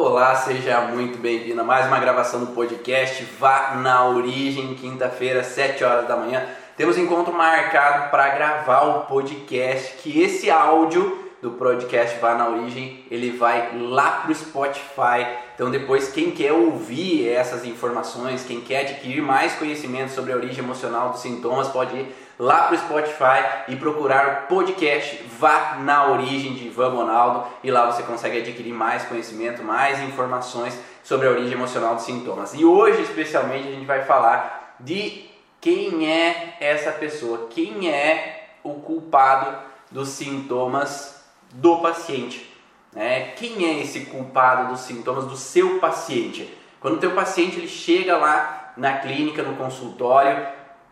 Olá, 0.00 0.32
seja 0.36 0.80
muito 0.82 1.18
bem-vindo 1.18 1.60
a 1.60 1.64
mais 1.64 1.88
uma 1.88 1.98
gravação 1.98 2.38
do 2.38 2.52
podcast 2.52 3.24
Vá 3.36 3.74
na 3.82 4.06
Origem, 4.06 4.76
quinta-feira, 4.76 5.42
7 5.42 5.82
horas 5.82 6.06
da 6.06 6.16
manhã. 6.16 6.46
Temos 6.76 6.96
encontro 6.96 7.34
marcado 7.34 8.08
para 8.08 8.28
gravar 8.28 8.82
o 8.82 9.00
podcast, 9.06 9.96
que 9.96 10.20
esse 10.22 10.48
áudio 10.52 11.18
do 11.42 11.50
podcast 11.50 12.16
Vá 12.20 12.36
na 12.36 12.48
Origem, 12.48 13.04
ele 13.10 13.36
vai 13.36 13.76
lá 13.76 14.22
pro 14.22 14.32
Spotify. 14.32 15.26
Então 15.56 15.68
depois 15.68 16.12
quem 16.12 16.30
quer 16.30 16.52
ouvir 16.52 17.28
essas 17.28 17.64
informações, 17.64 18.44
quem 18.44 18.60
quer 18.60 18.82
adquirir 18.82 19.20
mais 19.20 19.54
conhecimento 19.54 20.12
sobre 20.12 20.32
a 20.32 20.36
origem 20.36 20.62
emocional 20.62 21.10
dos 21.10 21.22
sintomas, 21.22 21.66
pode 21.70 21.96
ir 21.96 22.14
lá 22.38 22.68
pro 22.68 22.78
Spotify 22.78 23.64
e 23.68 23.76
procurar 23.76 24.44
o 24.44 24.46
podcast 24.46 25.24
Vá 25.38 25.76
na 25.80 26.06
Origem 26.08 26.54
de 26.54 26.66
Ivan 26.68 26.94
Bonaldo 26.94 27.48
e 27.64 27.70
lá 27.70 27.90
você 27.90 28.02
consegue 28.04 28.38
adquirir 28.38 28.72
mais 28.72 29.04
conhecimento, 29.04 29.62
mais 29.64 30.00
informações 30.00 30.78
sobre 31.02 31.26
a 31.26 31.30
origem 31.30 31.54
emocional 31.54 31.96
dos 31.96 32.04
sintomas. 32.04 32.54
E 32.54 32.64
hoje 32.64 33.02
especialmente 33.02 33.66
a 33.66 33.72
gente 33.72 33.86
vai 33.86 34.04
falar 34.04 34.76
de 34.78 35.28
quem 35.60 36.08
é 36.08 36.56
essa 36.60 36.92
pessoa, 36.92 37.48
quem 37.50 37.90
é 37.90 38.50
o 38.62 38.74
culpado 38.74 39.58
dos 39.90 40.10
sintomas 40.10 41.24
do 41.50 41.78
paciente. 41.78 42.48
Né? 42.92 43.32
Quem 43.36 43.64
é 43.64 43.82
esse 43.82 44.00
culpado 44.06 44.72
dos 44.72 44.80
sintomas 44.80 45.24
do 45.24 45.36
seu 45.36 45.78
paciente? 45.78 46.56
Quando 46.80 46.94
o 46.94 47.00
teu 47.00 47.10
paciente 47.12 47.58
ele 47.58 47.68
chega 47.68 48.16
lá 48.16 48.72
na 48.76 48.98
clínica, 48.98 49.42
no 49.42 49.56
consultório, 49.56 50.46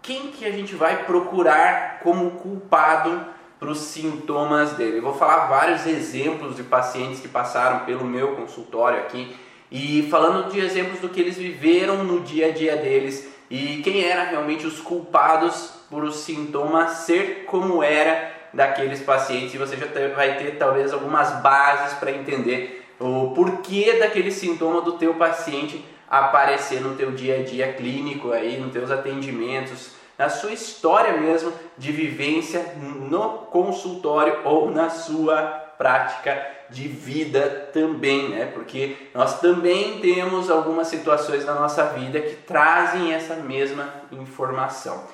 quem 0.06 0.28
que 0.28 0.44
a 0.44 0.52
gente 0.52 0.76
vai 0.76 1.04
procurar 1.04 1.98
como 2.00 2.30
culpado 2.32 3.26
para 3.58 3.68
os 3.68 3.78
sintomas 3.78 4.74
dele? 4.74 4.98
Eu 4.98 5.02
vou 5.02 5.14
falar 5.14 5.46
vários 5.46 5.84
exemplos 5.84 6.54
de 6.54 6.62
pacientes 6.62 7.18
que 7.18 7.26
passaram 7.26 7.80
pelo 7.80 8.04
meu 8.04 8.36
consultório 8.36 9.00
aqui 9.00 9.34
e 9.70 10.06
falando 10.08 10.48
de 10.50 10.60
exemplos 10.60 11.00
do 11.00 11.08
que 11.08 11.20
eles 11.20 11.36
viveram 11.36 12.04
no 12.04 12.20
dia 12.20 12.46
a 12.46 12.52
dia 12.52 12.76
deles 12.76 13.28
e 13.50 13.80
quem 13.82 14.04
era 14.04 14.22
realmente 14.22 14.64
os 14.64 14.80
culpados 14.80 15.72
por 15.90 16.04
os 16.04 16.20
sintomas 16.20 16.98
ser 16.98 17.44
como 17.46 17.82
era 17.82 18.32
daqueles 18.54 19.00
pacientes 19.00 19.54
e 19.54 19.58
você 19.58 19.76
já 19.76 19.86
vai 20.14 20.38
ter 20.38 20.56
talvez 20.56 20.92
algumas 20.92 21.42
bases 21.42 21.98
para 21.98 22.12
entender 22.12 22.86
o 23.00 23.32
porquê 23.34 23.94
daquele 23.98 24.30
sintoma 24.30 24.80
do 24.80 24.92
teu 24.92 25.14
paciente 25.14 25.84
aparecer 26.08 26.80
no 26.80 26.94
teu 26.94 27.12
dia 27.12 27.40
a 27.40 27.42
dia 27.42 27.72
clínico 27.72 28.32
aí, 28.32 28.58
nos 28.58 28.72
teus 28.72 28.90
atendimentos, 28.90 29.92
na 30.18 30.28
sua 30.28 30.52
história 30.52 31.16
mesmo 31.18 31.52
de 31.76 31.92
vivência 31.92 32.74
no 32.80 33.28
consultório 33.50 34.40
ou 34.44 34.70
na 34.70 34.88
sua 34.88 35.42
prática 35.76 36.54
de 36.70 36.88
vida 36.88 37.68
também, 37.72 38.30
né? 38.30 38.46
Porque 38.46 38.96
nós 39.14 39.40
também 39.40 40.00
temos 40.00 40.50
algumas 40.50 40.88
situações 40.88 41.44
na 41.44 41.54
nossa 41.54 41.84
vida 41.84 42.20
que 42.20 42.34
trazem 42.34 43.12
essa 43.12 43.36
mesma 43.36 43.88
informação. 44.10 45.04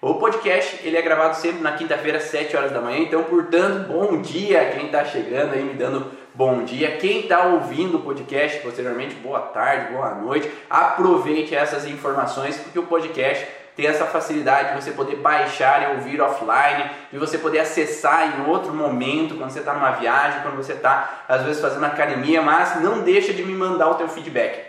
O 0.00 0.14
podcast 0.14 0.80
ele 0.86 0.96
é 0.96 1.02
gravado 1.02 1.36
sempre 1.36 1.62
na 1.62 1.72
quinta-feira, 1.72 2.18
às 2.18 2.24
7 2.24 2.56
horas 2.56 2.72
da 2.72 2.80
manhã. 2.80 2.98
Então, 2.98 3.24
portanto, 3.24 3.88
bom 3.88 4.20
dia 4.20 4.70
quem 4.70 4.86
está 4.86 5.04
chegando 5.04 5.54
aí 5.54 5.62
me 5.62 5.74
dando 5.74 6.10
bom 6.36 6.64
dia. 6.64 6.98
Quem 6.98 7.20
está 7.20 7.46
ouvindo 7.46 7.96
o 7.96 8.02
podcast 8.02 8.60
posteriormente, 8.60 9.14
boa 9.14 9.40
tarde, 9.40 9.94
boa 9.94 10.14
noite. 10.14 10.52
Aproveite 10.68 11.54
essas 11.54 11.86
informações 11.86 12.58
porque 12.58 12.78
o 12.78 12.82
podcast 12.82 13.46
tem 13.74 13.86
essa 13.86 14.04
facilidade 14.04 14.74
de 14.74 14.82
você 14.82 14.92
poder 14.92 15.16
baixar 15.16 15.82
e 15.82 15.96
ouvir 15.96 16.20
offline, 16.20 16.90
de 17.10 17.18
você 17.18 17.38
poder 17.38 17.60
acessar 17.60 18.38
em 18.38 18.50
outro 18.50 18.72
momento, 18.74 19.36
quando 19.36 19.50
você 19.50 19.60
está 19.60 19.72
numa 19.72 19.92
viagem, 19.92 20.42
quando 20.42 20.56
você 20.56 20.74
está 20.74 21.24
às 21.26 21.42
vezes 21.42 21.60
fazendo 21.60 21.84
academia, 21.84 22.42
mas 22.42 22.82
não 22.82 23.00
deixa 23.00 23.32
de 23.32 23.42
me 23.42 23.54
mandar 23.54 23.90
o 23.90 23.94
teu 23.94 24.08
feedback, 24.08 24.62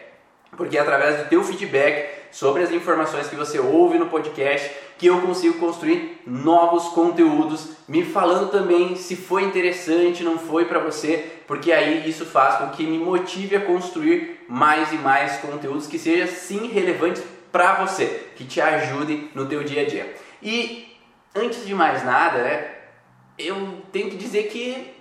porque 0.55 0.77
é 0.77 0.81
através 0.81 1.17
do 1.17 1.29
teu 1.29 1.43
feedback 1.43 2.17
sobre 2.31 2.63
as 2.63 2.71
informações 2.71 3.27
que 3.27 3.35
você 3.35 3.59
ouve 3.59 3.97
no 3.97 4.07
podcast 4.07 4.69
que 4.97 5.07
eu 5.07 5.21
consigo 5.21 5.59
construir 5.59 6.21
novos 6.25 6.85
conteúdos, 6.89 7.69
me 7.88 8.03
falando 8.03 8.50
também 8.50 8.95
se 8.95 9.16
foi 9.16 9.44
interessante, 9.44 10.23
não 10.23 10.39
foi 10.39 10.66
para 10.66 10.79
você, 10.79 11.37
porque 11.47 11.72
aí 11.72 12.08
isso 12.08 12.25
faz 12.25 12.58
com 12.58 12.69
que 12.69 12.85
me 12.85 13.00
motive 13.00 13.56
a 13.56 13.62
construir 13.62 14.46
mais 14.50 14.91
e 14.91 14.97
mais 14.97 15.38
conteúdos 15.38 15.88
que 15.88 15.97
sejam 15.97 16.28
sim 16.28 16.68
relevantes 16.68 17.24
para 17.52 17.85
você, 17.85 18.28
que 18.35 18.44
te 18.44 18.59
ajudem 18.59 19.31
no 19.34 19.47
teu 19.47 19.63
dia 19.63 19.84
a 19.84 19.86
dia. 19.86 20.13
E 20.44 20.96
antes 21.34 21.66
de 21.66 21.74
mais 21.74 22.03
nada, 22.03 22.44
né, 22.44 22.69
eu 23.38 23.81
tenho 23.91 24.09
que 24.09 24.18
dizer 24.18 24.44
que 24.50 24.94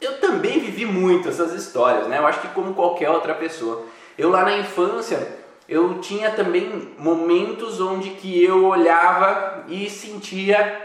eu 0.00 0.20
também 0.20 0.60
vivi 0.60 0.84
muito 0.84 1.28
essas 1.28 1.52
histórias, 1.54 2.06
né? 2.06 2.18
Eu 2.18 2.26
acho 2.26 2.40
que 2.40 2.48
como 2.48 2.74
qualquer 2.74 3.08
outra 3.10 3.34
pessoa. 3.34 3.86
Eu 4.18 4.28
lá 4.28 4.42
na 4.42 4.58
infância, 4.58 5.38
eu 5.68 6.00
tinha 6.00 6.30
também 6.30 6.92
momentos 6.98 7.80
onde 7.80 8.10
que 8.10 8.44
eu 8.44 8.66
olhava 8.66 9.64
e 9.68 9.88
sentia 9.88 10.82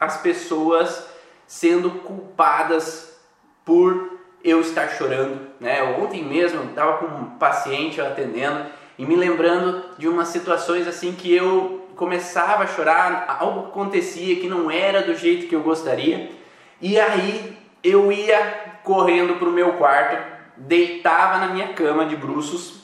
as 0.00 0.20
pessoas 0.20 1.06
sendo 1.46 1.90
culpadas 1.90 3.16
por 3.64 4.07
eu 4.48 4.60
estar 4.60 4.88
chorando, 4.88 5.40
né? 5.60 5.82
Ontem 6.00 6.24
mesmo 6.24 6.64
estava 6.64 6.98
com 6.98 7.06
um 7.06 7.24
paciente 7.38 8.00
atendendo 8.00 8.66
e 8.98 9.04
me 9.04 9.16
lembrando 9.16 9.84
de 9.96 10.08
umas 10.08 10.28
situações 10.28 10.86
assim 10.86 11.12
que 11.12 11.34
eu 11.34 11.88
começava 11.96 12.64
a 12.64 12.66
chorar, 12.66 13.36
algo 13.40 13.68
acontecia 13.68 14.36
que 14.36 14.48
não 14.48 14.70
era 14.70 15.02
do 15.02 15.14
jeito 15.14 15.48
que 15.48 15.54
eu 15.54 15.62
gostaria, 15.62 16.30
e 16.80 16.98
aí 16.98 17.56
eu 17.82 18.12
ia 18.12 18.78
correndo 18.84 19.34
para 19.34 19.48
o 19.48 19.52
meu 19.52 19.72
quarto, 19.74 20.16
deitava 20.56 21.38
na 21.38 21.48
minha 21.48 21.68
cama 21.72 22.06
de 22.06 22.16
bruços 22.16 22.78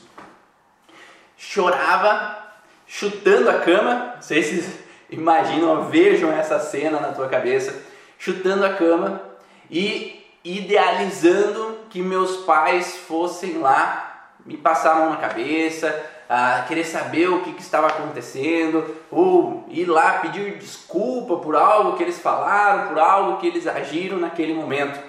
chorava 1.37 2.43
chutando 2.87 3.49
a 3.49 3.59
cama. 3.59 4.15
Se 4.21 4.81
imaginam 5.09 5.89
vejam 5.89 6.31
essa 6.31 6.59
cena 6.59 6.99
na 6.99 7.09
tua 7.09 7.27
cabeça, 7.27 7.83
chutando 8.17 8.65
a 8.65 8.73
cama 8.73 9.21
e 9.69 10.24
idealizando 10.45 11.79
que 11.89 12.01
meus 12.01 12.37
pais 12.45 12.97
fossem 12.97 13.57
lá 13.57 14.29
me 14.45 14.55
passar 14.55 14.91
a 14.91 14.95
mão 14.99 15.09
na 15.09 15.17
cabeça, 15.17 16.05
a 16.29 16.63
querer 16.67 16.83
saber 16.83 17.29
o 17.29 17.41
que, 17.41 17.53
que, 17.53 17.61
estava 17.61 17.87
acontecendo, 17.87 18.95
ou 19.09 19.65
ir 19.69 19.85
lá 19.85 20.19
pedir 20.19 20.57
desculpa 20.59 21.37
por 21.37 21.55
algo 21.55 21.97
que 21.97 22.03
eles 22.03 22.19
falaram, 22.19 22.89
por 22.89 22.99
algo 22.99 23.37
que 23.39 23.47
eles 23.47 23.65
agiram 23.65 24.19
naquele 24.19 24.53
momento. 24.53 24.99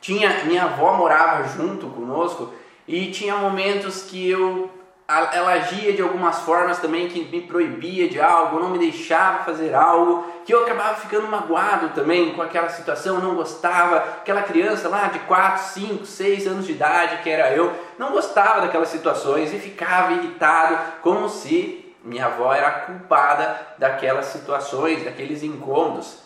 Tinha 0.00 0.44
minha 0.44 0.64
avó 0.64 0.94
morava 0.94 1.46
junto 1.48 1.86
conosco 1.88 2.52
e 2.88 3.10
tinha 3.10 3.36
momentos 3.36 4.02
que 4.02 4.28
eu 4.28 4.70
ela 5.32 5.52
agia 5.52 5.92
de 5.92 6.02
algumas 6.02 6.40
formas 6.40 6.78
também 6.78 7.08
que 7.08 7.24
me 7.24 7.40
proibia 7.40 8.08
de 8.08 8.20
algo, 8.20 8.60
não 8.60 8.70
me 8.70 8.78
deixava 8.78 9.44
fazer 9.44 9.74
algo, 9.74 10.26
que 10.44 10.54
eu 10.54 10.62
acabava 10.62 10.96
ficando 10.96 11.26
magoado 11.28 11.90
também 11.90 12.32
com 12.32 12.42
aquela 12.42 12.68
situação, 12.68 13.20
não 13.20 13.34
gostava. 13.34 13.96
Aquela 13.96 14.42
criança 14.42 14.88
lá 14.88 15.08
de 15.08 15.18
4, 15.20 15.64
5, 15.74 16.06
6 16.06 16.46
anos 16.46 16.66
de 16.66 16.72
idade, 16.72 17.22
que 17.22 17.30
era 17.30 17.52
eu, 17.52 17.72
não 17.98 18.12
gostava 18.12 18.60
daquelas 18.60 18.88
situações 18.88 19.52
e 19.52 19.58
ficava 19.58 20.12
irritado, 20.12 20.78
como 21.02 21.28
se 21.28 21.94
minha 22.04 22.26
avó 22.26 22.52
era 22.52 22.70
culpada 22.70 23.74
daquelas 23.78 24.26
situações, 24.26 25.04
daqueles 25.04 25.42
incômodos. 25.42 26.18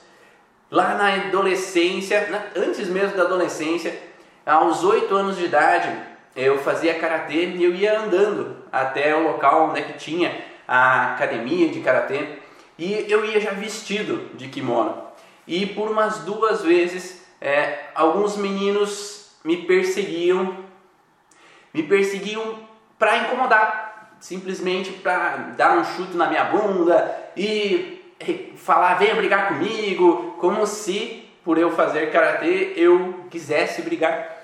Lá 0.71 0.95
na 0.95 1.15
adolescência, 1.15 2.45
antes 2.57 2.89
mesmo 2.89 3.17
da 3.17 3.25
adolescência, 3.25 3.97
aos 4.45 4.83
8 4.83 5.15
anos 5.15 5.37
de 5.37 5.45
idade, 5.45 6.16
eu 6.37 6.59
fazia 6.59 6.99
karatê 6.99 7.47
e 7.47 7.65
eu 7.65 7.75
ia 7.75 7.99
andando 7.99 8.57
até 8.71 9.17
o 9.17 9.23
local 9.23 9.71
onde 9.71 9.81
é 9.81 9.83
que 9.85 9.95
tinha 9.95 10.45
a 10.69 11.15
academia 11.15 11.69
de 11.69 11.81
karatê 11.81 12.27
e 12.79 13.07
eu 13.09 13.25
ia 13.25 13.41
já 13.41 13.53
vestido 13.53 14.31
de 14.35 14.49
kimono. 14.49 15.03
E 15.47 15.65
por 15.65 15.91
umas 15.91 16.19
duas 16.21 16.63
vezes 16.63 17.25
é, 17.41 17.87
alguns 17.95 18.37
meninos 18.37 19.31
me 19.43 19.57
perseguiam, 19.65 20.57
me 21.73 21.83
perseguiam 21.83 22.59
para 22.99 23.19
incomodar, 23.19 24.16
simplesmente 24.21 24.91
para 24.93 25.55
dar 25.57 25.78
um 25.78 25.84
chute 25.84 26.16
na 26.16 26.27
minha 26.27 26.45
bunda 26.45 27.16
e 27.37 28.15
falar 28.57 28.95
venha 28.95 29.15
brigar 29.15 29.49
comigo, 29.49 30.37
como 30.39 30.66
se 30.66 31.31
por 31.45 31.57
eu 31.57 31.71
fazer 31.71 32.10
karatê 32.10 32.72
eu 32.77 33.25
quisesse 33.31 33.83
brigar 33.83 34.35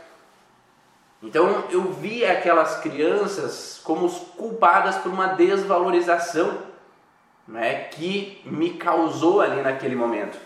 então 1.23 1.65
eu 1.71 1.93
vi 1.93 2.25
aquelas 2.25 2.81
crianças 2.81 3.81
como 3.85 4.11
culpadas 4.11 4.97
por 4.97 5.13
uma 5.13 5.29
desvalorização 5.29 6.59
né, 7.47 7.85
que 7.85 8.41
me 8.45 8.71
causou 8.71 9.41
ali 9.41 9.63
naquele 9.63 9.95
momento. 9.95 10.39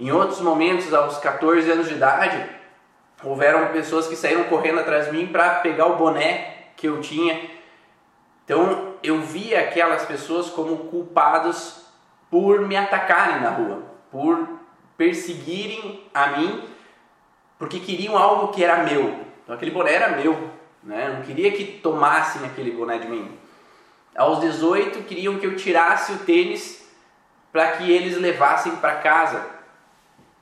Em 0.00 0.10
outros 0.10 0.40
momentos, 0.40 0.92
aos 0.92 1.18
14 1.18 1.70
anos 1.70 1.88
de 1.88 1.94
idade, 1.94 2.44
houveram 3.22 3.68
pessoas 3.68 4.08
que 4.08 4.16
saíram 4.16 4.44
correndo 4.44 4.80
atrás 4.80 5.06
de 5.06 5.12
mim 5.12 5.28
para 5.28 5.60
pegar 5.60 5.86
o 5.86 5.96
boné 5.96 6.70
que 6.76 6.88
eu 6.88 7.00
tinha. 7.00 7.50
Então 8.44 8.94
eu 9.02 9.20
vi 9.20 9.54
aquelas 9.54 10.04
pessoas 10.04 10.50
como 10.50 10.76
culpadas 10.88 11.86
por 12.30 12.62
me 12.62 12.76
atacarem 12.76 13.40
na 13.40 13.50
rua, 13.50 13.82
por 14.10 14.48
perseguirem 14.96 16.04
a 16.12 16.28
mim, 16.28 16.64
porque 17.58 17.78
queriam 17.78 18.16
algo 18.16 18.48
que 18.48 18.64
era 18.64 18.82
meu, 18.82 19.31
então 19.52 19.56
aquele 19.56 19.70
boné 19.70 19.92
era 19.92 20.16
meu. 20.16 20.50
né? 20.82 21.14
não 21.14 21.22
queria 21.22 21.52
que 21.52 21.64
tomassem 21.64 22.44
aquele 22.46 22.70
boné 22.70 22.98
de 22.98 23.06
mim. 23.06 23.30
Aos 24.16 24.40
18 24.40 25.02
queriam 25.02 25.38
que 25.38 25.46
eu 25.46 25.56
tirasse 25.56 26.12
o 26.12 26.18
tênis 26.20 26.86
para 27.52 27.72
que 27.72 27.90
eles 27.90 28.16
levassem 28.16 28.76
para 28.76 28.96
casa. 28.96 29.44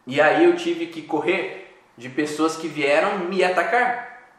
E 0.07 0.21
aí 0.21 0.45
eu 0.45 0.55
tive 0.55 0.87
que 0.87 1.03
correr 1.03 1.77
de 1.97 2.09
pessoas 2.09 2.57
que 2.57 2.69
vieram 2.69 3.19
me 3.19 3.43
atacar, 3.43 4.31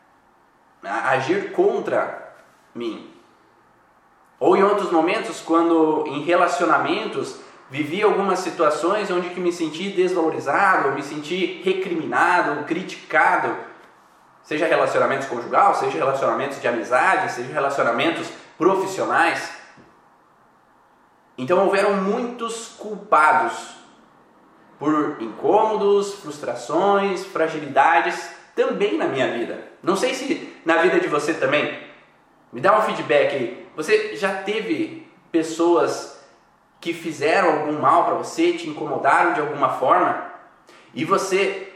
agir 0.84 1.52
contra 1.52 2.34
mim. 2.74 3.10
Ou 4.40 4.56
em 4.56 4.64
outros 4.64 4.90
momentos, 4.90 5.42
quando 5.42 6.06
em 6.08 6.24
relacionamentos 6.24 7.42
vivi 7.70 8.02
algumas 8.02 8.40
situações 8.40 9.12
onde 9.12 9.30
que 9.30 9.40
me 9.40 9.52
senti 9.52 9.90
desvalorizado, 9.90 10.94
me 10.94 11.04
senti 11.04 11.62
recriminado, 11.64 12.64
criticado, 12.64 13.71
seja 14.44 14.68
relacionamentos 14.68 15.28
conjugal, 15.28 15.76
seja 15.76 15.98
relacionamentos 15.98 16.60
de 16.60 16.68
amizade, 16.68 17.32
seja 17.32 17.54
relacionamentos 17.54 18.28
profissionais. 18.58 19.52
Então 21.38 21.66
houveram 21.66 21.96
muitos 21.96 22.76
culpados 22.78 23.76
por 24.78 25.22
incômodos, 25.22 26.16
frustrações, 26.16 27.26
fragilidades 27.26 28.32
também 28.56 28.98
na 28.98 29.06
minha 29.06 29.32
vida. 29.32 29.68
Não 29.82 29.96
sei 29.96 30.14
se 30.14 30.62
na 30.66 30.78
vida 30.78 31.00
de 31.00 31.08
você 31.08 31.34
também. 31.34 31.80
Me 32.52 32.60
dá 32.60 32.78
um 32.78 32.82
feedback 32.82 33.36
aí. 33.36 33.68
Você 33.76 34.16
já 34.16 34.42
teve 34.44 35.10
pessoas 35.32 36.20
que 36.82 36.94
fizeram 36.94 37.60
algum 37.60 37.80
mal 37.80 38.06
para 38.06 38.16
você, 38.16 38.54
te 38.54 38.68
incomodaram 38.68 39.34
de 39.34 39.40
alguma 39.40 39.70
forma 39.70 40.32
e 40.94 41.06
você 41.06 41.71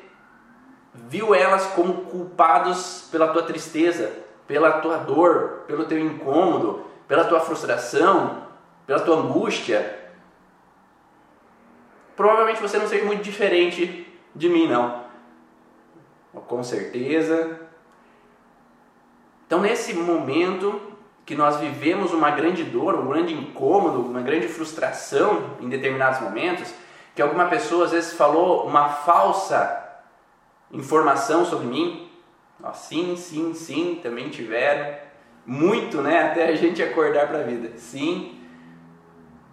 viu 1.07 1.35
elas 1.35 1.65
como 1.67 2.05
culpados 2.05 3.07
pela 3.11 3.27
tua 3.27 3.43
tristeza, 3.43 4.11
pela 4.47 4.79
tua 4.79 4.97
dor, 4.97 5.63
pelo 5.67 5.85
teu 5.85 5.99
incômodo, 5.99 6.85
pela 7.07 7.25
tua 7.25 7.39
frustração, 7.39 8.43
pela 8.85 8.99
tua 8.99 9.17
angústia, 9.17 9.99
provavelmente 12.15 12.61
você 12.61 12.77
não 12.77 12.87
seja 12.87 13.05
muito 13.05 13.23
diferente 13.23 14.07
de 14.33 14.49
mim, 14.49 14.67
não. 14.67 15.05
Com 16.47 16.63
certeza. 16.63 17.59
Então, 19.47 19.61
nesse 19.61 19.93
momento 19.93 20.81
que 21.25 21.35
nós 21.35 21.57
vivemos 21.57 22.13
uma 22.13 22.31
grande 22.31 22.63
dor, 22.63 22.95
um 22.95 23.07
grande 23.07 23.33
incômodo, 23.33 24.01
uma 24.01 24.21
grande 24.21 24.47
frustração 24.47 25.51
em 25.59 25.69
determinados 25.69 26.19
momentos, 26.19 26.73
que 27.15 27.21
alguma 27.21 27.45
pessoa 27.45 27.85
às 27.85 27.91
vezes 27.91 28.13
falou 28.13 28.67
uma 28.67 28.89
falsa 28.89 29.84
informação 30.71 31.45
sobre 31.45 31.67
mim, 31.67 32.09
sim, 32.73 33.15
sim, 33.15 33.53
sim, 33.53 33.99
também 34.01 34.29
tiveram, 34.29 34.97
muito, 35.45 36.01
né, 36.01 36.31
até 36.31 36.47
a 36.47 36.55
gente 36.55 36.81
acordar 36.81 37.27
para 37.27 37.39
a 37.39 37.43
vida, 37.43 37.77
sim, 37.77 38.35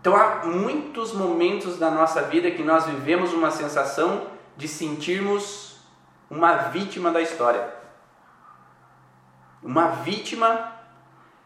então 0.03 0.17
há 0.17 0.45
muitos 0.45 1.13
momentos 1.13 1.79
da 1.79 1.89
nossa 1.89 2.23
vida 2.23 2.51
que 2.51 2.65
nós 2.65 2.87
vivemos 2.87 3.33
uma 3.33 3.53
sensação 3.53 4.27
de 4.57 4.67
sentirmos 4.67 5.77
uma 6.29 6.57
vítima 6.57 7.13
da 7.13 7.21
história. 7.21 7.73
Uma 9.63 9.91
vítima 10.03 10.73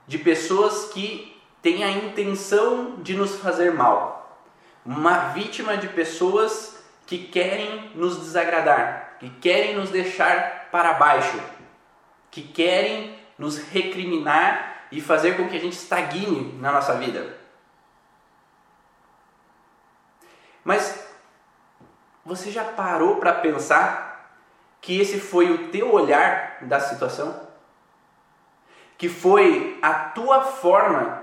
de 0.06 0.16
pessoas 0.16 0.86
que 0.86 1.38
têm 1.60 1.84
a 1.84 1.90
intenção 1.90 2.94
de 3.02 3.12
nos 3.12 3.36
fazer 3.36 3.74
mal. 3.74 4.40
Uma 4.86 5.18
vítima 5.34 5.76
de 5.76 5.88
pessoas 5.88 6.82
que 7.06 7.18
querem 7.18 7.90
nos 7.94 8.16
desagradar, 8.16 9.05
que 9.18 9.30
querem 9.30 9.76
nos 9.76 9.90
deixar 9.90 10.68
para 10.70 10.94
baixo, 10.94 11.40
que 12.30 12.42
querem 12.42 13.18
nos 13.38 13.58
recriminar 13.58 14.86
e 14.90 15.00
fazer 15.00 15.36
com 15.36 15.48
que 15.48 15.56
a 15.56 15.60
gente 15.60 15.74
estagne 15.74 16.58
na 16.60 16.72
nossa 16.72 16.94
vida. 16.94 17.36
Mas 20.64 21.06
você 22.24 22.50
já 22.50 22.64
parou 22.64 23.16
para 23.16 23.32
pensar 23.32 24.32
que 24.80 25.00
esse 25.00 25.20
foi 25.20 25.50
o 25.50 25.68
teu 25.70 25.92
olhar 25.92 26.58
da 26.62 26.80
situação? 26.80 27.48
Que 28.98 29.08
foi 29.08 29.78
a 29.80 29.94
tua 29.94 30.42
forma 30.42 31.22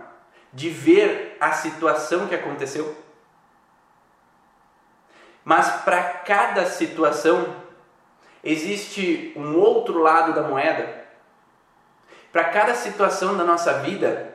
de 0.51 0.69
ver 0.69 1.37
a 1.39 1.51
situação 1.51 2.27
que 2.27 2.35
aconteceu? 2.35 2.95
Mas 5.43 5.81
para 5.81 6.01
cada 6.01 6.65
situação 6.65 7.62
existe 8.43 9.33
um 9.35 9.55
outro 9.55 9.99
lado 9.99 10.33
da 10.33 10.43
moeda. 10.43 11.03
Para 12.31 12.45
cada 12.45 12.73
situação 12.75 13.37
da 13.37 13.43
nossa 13.43 13.79
vida 13.79 14.33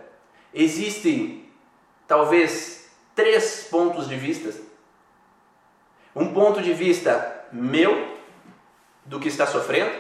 existem 0.55 1.49
talvez 2.07 2.91
três 3.15 3.67
pontos 3.71 4.09
de 4.09 4.17
vista 4.17 4.69
um 6.19 6.33
ponto 6.33 6.61
de 6.61 6.73
vista 6.73 7.45
meu 7.53 8.17
do 9.05 9.21
que 9.21 9.29
está 9.29 9.47
sofrendo, 9.47 9.93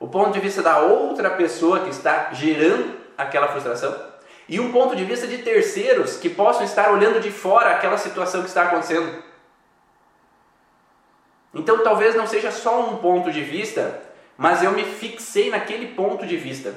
o 0.00 0.08
ponto 0.08 0.32
de 0.32 0.40
vista 0.40 0.62
da 0.62 0.78
outra 0.78 1.30
pessoa 1.30 1.80
que 1.80 1.90
está 1.90 2.32
gerando 2.32 2.98
aquela 3.16 3.48
frustração 3.48 3.94
e 4.48 4.58
um 4.58 4.72
ponto 4.72 4.96
de 4.96 5.04
vista 5.04 5.26
de 5.26 5.38
terceiros 5.38 6.16
que 6.16 6.28
possam 6.28 6.64
estar 6.64 6.90
olhando 6.90 7.20
de 7.20 7.30
fora 7.30 7.70
aquela 7.70 7.96
situação 7.96 8.42
que 8.42 8.48
está 8.48 8.64
acontecendo. 8.64 9.22
Então 11.54 11.82
talvez 11.82 12.14
não 12.14 12.26
seja 12.26 12.50
só 12.50 12.80
um 12.88 12.96
ponto 12.96 13.30
de 13.30 13.42
vista, 13.42 14.02
mas 14.36 14.62
eu 14.62 14.72
me 14.72 14.84
fixei 14.84 15.50
naquele 15.50 15.88
ponto 15.88 16.26
de 16.26 16.36
vista. 16.36 16.74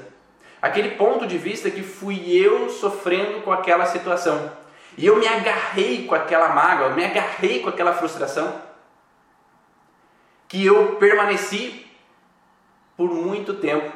Aquele 0.62 0.92
ponto 0.92 1.25
de 1.27 1.38
vista 1.38 1.69
que 1.69 1.83
fui 1.83 2.31
eu 2.36 2.69
sofrendo 2.69 3.42
com 3.42 3.51
aquela 3.51 3.86
situação. 3.86 4.51
E 4.98 5.06
eu 5.06 5.18
me 5.18 5.27
agarrei 5.27 6.06
com 6.06 6.16
aquela 6.16 6.50
mágoa, 6.50 6.88
eu 6.88 6.95
me 6.95 7.04
agarrei 7.04 7.60
com 7.60 7.69
aquela 7.69 7.94
frustração, 7.94 8.62
que 10.48 10.66
eu 10.66 10.95
permaneci 10.95 11.86
por 12.95 13.12
muito 13.12 13.56
tempo 13.56 13.92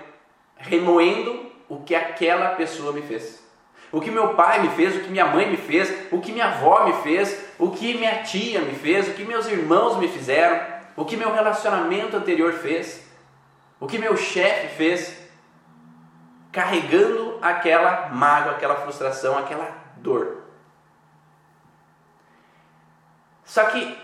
remoendo 0.58 1.50
o 1.70 1.82
que 1.82 1.96
aquela 1.96 2.50
pessoa 2.50 2.92
me 2.92 3.02
fez. 3.02 3.42
O 3.92 4.02
que 4.02 4.12
meu 4.12 4.36
pai 4.36 4.62
me 4.62 4.70
fez, 4.70 4.96
o 4.96 5.00
que 5.00 5.10
minha 5.10 5.26
mãe 5.26 5.50
me 5.50 5.58
fez, 5.58 5.92
o 6.12 6.20
que 6.20 6.32
minha 6.32 6.48
avó 6.48 6.86
me 6.86 6.94
fez, 7.02 7.49
o 7.60 7.72
que 7.72 7.94
minha 7.94 8.24
tia 8.24 8.62
me 8.62 8.74
fez, 8.74 9.10
o 9.10 9.14
que 9.14 9.26
meus 9.26 9.46
irmãos 9.46 9.98
me 9.98 10.08
fizeram, 10.08 10.66
o 10.96 11.04
que 11.04 11.18
meu 11.18 11.34
relacionamento 11.34 12.16
anterior 12.16 12.54
fez, 12.54 13.06
o 13.82 13.86
que 13.86 13.98
meu 13.98 14.16
chefe 14.16 14.76
fez, 14.78 15.20
carregando 16.54 17.38
aquela 17.42 18.08
mágoa, 18.10 18.54
aquela 18.54 18.78
frustração, 18.78 19.38
aquela 19.38 19.70
dor. 19.98 20.38
Só 23.44 23.66
que 23.66 23.98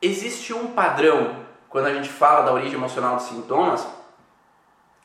existe 0.00 0.54
um 0.54 0.68
padrão 0.68 1.42
quando 1.68 1.86
a 1.86 1.94
gente 1.94 2.08
fala 2.08 2.42
da 2.42 2.52
origem 2.52 2.74
emocional 2.74 3.16
dos 3.16 3.24
sintomas, 3.24 3.86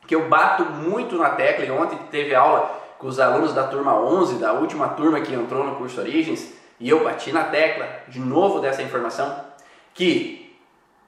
que 0.05 0.13
eu 0.13 0.29
bato 0.29 0.65
muito 0.65 1.17
na 1.17 1.31
tecla, 1.31 1.65
e 1.65 1.71
ontem 1.71 1.97
teve 2.11 2.35
aula 2.35 2.79
com 2.99 3.07
os 3.07 3.19
alunos 3.19 3.53
da 3.53 3.67
turma 3.67 3.95
11, 3.95 4.37
da 4.37 4.53
última 4.53 4.89
turma 4.89 5.19
que 5.21 5.33
entrou 5.33 5.63
no 5.63 5.75
curso 5.75 5.99
Origens, 5.99 6.56
e 6.79 6.89
eu 6.89 7.03
bati 7.03 7.31
na 7.31 7.45
tecla 7.45 8.03
de 8.07 8.19
novo 8.19 8.59
dessa 8.59 8.83
informação, 8.83 9.45
que 9.93 10.55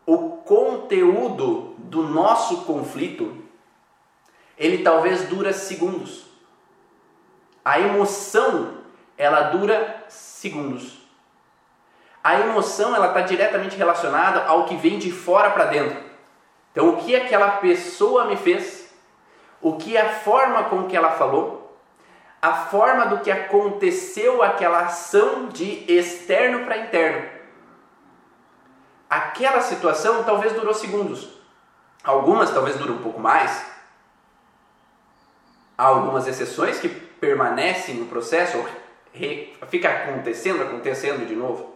o 0.05 0.29
conteúdo 0.37 1.75
do 1.77 2.03
nosso 2.03 2.63
conflito, 2.63 3.37
ele 4.57 4.83
talvez 4.83 5.27
dura 5.27 5.53
segundos. 5.53 6.25
A 7.63 7.79
emoção, 7.79 8.79
ela 9.15 9.41
dura 9.49 10.05
segundos. 10.07 10.97
A 12.23 12.39
emoção 12.39 12.95
ela 12.95 13.07
está 13.07 13.21
diretamente 13.21 13.77
relacionada 13.77 14.45
ao 14.45 14.65
que 14.65 14.75
vem 14.75 14.97
de 14.97 15.11
fora 15.11 15.51
para 15.51 15.65
dentro. 15.65 15.97
Então, 16.71 16.89
o 16.89 16.97
que 16.97 17.15
aquela 17.15 17.57
pessoa 17.57 18.25
me 18.25 18.35
fez, 18.35 18.93
o 19.61 19.77
que 19.77 19.97
a 19.97 20.09
forma 20.09 20.63
com 20.65 20.87
que 20.87 20.95
ela 20.95 21.11
falou, 21.11 21.58
a 22.41 22.53
forma 22.53 23.05
do 23.05 23.19
que 23.19 23.29
aconteceu 23.29 24.41
aquela 24.41 24.85
ação 24.85 25.47
de 25.47 25.83
externo 25.91 26.65
para 26.65 26.77
interno. 26.77 27.27
Aquela 29.09 29.61
situação 29.61 30.23
talvez 30.23 30.53
durou 30.53 30.73
segundos. 30.73 31.27
Algumas 32.03 32.51
talvez 32.51 32.77
duram 32.77 32.95
um 32.95 33.03
pouco 33.03 33.19
mais. 33.19 33.65
Há 35.77 35.85
algumas 35.85 36.27
exceções 36.27 36.79
que 36.79 36.87
permanecem 36.87 37.95
no 37.95 38.05
processo, 38.05 38.63
fica 39.67 39.89
acontecendo, 39.89 40.63
acontecendo 40.63 41.25
de 41.25 41.35
novo. 41.35 41.75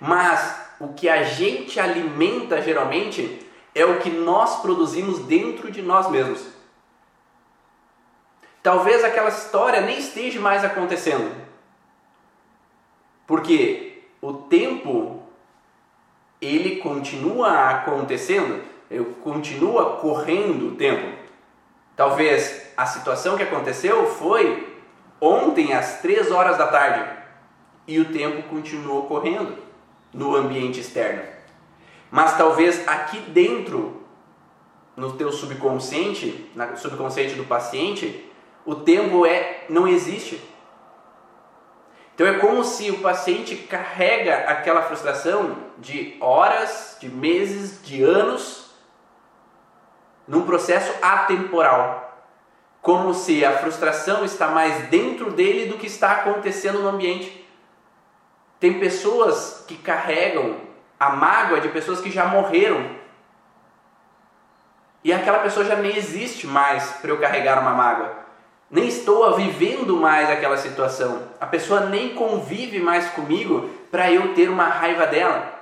Mas 0.00 0.66
o 0.80 0.88
que 0.88 1.08
a 1.08 1.22
gente 1.22 1.78
alimenta 1.78 2.60
geralmente 2.60 3.46
é 3.74 3.84
o 3.84 3.98
que 3.98 4.10
nós 4.10 4.60
produzimos 4.60 5.20
dentro 5.20 5.70
de 5.70 5.82
nós 5.82 6.08
mesmos. 6.10 6.55
Talvez 8.66 9.04
aquela 9.04 9.28
história 9.28 9.80
nem 9.80 9.96
esteja 9.96 10.40
mais 10.40 10.64
acontecendo. 10.64 11.32
Porque 13.24 14.02
o 14.20 14.32
tempo 14.32 15.22
ele 16.40 16.78
continua 16.78 17.70
acontecendo, 17.70 18.64
continua 19.22 19.98
correndo 19.98 20.72
o 20.72 20.74
tempo. 20.74 21.16
Talvez 21.94 22.72
a 22.76 22.84
situação 22.86 23.36
que 23.36 23.44
aconteceu 23.44 24.08
foi 24.08 24.76
ontem 25.20 25.72
às 25.72 26.00
3 26.00 26.32
horas 26.32 26.58
da 26.58 26.66
tarde 26.66 27.08
e 27.86 28.00
o 28.00 28.12
tempo 28.12 28.48
continuou 28.48 29.06
correndo 29.06 29.56
no 30.12 30.34
ambiente 30.34 30.80
externo. 30.80 31.22
Mas 32.10 32.36
talvez 32.36 32.82
aqui 32.88 33.20
dentro, 33.30 34.02
no 34.96 35.12
teu 35.12 35.30
subconsciente, 35.30 36.50
no 36.52 36.76
subconsciente 36.76 37.36
do 37.36 37.44
paciente, 37.44 38.26
o 38.66 38.74
tempo 38.74 39.24
é 39.24 39.64
não 39.70 39.86
existe. 39.86 40.42
Então 42.14 42.26
é 42.26 42.38
como 42.38 42.64
se 42.64 42.90
o 42.90 42.98
paciente 42.98 43.54
carrega 43.54 44.50
aquela 44.50 44.82
frustração 44.82 45.56
de 45.78 46.16
horas, 46.20 46.96
de 47.00 47.08
meses, 47.08 47.80
de 47.84 48.02
anos 48.02 48.74
num 50.26 50.44
processo 50.44 50.92
atemporal. 51.00 52.02
Como 52.82 53.14
se 53.14 53.44
a 53.44 53.58
frustração 53.58 54.24
está 54.24 54.48
mais 54.48 54.88
dentro 54.88 55.30
dele 55.30 55.66
do 55.66 55.78
que 55.78 55.86
está 55.86 56.12
acontecendo 56.12 56.80
no 56.80 56.88
ambiente. 56.88 57.46
Tem 58.58 58.80
pessoas 58.80 59.64
que 59.68 59.76
carregam 59.76 60.56
a 60.98 61.10
mágoa 61.10 61.60
de 61.60 61.68
pessoas 61.68 62.00
que 62.00 62.10
já 62.10 62.24
morreram. 62.24 62.96
E 65.04 65.12
aquela 65.12 65.40
pessoa 65.40 65.64
já 65.64 65.76
nem 65.76 65.96
existe 65.96 66.46
mais 66.46 66.92
para 66.92 67.10
eu 67.10 67.20
carregar 67.20 67.60
uma 67.60 67.72
mágoa 67.72 68.25
nem 68.70 68.88
estou 68.88 69.34
vivendo 69.34 69.96
mais 69.96 70.28
aquela 70.28 70.56
situação. 70.56 71.22
A 71.40 71.46
pessoa 71.46 71.80
nem 71.86 72.14
convive 72.14 72.80
mais 72.80 73.08
comigo 73.10 73.70
para 73.90 74.10
eu 74.10 74.34
ter 74.34 74.50
uma 74.50 74.64
raiva 74.64 75.06
dela. 75.06 75.52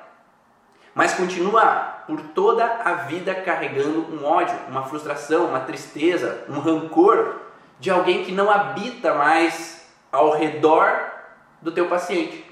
Mas 0.94 1.12
continua 1.12 1.94
por 2.06 2.20
toda 2.20 2.64
a 2.64 2.94
vida 2.94 3.34
carregando 3.34 4.06
um 4.14 4.24
ódio, 4.24 4.56
uma 4.68 4.84
frustração, 4.84 5.46
uma 5.46 5.60
tristeza, 5.60 6.44
um 6.48 6.58
rancor 6.58 7.36
de 7.78 7.90
alguém 7.90 8.24
que 8.24 8.32
não 8.32 8.50
habita 8.50 9.12
mais 9.14 9.86
ao 10.10 10.32
redor 10.32 11.12
do 11.60 11.72
teu 11.72 11.88
paciente. 11.88 12.44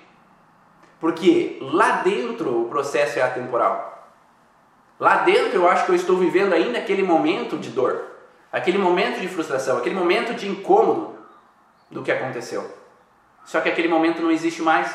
Porque 1.00 1.59
lá 1.61 2.02
dentro 2.02 2.62
o 2.62 2.68
processo 2.68 3.18
é 3.18 3.23
atemporal. 3.23 4.09
Lá 5.00 5.18
dentro 5.18 5.61
eu 5.61 5.68
acho 5.68 5.87
que 5.87 5.92
eu 5.92 5.97
estou 5.97 6.16
vivendo 6.16 6.52
ainda 6.52 6.78
aquele 6.78 7.02
momento 7.02 7.56
de 7.56 7.71
dor 7.71 8.12
aquele 8.52 8.76
momento 8.76 9.18
de 9.21 9.28
frustração, 9.28 9.78
aquele 9.78 9.94
momento 9.94 10.35
de 10.35 10.47
incômodo 10.47 11.18
do 11.90 12.02
que 12.02 12.12
aconteceu. 12.12 12.78
Só 13.44 13.61
que 13.61 13.68
aquele 13.68 13.88
momento 13.88 14.21
não 14.21 14.30
existe 14.30 14.61
mais. 14.61 14.94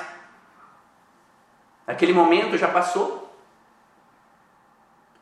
Aquele 1.85 2.13
momento 2.13 2.57
já 2.57 2.67
passou. 2.67 3.27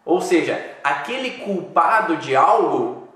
Ou 0.04 0.22
seja, 0.22 0.78
aquele 0.84 1.40
culpado 1.44 2.18
de 2.18 2.36
algo, 2.36 3.10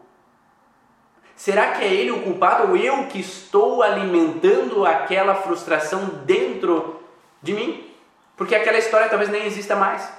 será 1.36 1.74
que 1.74 1.84
é 1.84 1.94
ele 1.94 2.12
o 2.12 2.24
culpado 2.24 2.70
ou 2.70 2.78
eu 2.78 3.08
que 3.08 3.20
estou 3.20 3.84
alimentando 3.84 4.86
aquela 4.86 5.36
frustração 5.36 6.06
dentro 6.26 7.04
de 7.44 7.54
mim? 7.54 7.94
Porque 8.36 8.56
aquela 8.56 8.78
história 8.78 9.10
talvez 9.10 9.30
nem 9.30 9.46
exista 9.46 9.76
mais. 9.76 10.12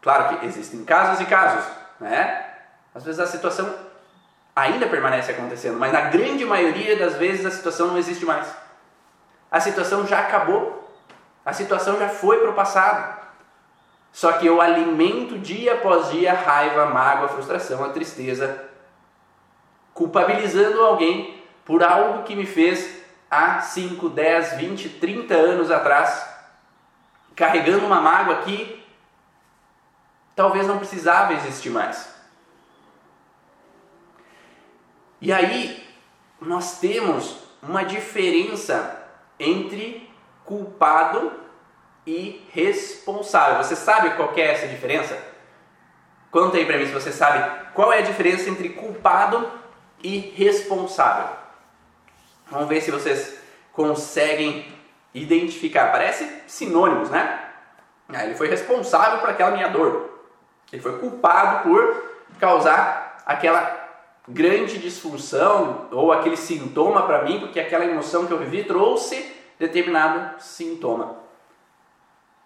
Claro 0.00 0.38
que 0.38 0.46
existem 0.46 0.84
casos 0.84 1.20
e 1.20 1.26
casos, 1.26 1.64
né? 2.00 2.53
Às 2.94 3.04
vezes 3.04 3.20
a 3.20 3.26
situação 3.26 3.74
ainda 4.54 4.86
permanece 4.86 5.32
acontecendo, 5.32 5.78
mas 5.78 5.92
na 5.92 6.02
grande 6.02 6.44
maioria 6.44 6.96
das 6.96 7.16
vezes 7.16 7.44
a 7.44 7.50
situação 7.50 7.88
não 7.88 7.98
existe 7.98 8.24
mais. 8.24 8.46
A 9.50 9.60
situação 9.60 10.06
já 10.06 10.20
acabou. 10.20 10.82
A 11.44 11.52
situação 11.52 11.98
já 11.98 12.08
foi 12.08 12.38
para 12.38 12.50
o 12.50 12.54
passado. 12.54 13.22
Só 14.12 14.32
que 14.32 14.46
eu 14.46 14.60
alimento 14.60 15.38
dia 15.38 15.74
após 15.74 16.10
dia 16.10 16.32
a 16.32 16.36
raiva, 16.36 16.84
a 16.84 16.86
mágoa, 16.86 17.26
a 17.26 17.28
frustração, 17.28 17.84
a 17.84 17.90
tristeza, 17.90 18.64
culpabilizando 19.92 20.80
alguém 20.80 21.42
por 21.64 21.82
algo 21.82 22.22
que 22.22 22.36
me 22.36 22.46
fez 22.46 23.02
há 23.28 23.60
5, 23.60 24.08
10, 24.08 24.52
20, 24.54 24.88
30 25.00 25.34
anos 25.34 25.70
atrás, 25.70 26.28
carregando 27.34 27.84
uma 27.84 28.00
mágoa 28.00 28.42
que 28.42 28.84
talvez 30.36 30.66
não 30.66 30.78
precisava 30.78 31.32
existir 31.32 31.70
mais. 31.70 32.13
E 35.24 35.32
aí 35.32 35.82
nós 36.38 36.80
temos 36.80 37.38
uma 37.62 37.82
diferença 37.82 39.08
entre 39.40 40.06
culpado 40.44 41.32
e 42.06 42.46
responsável. 42.52 43.56
Você 43.56 43.74
sabe 43.74 44.10
qual 44.16 44.34
é 44.36 44.52
essa 44.52 44.68
diferença? 44.68 45.18
Conta 46.30 46.58
aí 46.58 46.66
para 46.66 46.76
mim 46.76 46.84
se 46.84 46.92
você 46.92 47.10
sabe 47.10 47.70
qual 47.72 47.90
é 47.90 48.00
a 48.00 48.02
diferença 48.02 48.50
entre 48.50 48.68
culpado 48.68 49.50
e 50.02 50.18
responsável. 50.18 51.34
Vamos 52.50 52.68
ver 52.68 52.82
se 52.82 52.90
vocês 52.90 53.38
conseguem 53.72 54.70
identificar. 55.14 55.90
Parece 55.90 56.42
sinônimos, 56.46 57.08
né? 57.08 57.48
Ah, 58.10 58.26
ele 58.26 58.34
foi 58.34 58.48
responsável 58.48 59.20
por 59.20 59.30
aquela 59.30 59.52
minha 59.52 59.68
dor. 59.68 60.22
Ele 60.70 60.82
foi 60.82 60.98
culpado 60.98 61.62
por 61.62 62.04
causar 62.38 63.22
aquela 63.24 63.83
grande 64.28 64.78
disfunção 64.78 65.88
ou 65.90 66.10
aquele 66.10 66.36
sintoma 66.36 67.02
para 67.02 67.22
mim, 67.24 67.40
porque 67.40 67.60
aquela 67.60 67.84
emoção 67.84 68.26
que 68.26 68.32
eu 68.32 68.38
vivi 68.38 68.64
trouxe 68.64 69.34
determinado 69.58 70.40
sintoma. 70.40 71.16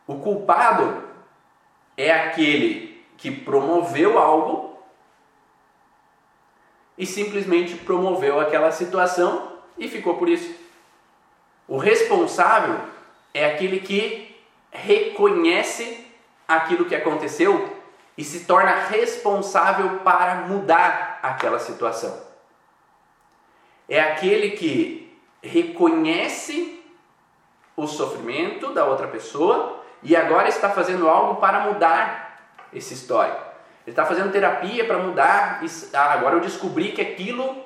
O 0.06 0.16
culpado 0.16 1.04
é 1.96 2.12
aquele 2.12 3.04
que 3.16 3.30
promoveu 3.30 4.18
algo 4.18 4.78
e 6.96 7.06
simplesmente 7.06 7.76
promoveu 7.76 8.40
aquela 8.40 8.72
situação 8.72 9.52
e 9.76 9.88
ficou 9.88 10.16
por 10.16 10.28
isso. 10.28 10.52
O 11.66 11.76
responsável 11.76 12.80
é 13.32 13.44
aquele 13.44 13.80
que 13.80 14.36
reconhece 14.70 16.06
aquilo 16.46 16.86
que 16.86 16.94
aconteceu 16.94 17.77
e 18.18 18.24
se 18.24 18.40
torna 18.40 18.74
responsável 18.74 20.00
para 20.00 20.34
mudar 20.48 21.20
aquela 21.22 21.60
situação. 21.60 22.20
É 23.88 24.00
aquele 24.00 24.50
que 24.50 25.16
reconhece 25.40 26.82
o 27.76 27.86
sofrimento 27.86 28.74
da 28.74 28.84
outra 28.84 29.06
pessoa 29.06 29.80
e 30.02 30.16
agora 30.16 30.48
está 30.48 30.68
fazendo 30.68 31.08
algo 31.08 31.40
para 31.40 31.60
mudar 31.60 32.40
essa 32.74 32.92
história. 32.92 33.34
Ele 33.86 33.92
está 33.92 34.04
fazendo 34.04 34.32
terapia 34.32 34.84
para 34.84 34.98
mudar. 34.98 35.62
Ah, 35.94 36.12
agora 36.12 36.34
eu 36.34 36.40
descobri 36.40 36.90
que 36.90 37.00
aquilo 37.00 37.56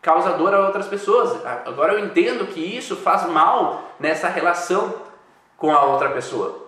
causa 0.00 0.32
dor 0.34 0.54
a 0.54 0.60
outras 0.60 0.86
pessoas. 0.86 1.44
Agora 1.66 1.94
eu 1.94 2.04
entendo 2.04 2.46
que 2.46 2.60
isso 2.60 2.94
faz 2.94 3.26
mal 3.26 3.82
nessa 3.98 4.28
relação 4.28 4.94
com 5.56 5.72
a 5.72 5.82
outra 5.82 6.10
pessoa. 6.10 6.67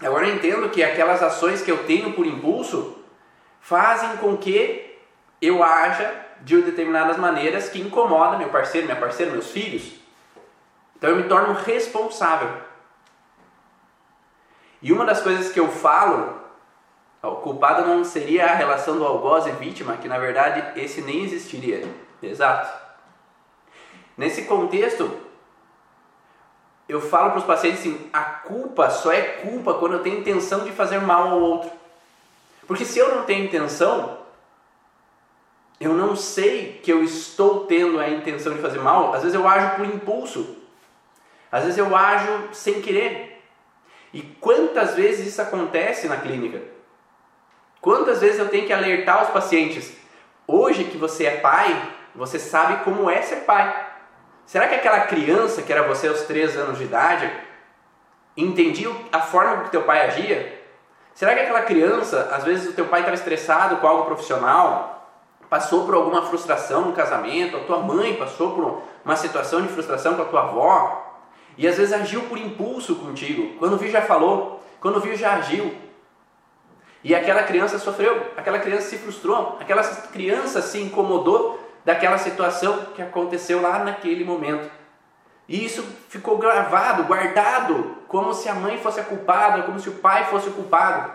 Agora 0.00 0.26
eu 0.26 0.34
entendo 0.34 0.68
que 0.68 0.82
aquelas 0.82 1.22
ações 1.22 1.62
que 1.62 1.70
eu 1.70 1.84
tenho 1.84 2.12
por 2.12 2.26
impulso 2.26 2.98
fazem 3.60 4.16
com 4.18 4.36
que 4.36 4.98
eu 5.40 5.62
haja 5.62 6.14
de 6.42 6.60
determinadas 6.60 7.16
maneiras 7.16 7.68
que 7.68 7.80
incomoda 7.80 8.38
meu 8.38 8.48
parceiro, 8.48 8.86
minha 8.86 9.00
parceira, 9.00 9.32
meus 9.32 9.50
filhos. 9.50 9.94
Então 10.96 11.10
eu 11.10 11.16
me 11.16 11.24
torno 11.24 11.54
responsável. 11.54 12.50
E 14.82 14.92
uma 14.92 15.04
das 15.04 15.22
coisas 15.22 15.50
que 15.50 15.58
eu 15.58 15.68
falo, 15.68 16.40
o 17.22 17.36
culpado 17.36 17.86
não 17.86 18.04
seria 18.04 18.46
a 18.46 18.54
relação 18.54 18.96
do 18.96 19.04
algoz 19.04 19.46
e 19.46 19.50
vítima, 19.52 19.96
que 19.96 20.08
na 20.08 20.18
verdade 20.18 20.80
esse 20.80 21.00
nem 21.00 21.24
existiria. 21.24 21.88
Exato. 22.22 22.86
Nesse 24.16 24.42
contexto, 24.42 25.25
eu 26.88 27.00
falo 27.00 27.30
para 27.30 27.38
os 27.38 27.44
pacientes 27.44 27.80
assim: 27.80 28.08
a 28.12 28.22
culpa 28.22 28.90
só 28.90 29.12
é 29.12 29.22
culpa 29.22 29.74
quando 29.74 29.94
eu 29.94 30.02
tenho 30.02 30.20
intenção 30.20 30.64
de 30.64 30.72
fazer 30.72 31.00
mal 31.00 31.28
ao 31.28 31.40
outro. 31.40 31.70
Porque 32.66 32.84
se 32.84 32.98
eu 32.98 33.14
não 33.14 33.24
tenho 33.24 33.44
intenção, 33.44 34.18
eu 35.80 35.92
não 35.92 36.16
sei 36.16 36.80
que 36.82 36.92
eu 36.92 37.02
estou 37.02 37.66
tendo 37.66 37.98
a 38.00 38.08
intenção 38.08 38.54
de 38.54 38.60
fazer 38.60 38.78
mal. 38.78 39.12
Às 39.14 39.22
vezes 39.22 39.34
eu 39.34 39.46
ajo 39.46 39.76
por 39.76 39.86
impulso, 39.86 40.56
às 41.50 41.64
vezes 41.64 41.78
eu 41.78 41.94
ajo 41.94 42.48
sem 42.52 42.80
querer. 42.80 43.42
E 44.12 44.22
quantas 44.22 44.94
vezes 44.94 45.26
isso 45.26 45.42
acontece 45.42 46.08
na 46.08 46.16
clínica? 46.16 46.62
Quantas 47.80 48.20
vezes 48.20 48.38
eu 48.38 48.48
tenho 48.48 48.66
que 48.66 48.72
alertar 48.72 49.24
os 49.24 49.30
pacientes? 49.30 49.92
Hoje 50.46 50.84
que 50.84 50.96
você 50.96 51.26
é 51.26 51.36
pai, 51.36 51.92
você 52.14 52.38
sabe 52.38 52.82
como 52.82 53.10
é 53.10 53.20
ser 53.22 53.44
pai. 53.44 53.95
Será 54.46 54.68
que 54.68 54.76
aquela 54.76 55.00
criança 55.00 55.60
que 55.60 55.72
era 55.72 55.82
você 55.82 56.06
aos 56.06 56.22
3 56.22 56.56
anos 56.56 56.78
de 56.78 56.84
idade 56.84 57.30
entendia 58.36 58.90
a 59.10 59.20
forma 59.20 59.64
que 59.64 59.70
teu 59.70 59.82
pai 59.82 60.06
agia? 60.06 60.62
Será 61.14 61.34
que 61.34 61.40
aquela 61.40 61.62
criança, 61.62 62.30
às 62.32 62.44
vezes 62.44 62.68
o 62.68 62.72
teu 62.72 62.86
pai 62.86 63.00
estava 63.00 63.16
estressado 63.16 63.78
com 63.78 63.88
algo 63.88 64.04
profissional, 64.04 65.10
passou 65.50 65.84
por 65.84 65.94
alguma 65.94 66.22
frustração 66.26 66.82
no 66.82 66.92
casamento, 66.92 67.56
a 67.56 67.60
tua 67.60 67.78
mãe 67.78 68.14
passou 68.14 68.54
por 68.54 68.82
uma 69.04 69.16
situação 69.16 69.62
de 69.62 69.68
frustração 69.68 70.14
com 70.14 70.22
a 70.22 70.26
tua 70.26 70.42
avó, 70.42 71.02
e 71.58 71.66
às 71.66 71.76
vezes 71.76 71.92
agiu 71.92 72.22
por 72.22 72.38
impulso 72.38 72.96
contigo. 72.96 73.56
Quando 73.58 73.78
viu 73.78 73.90
já 73.90 74.02
falou, 74.02 74.62
quando 74.80 75.00
viu 75.00 75.16
já 75.16 75.34
agiu. 75.34 75.74
E 77.02 77.14
aquela 77.14 77.42
criança 77.42 77.78
sofreu, 77.78 78.30
aquela 78.36 78.58
criança 78.58 78.90
se 78.90 78.98
frustrou, 78.98 79.56
aquela 79.60 79.82
criança 79.82 80.60
se 80.60 80.80
incomodou 80.80 81.65
daquela 81.86 82.18
situação 82.18 82.86
que 82.96 83.00
aconteceu 83.00 83.62
lá 83.62 83.78
naquele 83.78 84.24
momento. 84.24 84.68
E 85.48 85.64
isso 85.64 85.84
ficou 86.08 86.36
gravado, 86.36 87.04
guardado, 87.04 87.98
como 88.08 88.34
se 88.34 88.48
a 88.48 88.54
mãe 88.54 88.76
fosse 88.76 88.98
a 88.98 89.04
culpada, 89.04 89.62
como 89.62 89.78
se 89.78 89.88
o 89.88 89.94
pai 89.98 90.24
fosse 90.24 90.48
o 90.48 90.52
culpado. 90.52 91.12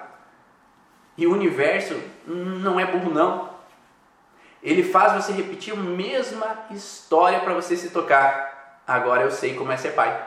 E 1.17 1.27
o 1.27 1.33
universo 1.33 2.01
não 2.25 2.79
é 2.79 2.85
burro, 2.85 3.13
não. 3.13 3.49
Ele 4.63 4.81
faz 4.81 5.11
você 5.11 5.33
repetir 5.33 5.73
a 5.73 5.77
mesma 5.77 6.59
história 6.71 7.41
para 7.41 7.53
você 7.53 7.75
se 7.75 7.89
tocar. 7.89 8.79
Agora 8.87 9.23
eu 9.23 9.31
sei 9.31 9.55
como 9.55 9.73
é 9.73 9.77
ser 9.77 9.91
pai. 9.91 10.25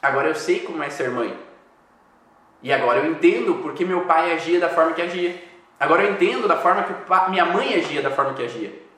Agora 0.00 0.28
eu 0.28 0.36
sei 0.36 0.60
como 0.60 0.84
é 0.84 0.88
ser 0.88 1.10
mãe. 1.10 1.36
E 2.62 2.72
agora 2.72 3.00
eu 3.00 3.10
entendo 3.10 3.56
porque 3.56 3.84
meu 3.84 4.02
pai 4.02 4.34
agia 4.34 4.60
da 4.60 4.68
forma 4.68 4.92
que 4.92 5.02
agia. 5.02 5.42
Agora 5.80 6.04
eu 6.04 6.12
entendo 6.12 6.46
da 6.46 6.58
forma 6.58 6.84
que 6.84 7.30
minha 7.30 7.44
mãe 7.44 7.74
agia 7.74 8.00
da 8.00 8.10
forma 8.12 8.34
que 8.34 8.44
agia. 8.44 8.91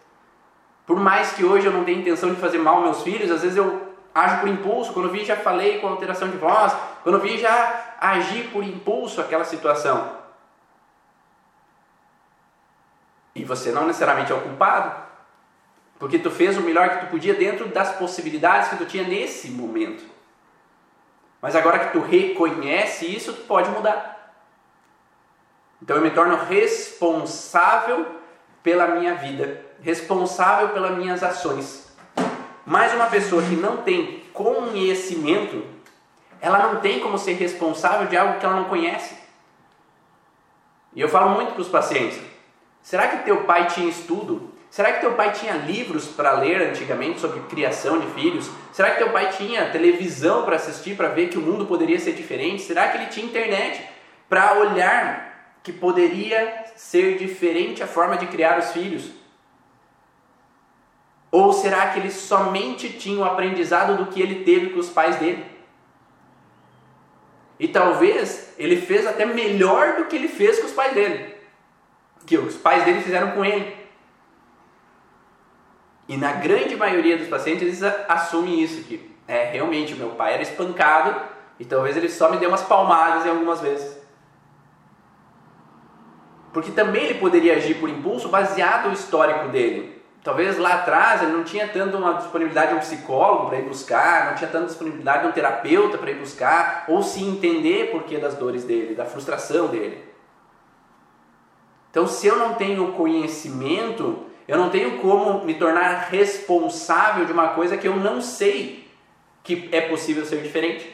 Por 0.87 0.99
mais 0.99 1.33
que 1.33 1.45
hoje 1.45 1.67
eu 1.67 1.73
não 1.73 1.85
tenha 1.85 1.99
intenção 1.99 2.33
de 2.33 2.41
fazer 2.41 2.59
mal 2.59 2.76
aos 2.76 2.85
meus 2.85 3.03
filhos, 3.03 3.31
às 3.31 3.43
vezes 3.43 3.57
eu 3.57 3.95
ajo 4.14 4.41
por 4.41 4.49
impulso. 4.49 4.93
Quando 4.93 5.11
vi, 5.11 5.25
já 5.25 5.37
falei 5.37 5.79
com 5.79 5.88
alteração 5.88 6.29
de 6.29 6.37
voz. 6.37 6.73
Quando 7.03 7.21
vi, 7.21 7.38
já 7.38 7.97
agi 8.00 8.45
por 8.53 8.62
impulso 8.62 9.21
aquela 9.21 9.45
situação. 9.45 10.25
E 13.35 13.43
você 13.45 13.73
não 13.73 13.87
necessariamente 13.87 14.31
é 14.31 14.35
o 14.35 14.41
culpado, 14.41 14.95
porque 15.99 16.21
tu 16.21 16.31
fez 16.31 16.57
o 16.57 16.61
melhor 16.61 16.88
que 16.91 17.07
tu 17.07 17.11
podia 17.11 17.35
dentro 17.35 17.67
das 17.67 17.97
possibilidades 17.97 18.69
que 18.69 18.76
tu 18.76 18.87
tinha 18.87 19.03
nesse 19.03 19.50
momento. 19.50 20.05
Mas 21.43 21.57
agora 21.57 21.79
que 21.81 21.93
tu 21.93 22.00
reconhece 22.00 23.07
isso, 23.07 23.33
tu 23.33 23.43
pode 23.43 23.69
mudar. 23.71 24.33
Então 25.83 25.97
eu 25.97 26.03
me 26.03 26.11
torno 26.11 26.37
responsável 26.37 28.07
pela 28.64 28.88
minha 28.88 29.14
vida, 29.14 29.61
responsável 29.83 30.71
pelas 30.71 30.97
minhas 30.97 31.23
ações. 31.23 31.87
Mas 32.64 32.94
uma 32.94 33.06
pessoa 33.06 33.42
que 33.42 33.54
não 33.54 33.76
tem 33.76 34.25
conhecimento, 34.33 35.62
ela 36.40 36.59
não 36.59 36.80
tem 36.80 36.99
como 36.99 37.18
ser 37.18 37.35
responsável 37.35 38.09
de 38.09 38.16
algo 38.16 38.40
que 38.40 38.47
ela 38.47 38.56
não 38.56 38.64
conhece. 38.64 39.16
E 40.94 41.00
eu 41.00 41.09
falo 41.11 41.30
muito 41.30 41.52
para 41.52 41.61
os 41.61 41.68
pacientes: 41.68 42.18
será 42.83 43.09
que 43.09 43.25
teu 43.25 43.44
pai 43.44 43.66
tinha 43.66 43.88
estudo? 43.88 44.54
Será 44.71 44.92
que 44.92 45.00
teu 45.00 45.12
pai 45.12 45.30
tinha 45.30 45.52
livros 45.52 46.06
para 46.06 46.33
ler 46.33 46.61
antigamente 46.62 47.21
sobre 47.21 47.40
criação 47.42 48.00
de 48.00 48.06
filhos? 48.09 48.50
Será 48.73 48.90
que 48.90 48.99
teu 48.99 49.12
pai 49.12 49.28
tinha 49.30 49.71
televisão 49.71 50.44
para 50.44 50.56
assistir 50.56 50.97
para 50.97 51.09
ver 51.09 51.28
que 51.28 51.38
o 51.38 51.42
mundo 51.42 51.66
poderia 51.66 52.00
ser 52.00 52.12
diferente? 52.12 52.62
Será 52.62 52.88
que 52.88 52.97
ele 52.97 53.06
tinha 53.06 53.26
internet 53.26 53.87
para 54.28 54.54
olhar 54.54 55.59
que 55.62 55.73
poderia 55.73 56.63
ser 56.76 57.19
diferente 57.19 57.83
a 57.83 57.87
forma 57.87 58.16
de 58.16 58.26
criar 58.26 58.59
os 58.59 58.73
filhos? 58.73 59.11
Ou 61.31 61.52
será 61.52 61.88
que 61.88 61.99
ele 61.99 62.11
somente 62.11 62.93
tinha 62.93 63.19
o 63.19 63.25
aprendizado 63.25 63.97
do 63.97 64.07
que 64.07 64.23
ele 64.23 64.45
teve 64.45 64.71
com 64.71 64.78
os 64.78 64.88
pais 64.88 65.16
dele? 65.16 65.45
E 67.59 67.69
talvez 67.69 68.54
ele 68.59 68.81
fez 68.81 69.07
até 69.07 69.25
melhor 69.25 69.97
do 69.97 70.04
que 70.04 70.16
ele 70.16 70.28
fez 70.28 70.59
com 70.59 70.66
os 70.66 70.73
pais 70.73 70.93
dele, 70.95 71.35
que 72.26 72.37
os 72.37 72.57
pais 72.57 72.85
dele 72.85 73.00
fizeram 73.00 73.33
com 73.33 73.45
ele. 73.45 73.76
E 76.09 76.16
na 76.16 76.33
grande 76.33 76.76
maioria 76.76 77.16
dos 77.16 77.28
pacientes 77.28 77.62
eles 77.62 77.83
assumem 78.09 78.62
isso, 78.62 78.85
que 78.85 79.11
é 79.26 79.50
realmente 79.50 79.95
meu 79.95 80.11
pai 80.11 80.35
era 80.35 80.43
espancado 80.43 81.21
e 81.59 81.64
talvez 81.64 81.97
ele 81.97 82.09
só 82.09 82.31
me 82.31 82.37
deu 82.37 82.49
umas 82.49 82.62
palmadas 82.62 83.25
em 83.25 83.31
algumas 83.31 83.61
vezes. 83.61 83.94
Porque 86.54 86.70
também 86.70 87.04
ele 87.04 87.18
poderia 87.18 87.56
agir 87.56 87.75
por 87.75 87.90
impulso 87.90 88.28
baseado 88.28 88.87
no 88.87 88.94
histórico 88.94 89.49
dele. 89.49 90.00
Talvez 90.23 90.56
lá 90.56 90.75
atrás 90.75 91.20
ele 91.20 91.32
não 91.32 91.42
tinha 91.42 91.68
tanto 91.68 91.99
uma 91.99 92.14
disponibilidade 92.14 92.70
de 92.70 92.76
um 92.76 92.78
psicólogo 92.78 93.49
para 93.49 93.58
ir 93.58 93.64
buscar, 93.64 94.26
não 94.28 94.36
tinha 94.36 94.49
tanta 94.49 94.67
disponibilidade 94.67 95.23
de 95.23 95.28
um 95.28 95.32
terapeuta 95.32 95.99
para 95.99 96.12
ir 96.12 96.14
buscar, 96.14 96.84
ou 96.88 97.02
se 97.02 97.23
entender 97.23 97.90
por 97.90 98.04
que 98.04 98.17
das 98.17 98.34
dores 98.34 98.64
dele, 98.64 98.95
da 98.95 99.04
frustração 99.04 99.67
dele. 99.67 100.02
Então, 101.90 102.06
se 102.06 102.26
eu 102.26 102.36
não 102.36 102.54
tenho 102.54 102.93
conhecimento, 102.93 104.25
eu 104.47 104.56
não 104.56 104.71
tenho 104.71 104.99
como 104.99 105.45
me 105.45 105.54
tornar 105.54 106.08
responsável 106.08 107.25
de 107.25 107.32
uma 107.32 107.49
coisa 107.49 107.76
que 107.76 107.88
eu 107.88 107.97
não 107.97 108.23
sei 108.23 108.88
que 109.43 109.69
é 109.73 109.82
possível 109.82 110.25
ser 110.25 110.40
diferente, 110.40 110.90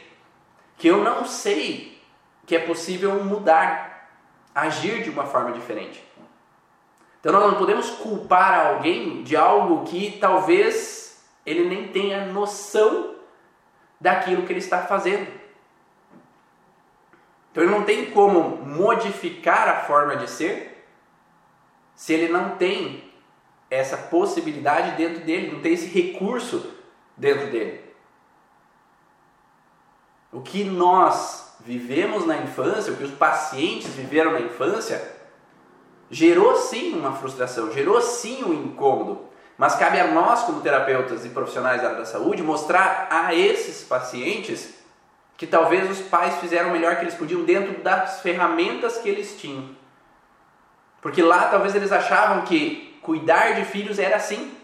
que 0.75 0.87
eu 0.87 1.03
não 1.03 1.23
sei 1.23 2.01
que 2.45 2.55
é 2.55 2.59
possível 2.59 3.23
mudar, 3.23 3.90
agir 4.53 5.03
de 5.03 5.09
uma 5.09 5.25
forma 5.25 5.51
diferente. 5.51 6.03
Então 7.19 7.31
nós 7.31 7.51
não 7.51 7.57
podemos 7.57 7.89
culpar 7.89 8.67
alguém 8.67 9.23
de 9.23 9.35
algo 9.35 9.85
que 9.85 10.17
talvez 10.19 11.23
ele 11.45 11.69
nem 11.69 11.87
tenha 11.87 12.25
noção 12.25 13.15
daquilo 13.99 14.43
que 14.43 14.51
ele 14.51 14.59
está 14.59 14.79
fazendo. 14.85 15.31
Então 17.51 17.63
ele 17.63 17.71
não 17.71 17.83
tem 17.83 18.11
como 18.11 18.57
modificar 18.65 19.67
a 19.67 19.81
forma 19.81 20.15
de 20.15 20.29
ser 20.29 20.85
se 21.95 22.13
ele 22.13 22.31
não 22.31 22.55
tem 22.55 23.11
essa 23.69 23.95
possibilidade 23.95 24.97
dentro 24.97 25.23
dele, 25.23 25.51
não 25.51 25.61
tem 25.61 25.73
esse 25.73 25.87
recurso 25.87 26.73
dentro 27.15 27.51
dele. 27.51 27.93
O 30.31 30.41
que 30.41 30.63
nós 30.63 31.50
vivemos 31.65 32.25
na 32.25 32.37
infância, 32.37 32.91
o 32.91 32.97
que 32.97 33.03
os 33.03 33.11
pacientes 33.11 33.89
viveram 33.93 34.31
na 34.31 34.41
infância, 34.41 35.01
gerou 36.09 36.55
sim 36.57 36.93
uma 36.93 37.13
frustração, 37.13 37.71
gerou 37.71 38.01
sim 38.01 38.43
um 38.43 38.53
incômodo. 38.53 39.29
Mas 39.57 39.75
cabe 39.75 39.99
a 39.99 40.07
nós, 40.07 40.41
como 40.43 40.61
terapeutas 40.61 41.23
e 41.25 41.29
profissionais 41.29 41.81
da 41.81 41.89
área 41.89 41.99
da 41.99 42.05
saúde, 42.05 42.41
mostrar 42.41 43.07
a 43.11 43.33
esses 43.35 43.83
pacientes 43.83 44.73
que 45.37 45.45
talvez 45.45 45.89
os 45.89 46.01
pais 46.07 46.35
fizeram 46.37 46.69
o 46.69 46.71
melhor 46.71 46.95
que 46.95 47.03
eles 47.03 47.15
podiam 47.15 47.43
dentro 47.43 47.81
das 47.81 48.21
ferramentas 48.21 48.97
que 48.97 49.09
eles 49.09 49.39
tinham. 49.39 49.69
Porque 51.01 51.21
lá 51.21 51.45
talvez 51.45 51.75
eles 51.75 51.91
achavam 51.91 52.43
que 52.43 52.99
cuidar 53.01 53.53
de 53.53 53.65
filhos 53.65 53.99
era 53.99 54.15
assim. 54.15 54.55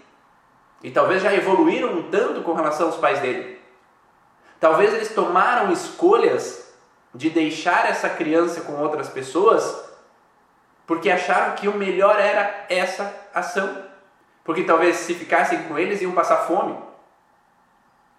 E 0.83 0.91
talvez 0.91 1.23
já 1.23 1.33
evoluíram 1.33 1.93
um 1.93 2.09
tanto 2.09 2.41
com 2.41 2.53
relação 2.53 2.87
aos 2.87 2.97
pais 2.97 3.19
dele. 3.19 3.59
Talvez 4.59 4.93
eles 4.93 5.13
tomaram 5.13 5.71
escolhas 5.71 6.66
de 7.17 7.31
deixar 7.31 7.89
essa 7.89 8.07
criança 8.07 8.61
com 8.61 8.73
outras 8.73 9.09
pessoas 9.09 9.85
porque 10.85 11.09
acharam 11.09 11.55
que 11.55 11.67
o 11.67 11.73
melhor 11.73 12.19
era 12.19 12.65
essa 12.69 13.13
ação. 13.33 13.83
Porque 14.43 14.63
talvez 14.63 14.97
se 14.97 15.15
ficassem 15.15 15.63
com 15.63 15.77
eles 15.79 16.01
iam 16.01 16.11
passar 16.11 16.37
fome. 16.45 16.77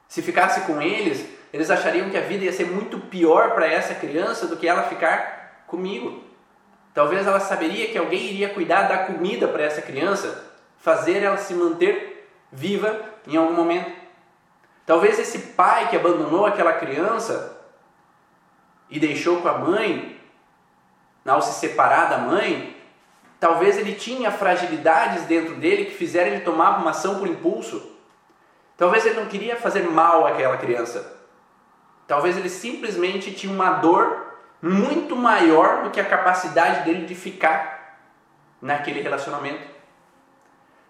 Se 0.08 0.20
ficasse 0.20 0.62
com 0.62 0.82
eles, 0.82 1.24
eles 1.52 1.70
achariam 1.70 2.10
que 2.10 2.18
a 2.18 2.22
vida 2.22 2.44
ia 2.44 2.52
ser 2.52 2.66
muito 2.66 2.98
pior 2.98 3.52
para 3.52 3.66
essa 3.66 3.94
criança 3.94 4.48
do 4.48 4.56
que 4.56 4.66
ela 4.66 4.82
ficar 4.82 5.64
comigo. 5.68 6.24
Talvez 6.92 7.24
ela 7.24 7.40
saberia 7.40 7.88
que 7.88 7.96
alguém 7.96 8.24
iria 8.24 8.52
cuidar 8.52 8.82
da 8.82 8.98
comida 8.98 9.46
para 9.46 9.62
essa 9.62 9.80
criança, 9.80 10.44
fazer 10.76 11.22
ela 11.22 11.38
se 11.38 11.54
manter 11.54 12.28
viva 12.50 13.00
em 13.26 13.36
algum 13.36 13.54
momento. 13.54 13.92
Talvez 14.84 15.18
esse 15.20 15.38
pai 15.52 15.88
que 15.88 15.96
abandonou 15.96 16.44
aquela 16.44 16.72
criança 16.72 17.57
e 18.90 18.98
deixou 18.98 19.40
com 19.40 19.48
a 19.48 19.58
mãe 19.58 20.18
ao 21.26 21.42
se 21.42 21.60
separar 21.60 22.08
da 22.08 22.18
mãe, 22.18 22.76
talvez 23.38 23.76
ele 23.76 23.94
tinha 23.94 24.30
fragilidades 24.30 25.24
dentro 25.24 25.56
dele 25.56 25.84
que 25.86 25.94
fizeram 25.94 26.32
ele 26.32 26.40
tomar 26.40 26.78
uma 26.78 26.90
ação 26.90 27.18
por 27.18 27.28
impulso. 27.28 27.96
Talvez 28.76 29.04
ele 29.04 29.20
não 29.20 29.26
queria 29.26 29.56
fazer 29.56 29.82
mal 29.82 30.26
àquela 30.26 30.56
criança. 30.56 31.16
Talvez 32.06 32.36
ele 32.36 32.48
simplesmente 32.48 33.32
tinha 33.32 33.52
uma 33.52 33.72
dor 33.72 34.36
muito 34.62 35.14
maior 35.14 35.84
do 35.84 35.90
que 35.90 36.00
a 36.00 36.04
capacidade 36.04 36.84
dele 36.84 37.04
de 37.04 37.14
ficar 37.14 37.98
naquele 38.62 39.00
relacionamento. 39.02 39.76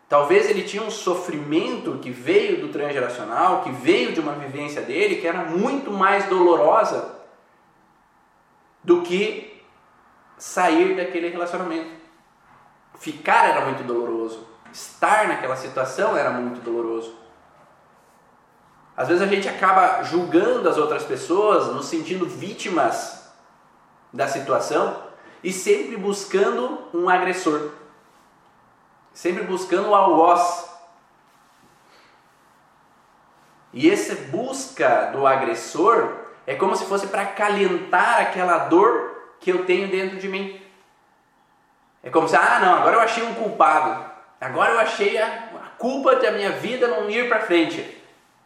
Talvez 0.09 0.49
ele 0.49 0.63
tinha 0.63 0.83
um 0.83 0.91
sofrimento 0.91 1.99
que 1.99 2.11
veio 2.11 2.63
do 2.63 2.69
transgeracional, 2.69 3.63
que 3.63 3.71
veio 3.71 4.13
de 4.13 4.21
uma 4.21 4.33
vivência 4.33 4.81
dele, 4.81 5.17
que 5.17 5.27
era 5.27 5.45
muito 5.45 5.91
mais 5.91 6.27
dolorosa 6.27 7.18
do 8.89 9.03
que 9.03 9.63
sair 10.39 10.97
daquele 10.97 11.29
relacionamento. 11.29 11.91
Ficar 12.99 13.51
era 13.51 13.67
muito 13.67 13.85
doloroso. 13.85 14.49
Estar 14.73 15.29
naquela 15.29 15.57
situação 15.57 16.17
era 16.17 16.31
muito 16.31 16.63
doloroso. 16.63 17.15
Às 18.97 19.09
vezes 19.09 19.23
a 19.23 19.27
gente 19.27 19.47
acaba 19.47 20.03
julgando 20.05 20.67
as 20.67 20.79
outras 20.79 21.05
pessoas, 21.05 21.67
nos 21.67 21.85
sentindo 21.85 22.27
vítimas 22.27 23.31
da 24.11 24.27
situação 24.27 25.03
e 25.45 25.53
sempre 25.53 25.99
buscando 25.99 26.89
um 26.95 27.11
agressor. 27.11 27.73
Sempre 29.13 29.45
buscando 29.45 29.91
o 29.91 29.95
algoz. 29.95 30.67
E 33.75 33.91
essa 33.91 34.15
busca 34.31 35.11
do 35.13 35.27
agressor 35.27 36.28
é 36.49 36.55
como 36.55 36.75
se 36.75 36.87
fosse 36.87 37.09
para 37.09 37.21
acalentar 37.21 38.23
aquela 38.23 38.57
dor 38.57 39.35
que 39.39 39.53
eu 39.53 39.67
tenho 39.67 39.87
dentro 39.87 40.17
de 40.17 40.27
mim. 40.27 40.59
É 42.03 42.09
como 42.09 42.27
se, 42.27 42.35
ah, 42.37 42.59
não, 42.59 42.73
agora 42.73 42.97
eu 42.97 43.01
achei 43.01 43.23
um 43.23 43.35
culpado. 43.35 44.11
Agora 44.41 44.73
eu 44.73 44.79
achei 44.79 45.19
a, 45.19 45.27
a 45.27 45.69
culpa 45.77 46.17
da 46.17 46.31
minha 46.31 46.53
vida 46.53 46.89
não 46.89 47.11
ir 47.11 47.29
para 47.29 47.43
frente. 47.43 48.03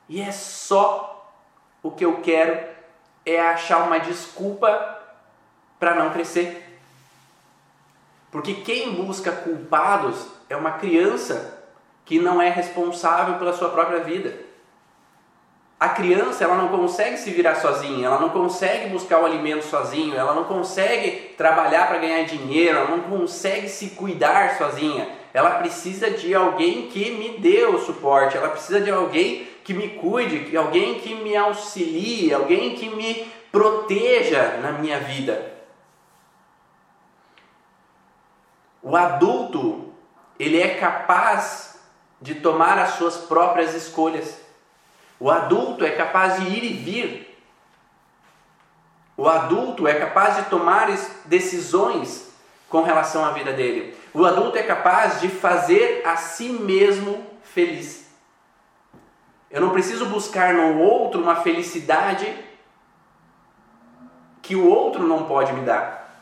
E 0.08 0.20
é 0.20 0.32
só 0.32 1.32
o 1.80 1.92
que 1.92 2.04
eu 2.04 2.20
quero 2.20 2.58
é 3.24 3.40
achar 3.40 3.84
uma 3.84 4.00
desculpa 4.00 4.98
para 5.78 5.94
não 5.94 6.10
crescer. 6.10 6.80
Porque 8.32 8.54
quem 8.54 8.96
busca 8.96 9.30
culpados 9.30 10.26
é 10.50 10.56
uma 10.56 10.72
criança 10.72 11.56
que 12.04 12.18
não 12.18 12.42
é 12.42 12.48
responsável 12.48 13.38
pela 13.38 13.52
sua 13.52 13.68
própria 13.68 14.00
vida. 14.00 14.50
A 15.82 15.88
criança 15.88 16.44
ela 16.44 16.54
não 16.54 16.68
consegue 16.68 17.16
se 17.16 17.32
virar 17.32 17.56
sozinha, 17.56 18.06
ela 18.06 18.20
não 18.20 18.28
consegue 18.28 18.88
buscar 18.90 19.18
o 19.18 19.26
alimento 19.26 19.64
sozinho, 19.64 20.14
ela 20.14 20.32
não 20.32 20.44
consegue 20.44 21.34
trabalhar 21.36 21.88
para 21.88 21.98
ganhar 21.98 22.22
dinheiro, 22.22 22.78
ela 22.78 22.96
não 22.96 23.00
consegue 23.00 23.68
se 23.68 23.88
cuidar 23.88 24.56
sozinha. 24.56 25.08
Ela 25.34 25.58
precisa 25.58 26.08
de 26.08 26.32
alguém 26.36 26.86
que 26.86 27.10
me 27.10 27.30
dê 27.40 27.64
o 27.64 27.80
suporte, 27.80 28.36
ela 28.36 28.50
precisa 28.50 28.80
de 28.80 28.92
alguém 28.92 29.48
que 29.64 29.74
me 29.74 29.88
cuide, 29.88 30.56
alguém 30.56 31.00
que 31.00 31.16
me 31.16 31.36
auxilie, 31.36 32.32
alguém 32.32 32.76
que 32.76 32.88
me 32.88 33.26
proteja 33.50 34.58
na 34.62 34.70
minha 34.70 35.00
vida. 35.00 35.52
O 38.80 38.96
adulto, 38.96 39.92
ele 40.38 40.62
é 40.62 40.76
capaz 40.76 41.82
de 42.20 42.36
tomar 42.36 42.78
as 42.78 42.90
suas 42.90 43.16
próprias 43.16 43.74
escolhas. 43.74 44.41
O 45.22 45.30
adulto 45.30 45.84
é 45.84 45.92
capaz 45.92 46.40
de 46.40 46.48
ir 46.48 46.64
e 46.64 46.72
vir. 46.72 47.38
O 49.16 49.28
adulto 49.28 49.86
é 49.86 49.94
capaz 49.94 50.34
de 50.34 50.50
tomar 50.50 50.88
decisões 51.26 52.34
com 52.68 52.82
relação 52.82 53.24
à 53.24 53.30
vida 53.30 53.52
dele. 53.52 53.96
O 54.12 54.26
adulto 54.26 54.58
é 54.58 54.64
capaz 54.64 55.20
de 55.20 55.28
fazer 55.28 56.02
a 56.04 56.16
si 56.16 56.48
mesmo 56.48 57.24
feliz. 57.44 58.10
Eu 59.48 59.60
não 59.60 59.70
preciso 59.70 60.06
buscar 60.06 60.54
no 60.54 60.80
outro 60.80 61.22
uma 61.22 61.36
felicidade 61.36 62.36
que 64.42 64.56
o 64.56 64.68
outro 64.68 65.06
não 65.06 65.26
pode 65.26 65.52
me 65.52 65.60
dar. 65.60 66.20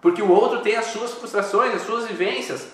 Porque 0.00 0.22
o 0.22 0.30
outro 0.30 0.62
tem 0.62 0.76
as 0.76 0.86
suas 0.86 1.12
frustrações, 1.12 1.74
as 1.74 1.82
suas 1.82 2.06
vivências. 2.06 2.72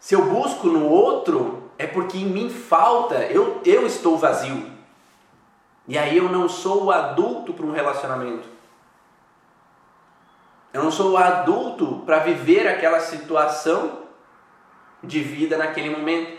Se 0.00 0.12
eu 0.12 0.24
busco 0.24 0.66
no 0.66 0.88
outro, 0.88 1.65
é 1.78 1.86
porque 1.86 2.18
em 2.18 2.26
mim 2.26 2.50
falta, 2.50 3.16
eu, 3.26 3.60
eu 3.64 3.86
estou 3.86 4.16
vazio. 4.16 4.70
E 5.88 5.96
aí 5.96 6.16
eu 6.16 6.28
não 6.28 6.48
sou 6.48 6.84
o 6.84 6.90
adulto 6.90 7.52
para 7.52 7.66
um 7.66 7.72
relacionamento. 7.72 8.48
Eu 10.72 10.82
não 10.82 10.90
sou 10.90 11.12
o 11.12 11.16
adulto 11.16 12.02
para 12.04 12.18
viver 12.18 12.68
aquela 12.68 13.00
situação 13.00 14.02
de 15.02 15.20
vida 15.22 15.56
naquele 15.56 15.90
momento. 15.90 16.38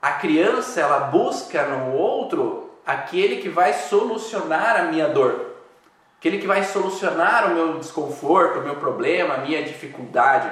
A 0.00 0.12
criança, 0.12 0.80
ela 0.80 1.00
busca 1.00 1.66
no 1.66 1.92
outro 1.94 2.70
aquele 2.84 3.36
que 3.36 3.48
vai 3.48 3.72
solucionar 3.72 4.76
a 4.80 4.84
minha 4.84 5.08
dor. 5.08 5.54
Aquele 6.18 6.38
que 6.38 6.46
vai 6.46 6.64
solucionar 6.64 7.50
o 7.50 7.54
meu 7.54 7.78
desconforto, 7.78 8.58
o 8.58 8.62
meu 8.62 8.76
problema, 8.76 9.34
a 9.34 9.38
minha 9.38 9.62
dificuldade. 9.62 10.50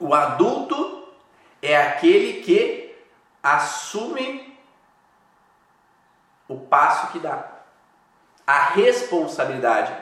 O 0.00 0.14
adulto 0.14 0.91
é 1.62 1.80
aquele 1.80 2.42
que 2.42 2.92
assume 3.40 4.58
o 6.48 6.58
passo 6.58 7.12
que 7.12 7.20
dá, 7.20 7.48
a 8.46 8.64
responsabilidade. 8.64 9.96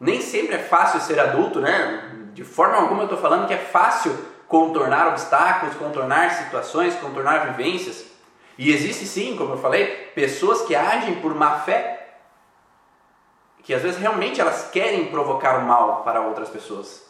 Nem 0.00 0.22
sempre 0.22 0.56
é 0.56 0.58
fácil 0.58 1.00
ser 1.00 1.20
adulto, 1.20 1.60
né? 1.60 2.30
De 2.32 2.42
forma 2.42 2.76
alguma 2.76 3.02
eu 3.02 3.04
estou 3.04 3.20
falando 3.20 3.46
que 3.46 3.52
é 3.52 3.58
fácil 3.58 4.16
contornar 4.48 5.08
obstáculos, 5.08 5.76
contornar 5.76 6.30
situações, 6.32 6.96
contornar 6.96 7.52
vivências. 7.52 8.06
E 8.56 8.72
existe 8.72 9.06
sim, 9.06 9.36
como 9.36 9.52
eu 9.52 9.58
falei, 9.58 10.10
pessoas 10.14 10.62
que 10.62 10.74
agem 10.74 11.20
por 11.20 11.34
má 11.34 11.60
fé, 11.60 12.16
que 13.62 13.74
às 13.74 13.82
vezes 13.82 14.00
realmente 14.00 14.40
elas 14.40 14.70
querem 14.70 15.10
provocar 15.10 15.58
o 15.58 15.66
mal 15.66 16.02
para 16.02 16.22
outras 16.22 16.48
pessoas. 16.48 17.09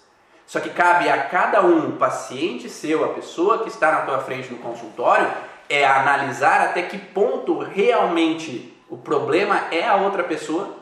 Só 0.50 0.58
que 0.58 0.70
cabe 0.70 1.08
a 1.08 1.28
cada 1.28 1.64
um, 1.64 1.90
o 1.90 1.92
paciente 1.92 2.68
seu, 2.68 3.04
a 3.04 3.14
pessoa 3.14 3.62
que 3.62 3.68
está 3.68 3.92
na 3.92 4.00
tua 4.00 4.18
frente 4.18 4.52
no 4.52 4.58
consultório, 4.58 5.32
é 5.68 5.86
analisar 5.86 6.60
até 6.62 6.82
que 6.82 6.98
ponto 6.98 7.60
realmente 7.60 8.76
o 8.88 8.98
problema 8.98 9.68
é 9.70 9.86
a 9.86 9.94
outra 9.94 10.24
pessoa 10.24 10.76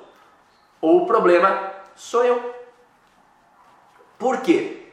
ou 0.80 1.02
o 1.02 1.06
problema 1.06 1.70
sou 1.94 2.24
eu. 2.24 2.54
Por 4.18 4.40
quê? 4.40 4.86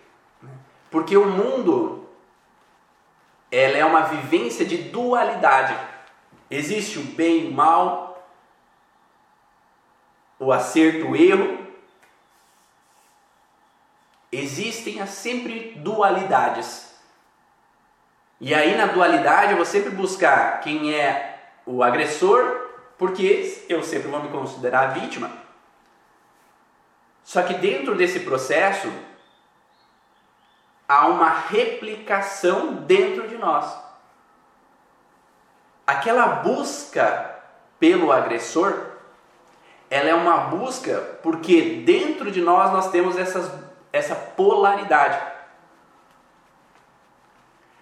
Porque 0.92 1.16
o 1.16 1.26
mundo 1.26 2.10
ela 3.50 3.78
é 3.78 3.86
uma 3.86 4.02
vivência 4.02 4.66
de 4.66 4.76
dualidade. 4.76 5.74
Existe 6.52 7.00
o 7.00 7.04
bem 7.04 7.46
e 7.46 7.48
o 7.48 7.54
mal, 7.54 8.28
o 10.38 10.52
acerto, 10.52 11.12
o 11.12 11.16
erro. 11.16 11.65
Existem 14.36 15.06
sempre 15.08 15.74
dualidades. 15.78 16.94
E 18.40 18.54
aí 18.54 18.76
na 18.76 18.88
dualidade 18.88 19.52
eu 19.52 19.58
vou 19.58 19.66
sempre 19.66 19.90
buscar 19.90 20.60
quem 20.60 20.94
é 20.94 21.40
o 21.66 21.82
agressor, 21.82 22.70
porque 22.98 23.64
eu 23.70 23.82
sempre 23.84 24.10
vou 24.10 24.22
me 24.22 24.30
considerar 24.30 24.88
vítima. 24.88 25.32
Só 27.24 27.42
que 27.44 27.54
dentro 27.56 27.96
desse 27.96 28.20
processo 28.20 28.92
há 30.88 31.08
uma 31.08 31.30
replicação 31.30 32.74
dentro 32.74 33.28
de 33.28 33.38
nós. 33.38 33.66
Aquela 35.88 36.28
busca 36.28 37.36
pelo 37.80 38.12
agressor, 38.12 38.92
ela 39.90 40.10
é 40.10 40.14
uma 40.14 40.38
busca 40.38 41.00
porque 41.24 41.84
dentro 41.86 42.32
de 42.32 42.42
nós 42.42 42.72
nós 42.72 42.92
temos 42.92 43.18
essas, 43.18 43.52
essa 43.96 44.14
polaridade. 44.14 45.18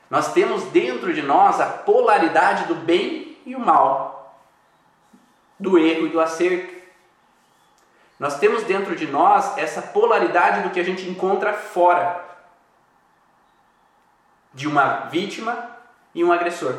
Nós 0.09 0.31
temos 0.31 0.63
dentro 0.65 1.11
de 1.11 1.23
nós 1.23 1.59
a 1.59 1.65
polaridade 1.65 2.65
do 2.65 2.75
bem 2.75 3.37
e 3.45 3.55
o 3.55 3.59
mal, 3.59 4.39
do 5.59 5.79
erro 5.79 6.05
e 6.05 6.09
do 6.09 6.21
acerto. 6.21 6.71
Nós 8.19 8.37
temos 8.37 8.63
dentro 8.63 8.95
de 8.95 9.07
nós 9.07 9.57
essa 9.57 9.81
polaridade 9.81 10.61
do 10.61 10.69
que 10.69 10.79
a 10.79 10.83
gente 10.83 11.09
encontra 11.09 11.51
fora 11.53 12.23
de 14.53 14.67
uma 14.67 15.07
vítima 15.07 15.71
e 16.13 16.23
um 16.23 16.31
agressor. 16.31 16.75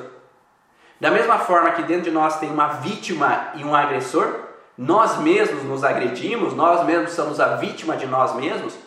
Da 1.00 1.10
mesma 1.10 1.40
forma 1.40 1.72
que 1.72 1.82
dentro 1.82 2.04
de 2.04 2.12
nós 2.12 2.38
tem 2.38 2.50
uma 2.50 2.68
vítima 2.68 3.50
e 3.56 3.64
um 3.64 3.74
agressor, 3.74 4.42
nós 4.78 5.18
mesmos 5.18 5.64
nos 5.64 5.82
agredimos, 5.82 6.54
nós 6.54 6.86
mesmos 6.86 7.12
somos 7.12 7.40
a 7.40 7.56
vítima 7.56 7.96
de 7.96 8.06
nós 8.06 8.32
mesmos. 8.36 8.83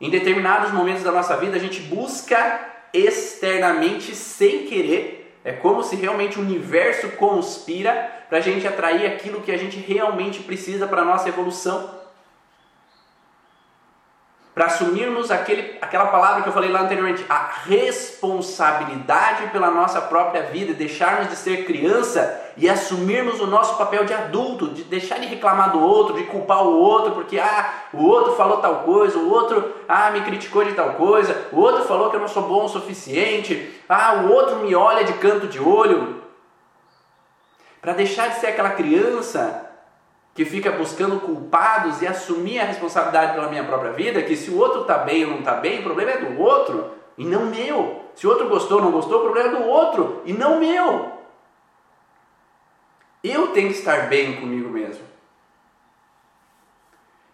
Em 0.00 0.10
determinados 0.10 0.72
momentos 0.72 1.02
da 1.02 1.12
nossa 1.12 1.36
vida, 1.36 1.56
a 1.56 1.60
gente 1.60 1.80
busca 1.80 2.60
externamente 2.92 4.14
sem 4.14 4.66
querer. 4.66 5.38
É 5.44 5.52
como 5.52 5.82
se 5.82 5.96
realmente 5.96 6.38
o 6.38 6.42
universo 6.42 7.08
conspira 7.10 8.24
para 8.28 8.38
a 8.38 8.40
gente 8.40 8.66
atrair 8.66 9.06
aquilo 9.06 9.40
que 9.40 9.52
a 9.52 9.56
gente 9.56 9.78
realmente 9.78 10.42
precisa 10.42 10.86
para 10.86 11.02
a 11.02 11.04
nossa 11.04 11.28
evolução 11.28 12.05
para 14.56 14.66
assumirmos 14.68 15.30
aquele, 15.30 15.76
aquela 15.82 16.06
palavra 16.06 16.42
que 16.42 16.48
eu 16.48 16.52
falei 16.54 16.70
lá 16.70 16.80
anteriormente, 16.80 17.22
a 17.28 17.50
responsabilidade 17.66 19.48
pela 19.48 19.70
nossa 19.70 20.00
própria 20.00 20.44
vida, 20.44 20.72
deixarmos 20.72 21.28
de 21.28 21.36
ser 21.36 21.66
criança 21.66 22.42
e 22.56 22.66
assumirmos 22.66 23.38
o 23.38 23.46
nosso 23.46 23.76
papel 23.76 24.06
de 24.06 24.14
adulto, 24.14 24.68
de 24.68 24.84
deixar 24.84 25.20
de 25.20 25.26
reclamar 25.26 25.72
do 25.72 25.82
outro, 25.82 26.16
de 26.16 26.22
culpar 26.22 26.62
o 26.62 26.74
outro, 26.74 27.12
porque 27.12 27.38
ah, 27.38 27.70
o 27.92 28.02
outro 28.02 28.32
falou 28.32 28.56
tal 28.56 28.76
coisa, 28.76 29.18
o 29.18 29.30
outro 29.30 29.74
ah, 29.86 30.10
me 30.10 30.22
criticou 30.22 30.64
de 30.64 30.72
tal 30.72 30.94
coisa, 30.94 31.48
o 31.52 31.60
outro 31.60 31.84
falou 31.84 32.08
que 32.08 32.16
eu 32.16 32.20
não 32.20 32.26
sou 32.26 32.44
bom 32.44 32.64
o 32.64 32.68
suficiente, 32.70 33.78
ah, 33.86 34.22
o 34.22 34.32
outro 34.32 34.60
me 34.60 34.74
olha 34.74 35.04
de 35.04 35.12
canto 35.18 35.48
de 35.48 35.60
olho. 35.60 36.22
Para 37.82 37.92
deixar 37.92 38.30
de 38.30 38.36
ser 38.36 38.46
aquela 38.46 38.70
criança 38.70 39.65
que 40.36 40.44
fica 40.44 40.70
buscando 40.70 41.18
culpados 41.18 42.02
e 42.02 42.06
assumir 42.06 42.60
a 42.60 42.66
responsabilidade 42.66 43.32
pela 43.32 43.48
minha 43.48 43.64
própria 43.64 43.92
vida, 43.92 44.22
que 44.22 44.36
se 44.36 44.50
o 44.50 44.58
outro 44.58 44.82
está 44.82 44.98
bem 44.98 45.24
ou 45.24 45.30
não 45.30 45.38
está 45.38 45.54
bem, 45.54 45.80
o 45.80 45.82
problema 45.82 46.10
é 46.10 46.18
do 46.18 46.38
outro 46.38 46.90
e 47.16 47.24
não 47.24 47.46
meu. 47.46 48.04
Se 48.14 48.26
o 48.26 48.30
outro 48.30 48.46
gostou 48.46 48.76
ou 48.76 48.84
não 48.84 48.92
gostou, 48.92 49.20
o 49.20 49.22
problema 49.22 49.48
é 49.48 49.58
do 49.58 49.66
outro 49.66 50.20
e 50.26 50.34
não 50.34 50.60
meu. 50.60 51.10
Eu 53.24 53.48
tenho 53.48 53.68
que 53.68 53.78
estar 53.78 54.08
bem 54.08 54.36
comigo 54.36 54.68
mesmo. 54.68 55.02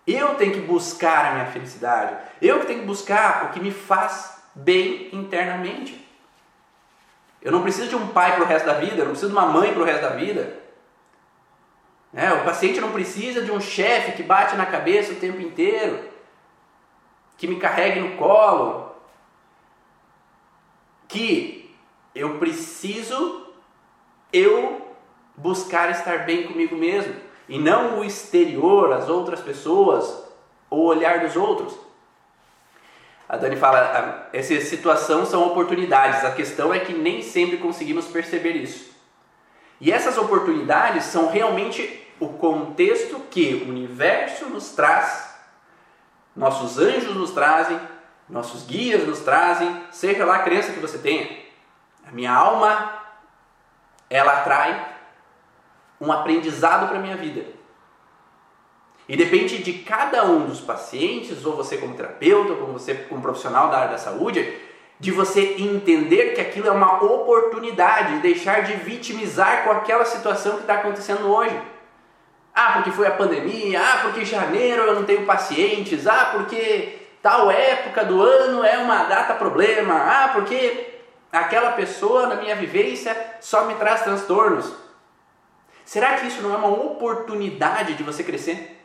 Eu 0.06 0.36
tenho 0.36 0.52
que 0.52 0.60
buscar 0.60 1.26
a 1.26 1.32
minha 1.32 1.46
felicidade. 1.46 2.16
Eu 2.40 2.60
que 2.60 2.66
tenho 2.66 2.80
que 2.80 2.86
buscar 2.86 3.46
o 3.46 3.48
que 3.48 3.58
me 3.58 3.72
faz 3.72 4.40
bem 4.54 5.08
internamente. 5.12 6.08
Eu 7.42 7.50
não 7.50 7.62
preciso 7.62 7.88
de 7.88 7.96
um 7.96 8.06
pai 8.08 8.36
para 8.36 8.44
o 8.44 8.46
resto 8.46 8.66
da 8.66 8.74
vida, 8.74 8.94
eu 8.94 9.06
não 9.06 9.10
preciso 9.10 9.32
de 9.32 9.36
uma 9.36 9.46
mãe 9.46 9.72
para 9.72 9.82
o 9.82 9.84
resto 9.84 10.02
da 10.02 10.10
vida. 10.10 10.62
Né? 12.12 12.32
O 12.34 12.44
paciente 12.44 12.80
não 12.80 12.92
precisa 12.92 13.42
de 13.42 13.50
um 13.50 13.60
chefe 13.60 14.12
que 14.12 14.22
bate 14.22 14.54
na 14.56 14.66
cabeça 14.66 15.12
o 15.12 15.16
tempo 15.16 15.40
inteiro, 15.40 16.10
que 17.36 17.46
me 17.46 17.56
carregue 17.56 18.00
no 18.00 18.16
colo, 18.16 18.94
que 21.08 21.74
eu 22.14 22.38
preciso 22.38 23.46
eu 24.32 24.94
buscar 25.36 25.90
estar 25.90 26.24
bem 26.24 26.46
comigo 26.46 26.76
mesmo 26.76 27.14
e 27.48 27.58
não 27.58 27.98
o 27.98 28.04
exterior, 28.04 28.92
as 28.92 29.08
outras 29.08 29.40
pessoas, 29.40 30.24
o 30.70 30.84
olhar 30.84 31.20
dos 31.20 31.36
outros. 31.36 31.76
A 33.28 33.36
Dani 33.36 33.56
fala, 33.56 34.28
essa 34.32 34.60
situação 34.60 35.24
são 35.24 35.46
oportunidades. 35.46 36.22
A 36.24 36.32
questão 36.32 36.72
é 36.72 36.80
que 36.80 36.92
nem 36.92 37.22
sempre 37.22 37.56
conseguimos 37.56 38.06
perceber 38.06 38.52
isso. 38.52 38.92
E 39.80 39.90
essas 39.90 40.18
oportunidades 40.18 41.04
são 41.04 41.30
realmente 41.30 42.01
o 42.20 42.28
contexto 42.30 43.20
que 43.30 43.64
o 43.66 43.68
universo 43.68 44.46
nos 44.46 44.70
traz, 44.72 45.32
nossos 46.34 46.78
anjos 46.78 47.14
nos 47.14 47.30
trazem, 47.30 47.78
nossos 48.28 48.64
guias 48.64 49.06
nos 49.06 49.20
trazem, 49.20 49.84
seja 49.90 50.24
lá 50.24 50.36
a 50.36 50.42
crença 50.42 50.72
que 50.72 50.80
você 50.80 50.98
tenha. 50.98 51.42
A 52.06 52.10
minha 52.10 52.32
alma, 52.32 53.02
ela 54.08 54.40
atrai 54.40 54.92
um 56.00 56.10
aprendizado 56.10 56.88
para 56.88 56.98
a 56.98 57.00
minha 57.00 57.16
vida. 57.16 57.44
E 59.08 59.16
depende 59.16 59.58
de 59.58 59.74
cada 59.74 60.24
um 60.24 60.46
dos 60.46 60.60
pacientes, 60.60 61.44
ou 61.44 61.56
você 61.56 61.76
como 61.76 61.94
terapeuta, 61.94 62.52
ou 62.52 62.72
você 62.72 62.94
como 62.94 63.20
profissional 63.20 63.68
da 63.68 63.78
área 63.78 63.92
da 63.92 63.98
saúde, 63.98 64.58
de 64.98 65.10
você 65.10 65.56
entender 65.58 66.34
que 66.34 66.40
aquilo 66.40 66.68
é 66.68 66.70
uma 66.70 67.02
oportunidade, 67.02 68.20
deixar 68.20 68.62
de 68.62 68.74
vitimizar 68.74 69.64
com 69.64 69.72
aquela 69.72 70.04
situação 70.04 70.54
que 70.54 70.60
está 70.60 70.74
acontecendo 70.74 71.26
hoje. 71.26 71.60
Ah, 72.54 72.72
porque 72.74 72.90
foi 72.90 73.06
a 73.06 73.12
pandemia, 73.12 73.80
ah, 73.80 73.98
porque 74.02 74.24
janeiro 74.24 74.82
eu 74.82 74.94
não 74.94 75.04
tenho 75.04 75.24
pacientes, 75.24 76.06
ah, 76.06 76.32
porque 76.32 76.98
tal 77.22 77.50
época 77.50 78.04
do 78.04 78.20
ano 78.20 78.62
é 78.62 78.76
uma 78.78 79.04
data 79.04 79.34
problema, 79.34 79.94
ah, 79.94 80.30
porque 80.32 81.00
aquela 81.32 81.72
pessoa 81.72 82.26
na 82.26 82.36
minha 82.36 82.54
vivência 82.54 83.16
só 83.40 83.64
me 83.64 83.74
traz 83.76 84.02
transtornos. 84.02 84.70
Será 85.84 86.14
que 86.16 86.26
isso 86.26 86.42
não 86.42 86.52
é 86.52 86.56
uma 86.56 86.68
oportunidade 86.68 87.94
de 87.94 88.02
você 88.02 88.22
crescer? 88.22 88.78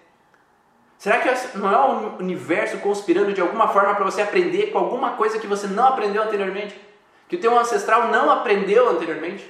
Será 0.97 1.19
que 1.19 1.57
não 1.57 1.71
é 1.71 1.77
o 1.77 2.17
universo 2.17 2.79
conspirando 2.79 3.33
de 3.33 3.41
alguma 3.41 3.67
forma 3.67 3.93
para 3.93 4.05
você 4.05 4.21
aprender 4.21 4.71
com 4.71 4.79
alguma 4.79 5.11
coisa 5.11 5.37
que 5.37 5.45
você 5.45 5.67
não 5.67 5.87
aprendeu 5.87 6.23
anteriormente? 6.23 6.79
Que 7.27 7.35
o 7.35 7.39
teu 7.39 7.57
ancestral 7.57 8.07
não 8.07 8.31
aprendeu 8.31 8.89
anteriormente? 8.89 9.47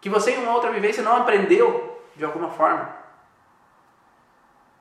Que 0.00 0.10
você 0.10 0.32
em 0.32 0.42
uma 0.42 0.52
outra 0.52 0.70
vivência 0.70 1.02
não 1.02 1.16
aprendeu 1.16 2.02
de 2.14 2.24
alguma 2.24 2.50
forma? 2.50 2.99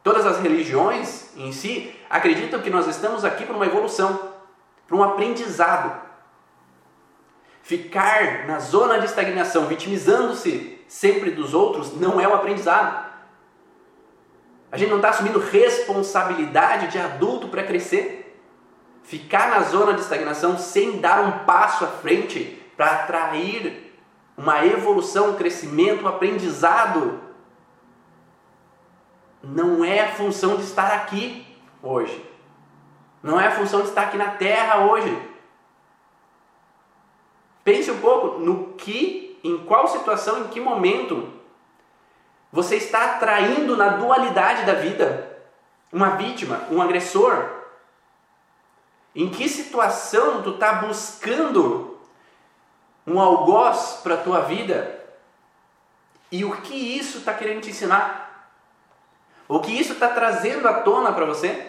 Todas 0.09 0.25
as 0.25 0.39
religiões 0.39 1.29
em 1.37 1.51
si 1.51 1.95
acreditam 2.09 2.59
que 2.61 2.71
nós 2.71 2.87
estamos 2.87 3.23
aqui 3.23 3.45
para 3.45 3.55
uma 3.55 3.67
evolução, 3.67 4.31
para 4.87 4.97
um 4.97 5.03
aprendizado. 5.03 6.01
Ficar 7.61 8.47
na 8.47 8.57
zona 8.57 8.97
de 8.97 9.05
estagnação, 9.05 9.67
vitimizando-se 9.67 10.83
sempre 10.87 11.29
dos 11.29 11.53
outros, 11.53 11.95
não 11.95 12.19
é 12.19 12.27
um 12.27 12.33
aprendizado. 12.33 13.05
A 14.71 14.77
gente 14.77 14.89
não 14.89 14.97
está 14.97 15.09
assumindo 15.09 15.37
responsabilidade 15.37 16.87
de 16.87 16.97
adulto 16.97 17.47
para 17.47 17.61
crescer. 17.61 18.35
Ficar 19.03 19.51
na 19.51 19.59
zona 19.59 19.93
de 19.93 20.01
estagnação 20.01 20.57
sem 20.57 20.99
dar 20.99 21.21
um 21.21 21.45
passo 21.45 21.85
à 21.85 21.87
frente 21.87 22.59
para 22.75 23.03
atrair 23.03 23.93
uma 24.35 24.65
evolução, 24.65 25.29
um 25.29 25.35
crescimento, 25.35 26.05
um 26.05 26.07
aprendizado, 26.07 27.28
não 29.41 29.84
é 29.84 30.02
a 30.02 30.12
função 30.13 30.58
de 30.58 30.63
estar 30.63 30.93
aqui 30.93 31.45
hoje. 31.82 32.25
Não 33.21 33.39
é 33.39 33.47
a 33.47 33.52
função 33.52 33.82
de 33.82 33.89
estar 33.89 34.04
aqui 34.04 34.17
na 34.17 34.32
Terra 34.32 34.86
hoje. 34.86 35.30
Pense 37.63 37.91
um 37.91 37.99
pouco 37.99 38.39
no 38.39 38.73
que, 38.73 39.39
em 39.43 39.65
qual 39.65 39.88
situação, 39.88 40.41
em 40.41 40.47
que 40.47 40.60
momento 40.60 41.32
você 42.52 42.78
está 42.78 43.15
atraindo 43.15 43.78
na 43.78 43.89
dualidade 43.89 44.65
da 44.65 44.73
vida 44.73 45.38
uma 45.91 46.12
vítima, 46.12 46.65
um 46.71 46.82
agressor? 46.82 47.58
Em 49.15 49.30
que 49.30 49.49
situação 49.49 50.41
tu 50.41 50.52
está 50.52 50.73
buscando 50.73 51.99
um 53.06 53.19
algoz 53.19 53.99
para 54.04 54.15
a 54.15 54.21
tua 54.23 54.41
vida? 54.41 54.97
E 56.32 56.45
o 56.45 56.62
que 56.62 56.75
isso 56.75 57.19
está 57.19 57.34
querendo 57.34 57.62
te 57.62 57.71
ensinar? 57.71 58.28
O 59.49 59.59
que 59.59 59.71
isso 59.71 59.93
está 59.93 60.09
trazendo 60.09 60.67
à 60.67 60.73
tona 60.75 61.12
para 61.12 61.25
você? 61.25 61.59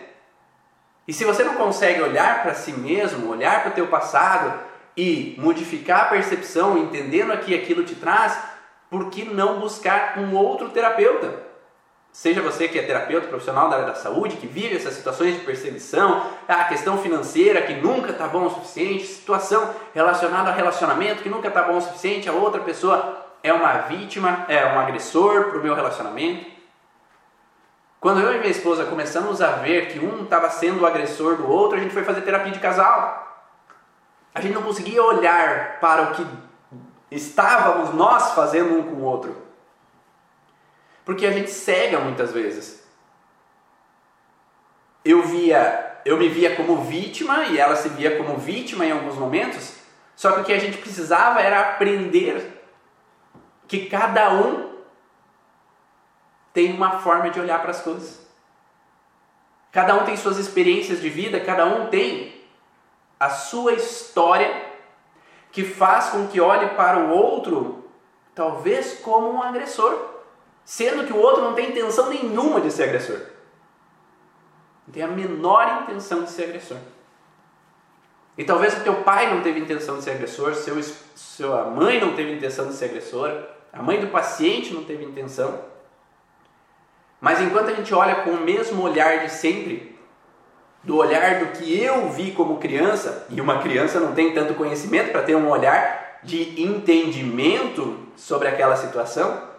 E 1.09 1.15
se 1.15 1.25
você 1.25 1.43
não 1.43 1.55
consegue 1.55 2.03
olhar 2.03 2.43
para 2.43 2.53
si 2.53 2.73
mesmo, 2.73 3.31
olhar 3.31 3.63
para 3.63 3.71
o 3.71 3.75
teu 3.75 3.87
passado 3.87 4.53
e 4.95 5.35
modificar 5.39 6.03
a 6.03 6.09
percepção, 6.11 6.77
entendendo 6.77 7.35
que 7.39 7.55
aquilo 7.55 7.83
te 7.83 7.95
traz, 7.95 8.39
por 8.91 9.09
que 9.09 9.25
não 9.25 9.59
buscar 9.59 10.19
um 10.19 10.37
outro 10.37 10.69
terapeuta? 10.69 11.49
Seja 12.13 12.43
você 12.43 12.69
que 12.69 12.79
é 12.79 12.83
terapeuta 12.83 13.29
profissional 13.29 13.71
da 13.71 13.77
área 13.77 13.89
da 13.89 13.95
saúde, 13.95 14.37
que 14.37 14.47
vive 14.47 14.77
essas 14.77 14.93
situações 14.93 15.37
de 15.37 15.41
perseguição, 15.41 16.27
a 16.47 16.65
questão 16.65 16.99
financeira 16.99 17.63
que 17.63 17.73
nunca 17.73 18.11
está 18.11 18.29
bom 18.29 18.45
o 18.45 18.51
suficiente, 18.51 19.07
situação 19.07 19.75
relacionada 19.95 20.51
ao 20.51 20.57
relacionamento 20.57 21.23
que 21.23 21.31
nunca 21.31 21.49
está 21.49 21.63
bom 21.63 21.79
o 21.79 21.81
suficiente, 21.81 22.29
a 22.29 22.33
outra 22.33 22.61
pessoa 22.61 23.25
é 23.43 23.53
uma 23.55 23.73
vítima, 23.83 24.45
é 24.49 24.67
um 24.67 24.79
agressor 24.79 25.45
para 25.45 25.59
o 25.59 25.63
meu 25.63 25.75
relacionamento. 25.75 26.60
Quando 28.01 28.21
eu 28.21 28.35
e 28.35 28.39
minha 28.39 28.51
esposa 28.51 28.87
começamos 28.87 29.43
a 29.43 29.57
ver 29.57 29.89
que 29.89 29.99
um 29.99 30.25
estava 30.25 30.49
sendo 30.49 30.81
o 30.81 30.87
agressor 30.87 31.37
do 31.37 31.47
outro, 31.47 31.77
a 31.77 31.81
gente 31.81 31.93
foi 31.93 32.03
fazer 32.03 32.23
terapia 32.23 32.51
de 32.51 32.59
casal. 32.59 33.47
A 34.35 34.41
gente 34.41 34.55
não 34.55 34.63
conseguia 34.63 35.03
olhar 35.03 35.79
para 35.81 36.05
o 36.05 36.15
que 36.15 36.27
estávamos 37.11 37.93
nós 37.95 38.33
fazendo 38.33 38.75
um 38.75 38.83
com 38.85 38.95
o 38.95 39.03
outro. 39.03 39.37
Porque 41.05 41.27
a 41.27 41.33
gente 41.33 41.51
cega 41.51 41.99
muitas 41.99 42.33
vezes. 42.33 42.83
Eu 45.05 45.23
via, 45.23 46.01
eu 46.07 46.17
me 46.17 46.29
via 46.29 46.57
como 46.57 46.83
vítima 46.83 47.45
e 47.47 47.59
ela 47.59 47.77
se 47.77 47.91
via 47.91 48.17
como 48.17 48.39
vítima 48.39 48.87
em 48.87 48.93
alguns 48.93 49.17
momentos, 49.17 49.75
só 50.17 50.33
que 50.33 50.41
o 50.41 50.45
que 50.45 50.53
a 50.53 50.59
gente 50.59 50.79
precisava 50.79 51.41
era 51.41 51.61
aprender 51.61 52.65
que 53.69 53.87
cada 53.87 54.33
um 54.33 54.70
tem 56.53 56.73
uma 56.73 56.99
forma 56.99 57.31
de 57.31 57.41
olhar 57.41 57.61
para 57.61 57.71
as 57.71 57.81
coisas. 57.81 58.27
Cada 59.73 59.95
um 59.95 60.05
tem 60.05 60.17
suas 60.17 60.37
experiências 60.37 61.01
de 61.01 61.09
vida, 61.09 61.41
cada 61.41 61.65
um 61.65 61.87
tem 61.89 62.41
a 63.19 63.31
sua 63.31 63.75
história 63.75 64.71
que 65.53 65.65
faz 65.65 66.11
com 66.11 66.27
que 66.27 66.41
olhe 66.41 66.71
para 66.71 66.99
o 66.99 67.11
outro, 67.11 67.85
talvez 68.35 68.99
como 69.01 69.31
um 69.31 69.43
agressor, 69.43 69.97
sendo 70.65 71.07
que 71.07 71.13
o 71.13 71.19
outro 71.19 71.43
não 71.43 71.55
tem 71.55 71.71
intenção 71.71 72.09
nenhuma 72.09 72.61
de 72.61 72.71
ser 72.71 72.85
agressor. 72.85 73.21
Não 74.87 74.93
tem 74.93 75.03
a 75.03 75.09
menor 75.09 75.83
intenção 75.83 76.25
de 76.25 76.31
ser 76.31 76.45
agressor. 76.45 76.79
E 78.39 78.45
talvez 78.45 78.75
o 78.75 78.83
teu 78.83 79.03
pai 79.03 79.33
não 79.35 79.43
teve 79.43 79.61
intenção 79.61 79.99
de 79.99 80.05
ser 80.05 80.13
agressor, 80.13 80.55
seu, 80.55 80.83
sua 81.15 81.65
mãe 81.65 82.01
não 82.01 82.15
teve 82.15 82.33
intenção 82.33 82.69
de 82.69 82.75
ser 82.75 82.87
agressora, 82.87 83.57
a 83.73 83.83
mãe 83.83 84.01
do 84.01 84.09
paciente 84.09 84.73
não 84.73 84.85
teve 84.85 85.05
intenção. 85.05 85.70
Mas 87.21 87.41
enquanto 87.41 87.71
a 87.71 87.75
gente 87.75 87.93
olha 87.95 88.17
com 88.17 88.31
o 88.31 88.41
mesmo 88.41 88.83
olhar 88.83 89.21
de 89.21 89.31
sempre, 89.31 89.99
do 90.83 90.97
olhar 90.97 91.41
do 91.41 91.47
que 91.59 91.83
eu 91.83 92.09
vi 92.09 92.33
como 92.33 92.59
criança, 92.59 93.27
e 93.29 93.41
uma 93.41 93.59
criança 93.59 94.01
não 94.01 94.15
tem 94.15 94.33
tanto 94.33 94.55
conhecimento 94.55 95.13
para 95.13 95.23
ter 95.23 95.37
um 95.37 95.49
olhar 95.49 96.21
de 96.23 96.63
entendimento 96.63 97.99
sobre 98.17 98.49
aquela 98.49 98.77
situação. 98.77 99.51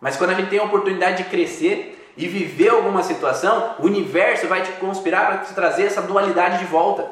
Mas 0.00 0.16
quando 0.16 0.30
a 0.30 0.34
gente 0.34 0.50
tem 0.50 0.58
a 0.58 0.64
oportunidade 0.64 1.24
de 1.24 1.30
crescer 1.30 2.12
e 2.16 2.26
viver 2.26 2.70
alguma 2.70 3.02
situação, 3.02 3.76
o 3.78 3.84
universo 3.84 4.48
vai 4.48 4.62
te 4.62 4.72
conspirar 4.72 5.26
para 5.26 5.38
te 5.38 5.54
trazer 5.54 5.84
essa 5.84 6.02
dualidade 6.02 6.58
de 6.58 6.64
volta. 6.64 7.08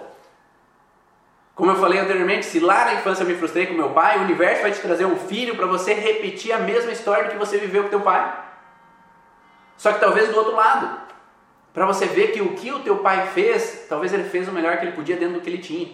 Como 1.55 1.71
eu 1.71 1.77
falei 1.77 1.99
anteriormente, 1.99 2.45
se 2.45 2.61
lá 2.61 2.85
na 2.85 2.95
infância 2.95 3.23
eu 3.23 3.29
me 3.29 3.35
frustrei 3.35 3.67
com 3.67 3.75
meu 3.75 3.91
pai, 3.91 4.19
o 4.19 4.23
universo 4.23 4.63
vai 4.63 4.73
te 4.73 4.81
trazer 4.81 5.07
um 5.07 5.17
filho 5.17 5.57
para 5.57 5.67
você 5.67 5.95
repetir 5.95 6.53
a 6.53 6.59
mesma 6.59 6.93
história 6.93 7.31
que 7.31 7.37
você 7.37 7.57
viveu 7.57 7.85
com 7.85 7.89
teu 7.89 8.01
pai. 8.01 8.47
Só 9.77 9.93
que 9.93 10.01
talvez 10.01 10.29
do 10.31 10.37
outro 10.37 10.55
lado 10.55 11.07
para 11.77 11.85
você 11.85 12.07
ver 12.07 12.33
que 12.33 12.41
o 12.41 12.55
que 12.55 12.73
o 12.73 12.81
teu 12.81 12.97
pai 13.01 13.29
fez, 13.35 13.85
talvez 13.87 14.11
ele 14.13 14.25
fez 14.25 14.49
o 14.49 14.53
melhor 14.53 14.79
que 14.79 14.87
ele 14.87 14.97
podia 14.97 15.15
dentro 15.15 15.35
do 15.35 15.41
que 15.43 15.51
ele 15.51 15.59
tinha. 15.59 15.89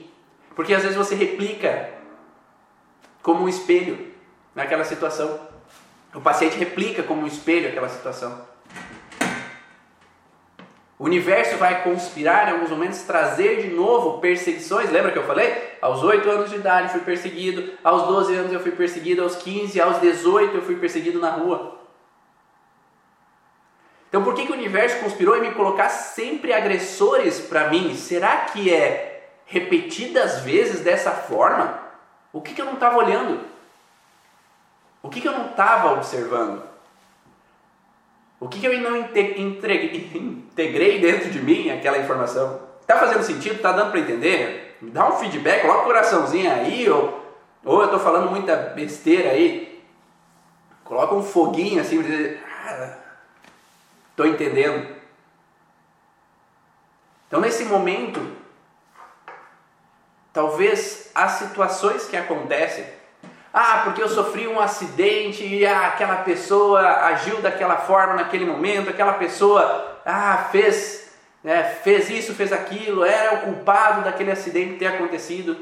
Porque 0.54 0.72
às 0.72 0.82
vezes 0.82 0.96
você 0.96 1.16
replica 1.16 1.90
como 3.20 3.44
um 3.44 3.48
espelho 3.48 4.12
naquela 4.54 4.84
situação. 4.84 5.40
O 6.14 6.20
paciente 6.20 6.56
replica 6.56 7.02
como 7.02 7.22
um 7.22 7.26
espelho 7.26 7.68
aquela 7.68 7.88
situação. 7.88 8.46
O 10.96 11.04
universo 11.04 11.56
vai 11.56 11.82
conspirar 11.82 12.48
em 12.48 12.52
alguns 12.52 12.70
momentos, 12.70 13.02
trazer 13.02 13.62
de 13.62 13.74
novo 13.74 14.20
perseguições. 14.20 14.88
Lembra 14.88 15.10
que 15.10 15.18
eu 15.18 15.26
falei? 15.26 15.52
Aos 15.82 16.00
8 16.04 16.30
anos 16.30 16.50
de 16.50 16.56
idade 16.56 16.92
fui 16.92 17.00
perseguido, 17.00 17.72
aos 17.82 18.06
12 18.06 18.36
anos 18.36 18.52
eu 18.52 18.60
fui 18.60 18.70
perseguido, 18.70 19.20
aos 19.24 19.34
15, 19.34 19.80
aos 19.80 20.00
18 20.00 20.58
eu 20.58 20.62
fui 20.62 20.76
perseguido 20.76 21.18
na 21.18 21.30
rua. 21.30 21.81
Então 24.12 24.22
por 24.22 24.34
que, 24.34 24.44
que 24.44 24.52
o 24.52 24.54
universo 24.54 25.00
conspirou 25.00 25.38
em 25.38 25.40
me 25.40 25.52
colocar 25.52 25.88
sempre 25.88 26.52
agressores 26.52 27.40
para 27.40 27.70
mim? 27.70 27.96
Será 27.96 28.44
que 28.44 28.70
é 28.70 29.30
repetidas 29.46 30.40
vezes 30.40 30.80
dessa 30.80 31.12
forma? 31.12 31.80
O 32.30 32.42
que, 32.42 32.52
que 32.52 32.60
eu 32.60 32.66
não 32.66 32.74
estava 32.74 32.98
olhando? 32.98 33.40
O 35.02 35.08
que, 35.08 35.18
que 35.18 35.26
eu 35.26 35.32
não 35.32 35.46
estava 35.46 35.94
observando? 35.94 36.62
O 38.38 38.48
que, 38.48 38.60
que 38.60 38.66
eu 38.66 38.78
não 38.82 38.98
integrei, 38.98 41.00
dentro 41.00 41.30
de 41.30 41.40
mim 41.40 41.70
aquela 41.70 41.96
informação? 41.96 42.60
Está 42.82 42.98
fazendo 42.98 43.22
sentido? 43.22 43.54
Está 43.54 43.72
dando 43.72 43.92
para 43.92 44.00
entender? 44.00 44.76
Me 44.82 44.90
dá 44.90 45.08
um 45.08 45.16
feedback, 45.16 45.62
coloca 45.62 45.80
o 45.80 45.86
coraçãozinho 45.86 46.52
aí, 46.52 46.86
ou, 46.90 47.34
ou 47.64 47.78
eu 47.78 47.86
estou 47.86 47.98
falando 47.98 48.30
muita 48.30 48.56
besteira 48.56 49.30
aí. 49.30 49.82
Coloca 50.84 51.14
um 51.14 51.22
foguinho 51.22 51.80
assim, 51.80 51.98
estou 51.98 52.38
ah, 52.66 53.01
entendendo. 54.26 54.94
Então 57.28 57.40
nesse 57.40 57.64
momento, 57.64 58.20
talvez 60.32 61.10
as 61.14 61.32
situações 61.32 62.06
que 62.06 62.16
acontecem 62.16 63.02
ah, 63.52 63.82
porque 63.84 64.02
eu 64.02 64.08
sofri 64.08 64.48
um 64.48 64.58
acidente 64.58 65.44
e 65.44 65.66
ah, 65.66 65.88
aquela 65.88 66.16
pessoa 66.16 66.80
agiu 66.80 67.42
daquela 67.42 67.76
forma 67.76 68.14
naquele 68.14 68.46
momento, 68.46 68.88
aquela 68.88 69.12
pessoa 69.14 70.00
ah, 70.06 70.48
fez, 70.50 71.14
né, 71.44 71.62
fez 71.62 72.08
isso, 72.08 72.34
fez 72.34 72.50
aquilo, 72.50 73.04
era 73.04 73.34
o 73.34 73.40
culpado 73.42 74.02
daquele 74.02 74.30
acidente 74.30 74.78
ter 74.78 74.86
acontecido. 74.86 75.54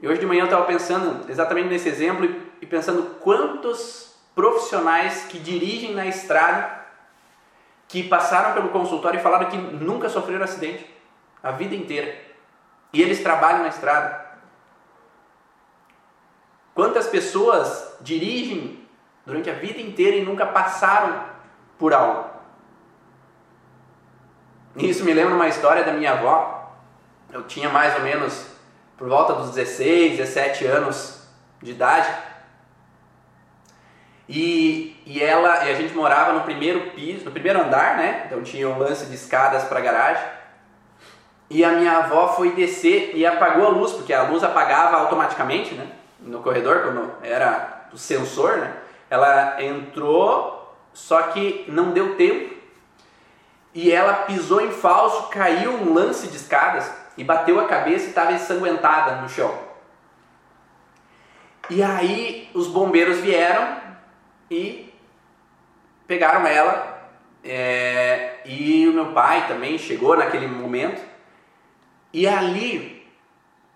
E 0.00 0.06
hoje 0.06 0.20
de 0.20 0.26
manhã 0.26 0.42
eu 0.42 0.44
estava 0.44 0.64
pensando 0.66 1.28
exatamente 1.28 1.68
nesse 1.68 1.88
exemplo 1.88 2.32
e 2.62 2.66
pensando 2.66 3.16
quantos 3.20 4.14
profissionais 4.32 5.24
que 5.28 5.38
dirigem 5.38 5.94
na 5.94 6.06
estrada 6.06 6.79
que 7.90 8.04
passaram 8.04 8.54
pelo 8.54 8.68
consultório 8.68 9.18
e 9.18 9.22
falaram 9.22 9.50
que 9.50 9.56
nunca 9.56 10.08
sofreram 10.08 10.44
acidente 10.44 10.88
a 11.42 11.50
vida 11.50 11.74
inteira. 11.74 12.14
E 12.92 13.02
eles 13.02 13.20
trabalham 13.20 13.62
na 13.62 13.68
estrada. 13.68 14.30
Quantas 16.72 17.08
pessoas 17.08 17.96
dirigem 18.00 18.86
durante 19.26 19.50
a 19.50 19.54
vida 19.54 19.80
inteira 19.80 20.16
e 20.16 20.24
nunca 20.24 20.46
passaram 20.46 21.24
por 21.78 21.92
algo? 21.92 22.30
Isso 24.76 25.04
me 25.04 25.12
lembra 25.12 25.34
uma 25.34 25.48
história 25.48 25.82
da 25.82 25.92
minha 25.92 26.12
avó. 26.12 26.72
Eu 27.32 27.42
tinha 27.48 27.68
mais 27.68 27.96
ou 27.96 28.02
menos 28.02 28.46
por 28.96 29.08
volta 29.08 29.34
dos 29.34 29.50
16, 29.50 30.16
17 30.16 30.64
anos 30.64 31.28
de 31.60 31.72
idade. 31.72 32.08
E, 34.28 34.89
e 35.10 35.20
ela 35.20 35.64
e 35.64 35.72
a 35.72 35.74
gente 35.74 35.92
morava 35.92 36.32
no 36.32 36.42
primeiro 36.42 36.92
piso, 36.92 37.24
no 37.24 37.32
primeiro 37.32 37.60
andar, 37.60 37.96
né? 37.96 38.22
Então 38.26 38.44
tinha 38.44 38.68
um 38.68 38.78
lance 38.78 39.06
de 39.06 39.14
escadas 39.16 39.64
para 39.64 39.80
garagem. 39.80 40.22
E 41.50 41.64
a 41.64 41.70
minha 41.70 41.98
avó 41.98 42.28
foi 42.28 42.52
descer 42.52 43.10
e 43.12 43.26
apagou 43.26 43.66
a 43.66 43.70
luz, 43.70 43.90
porque 43.90 44.12
a 44.12 44.22
luz 44.22 44.44
apagava 44.44 44.98
automaticamente, 44.98 45.74
né? 45.74 45.90
no 46.20 46.40
corredor, 46.42 46.82
quando 46.82 47.12
era 47.22 47.88
o 47.92 47.98
sensor, 47.98 48.58
né? 48.58 48.76
Ela 49.08 49.60
entrou, 49.60 50.76
só 50.92 51.22
que 51.22 51.64
não 51.66 51.90
deu 51.90 52.14
tempo 52.14 52.54
e 53.74 53.90
ela 53.90 54.12
pisou 54.12 54.60
em 54.60 54.70
falso, 54.70 55.28
caiu 55.28 55.72
um 55.72 55.92
lance 55.92 56.28
de 56.28 56.36
escadas 56.36 56.88
e 57.16 57.24
bateu 57.24 57.58
a 57.58 57.66
cabeça 57.66 58.06
e 58.06 58.08
estava 58.10 58.32
ensanguentada 58.32 59.16
no 59.16 59.28
chão. 59.28 59.58
E 61.68 61.82
aí 61.82 62.48
os 62.54 62.68
bombeiros 62.68 63.18
vieram 63.18 63.76
e 64.48 64.89
pegaram 66.10 66.44
ela 66.44 67.08
é, 67.44 68.40
e 68.44 68.88
o 68.88 68.92
meu 68.92 69.12
pai 69.12 69.46
também 69.46 69.78
chegou 69.78 70.16
naquele 70.16 70.48
momento 70.48 71.00
e 72.12 72.26
ali 72.26 73.08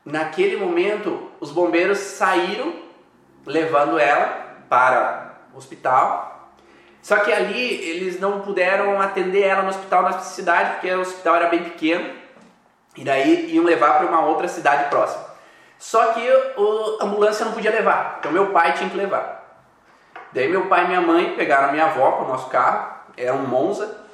naquele 0.04 0.56
momento 0.56 1.30
os 1.38 1.52
bombeiros 1.52 1.96
saíram 1.98 2.74
levando 3.46 4.00
ela 4.00 4.56
para 4.68 5.36
o 5.54 5.58
hospital. 5.58 6.50
Só 7.00 7.18
que 7.18 7.32
ali 7.32 7.74
eles 7.88 8.18
não 8.18 8.40
puderam 8.40 9.00
atender 9.00 9.42
ela 9.42 9.62
no 9.62 9.68
hospital 9.68 10.02
na 10.02 10.18
cidade, 10.18 10.72
porque 10.72 10.90
o 10.90 11.02
hospital 11.02 11.36
era 11.36 11.48
bem 11.48 11.62
pequeno. 11.62 12.10
E 12.96 13.04
daí 13.04 13.54
iam 13.54 13.64
levar 13.64 13.98
para 13.98 14.08
uma 14.08 14.26
outra 14.26 14.48
cidade 14.48 14.90
próxima. 14.90 15.24
Só 15.78 16.12
que 16.14 16.28
a 16.28 17.04
ambulância 17.04 17.44
não 17.44 17.52
podia 17.52 17.70
levar, 17.70 18.16
então 18.18 18.32
meu 18.32 18.48
pai 18.48 18.72
tinha 18.72 18.90
que 18.90 18.96
levar. 18.96 19.43
Daí 20.34 20.48
meu 20.48 20.66
pai 20.66 20.84
e 20.84 20.88
minha 20.88 21.00
mãe 21.00 21.36
pegaram 21.36 21.70
minha 21.70 21.86
avó 21.86 22.10
para 22.10 22.24
o 22.24 22.28
nosso 22.28 22.50
carro, 22.50 22.92
era 23.16 23.32
um 23.32 23.46
Monza. 23.46 24.04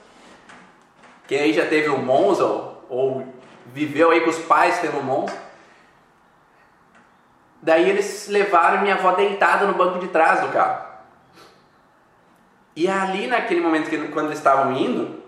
Quem 1.27 1.41
aí 1.41 1.53
já 1.55 1.65
teve 1.65 1.89
um 1.89 2.03
Monza 2.03 2.45
ou, 2.45 2.85
ou 2.91 3.35
viveu 3.67 4.11
aí 4.11 4.21
com 4.21 4.29
os 4.29 4.39
pais 4.39 4.79
tendo 4.81 4.99
um 4.99 5.03
Monza? 5.03 5.35
Daí 7.63 7.89
eles 7.89 8.29
levaram 8.29 8.83
minha 8.83 8.97
avó 8.97 9.13
deitada 9.13 9.67
no 9.67 9.73
banco 9.73 9.99
de 9.99 10.09
trás 10.09 10.41
do 10.41 10.49
carro. 10.49 10.91
E 12.77 12.87
ali 12.87 13.27
naquele 13.27 13.63
momento 13.63 13.89
que 13.89 14.09
quando 14.09 14.27
eles 14.27 14.39
estavam 14.39 14.73
indo, 14.73 15.23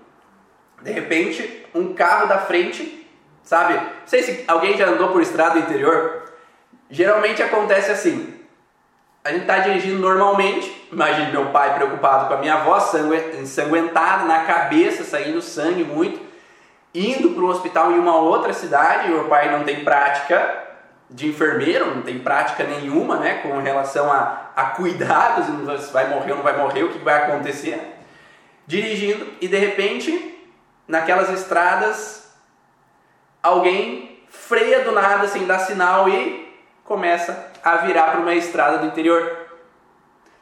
de 0.83 0.93
repente 0.93 1.67
um 1.75 1.95
carro 1.95 2.27
da 2.27 2.39
frente, 2.39 3.09
sabe? 3.43 3.75
Não 3.75 4.07
sei 4.07 4.23
se 4.23 4.45
alguém 4.47 4.77
já 4.77 4.89
andou 4.89 5.09
por 5.09 5.23
estrada 5.23 5.59
interior. 5.59 6.35
Geralmente 6.91 7.43
acontece 7.43 7.91
assim. 7.91 8.42
A 9.25 9.31
gente 9.31 9.43
está 9.43 9.59
dirigindo 9.59 10.01
normalmente, 10.01 10.89
imagine 10.91 11.31
meu 11.31 11.47
pai 11.51 11.75
preocupado 11.77 12.27
com 12.27 12.35
a 12.35 12.39
minha 12.39 12.55
avó, 12.55 12.77
ensanguentada, 13.41 14.25
na 14.25 14.45
cabeça, 14.45 15.05
saindo 15.05 15.41
sangue 15.41 15.85
muito, 15.85 16.21
indo 16.93 17.31
para 17.31 17.43
um 17.43 17.49
hospital 17.49 17.93
em 17.93 17.99
uma 18.01 18.17
outra 18.17 18.53
cidade, 18.53 19.09
meu 19.09 19.29
pai 19.29 19.53
não 19.57 19.63
tem 19.63 19.85
prática 19.85 20.65
de 21.09 21.29
enfermeiro, 21.29 21.95
não 21.95 22.03
tem 22.03 22.19
prática 22.19 22.65
nenhuma 22.65 23.17
né, 23.17 23.35
com 23.43 23.61
relação 23.61 24.11
a, 24.11 24.51
a 24.57 24.65
cuidados, 24.71 25.47
se 25.85 25.93
vai 25.93 26.09
morrer 26.09 26.33
ou 26.33 26.39
não 26.39 26.45
vai 26.45 26.57
morrer, 26.57 26.83
o 26.83 26.89
que 26.89 26.99
vai 26.99 27.23
acontecer. 27.23 27.81
Dirigindo 28.67 29.27
e 29.41 29.47
de 29.47 29.57
repente, 29.57 30.43
naquelas 30.89 31.31
estradas, 31.31 32.29
alguém 33.41 34.21
freia 34.29 34.81
do 34.81 34.91
nada 34.91 35.29
sem 35.29 35.47
dar 35.47 35.61
sinal 35.61 36.09
e 36.09 36.53
começa 36.85 37.52
a 37.63 37.77
virar 37.79 38.11
para 38.11 38.21
uma 38.21 38.35
estrada 38.35 38.79
do 38.79 38.87
interior. 38.87 39.49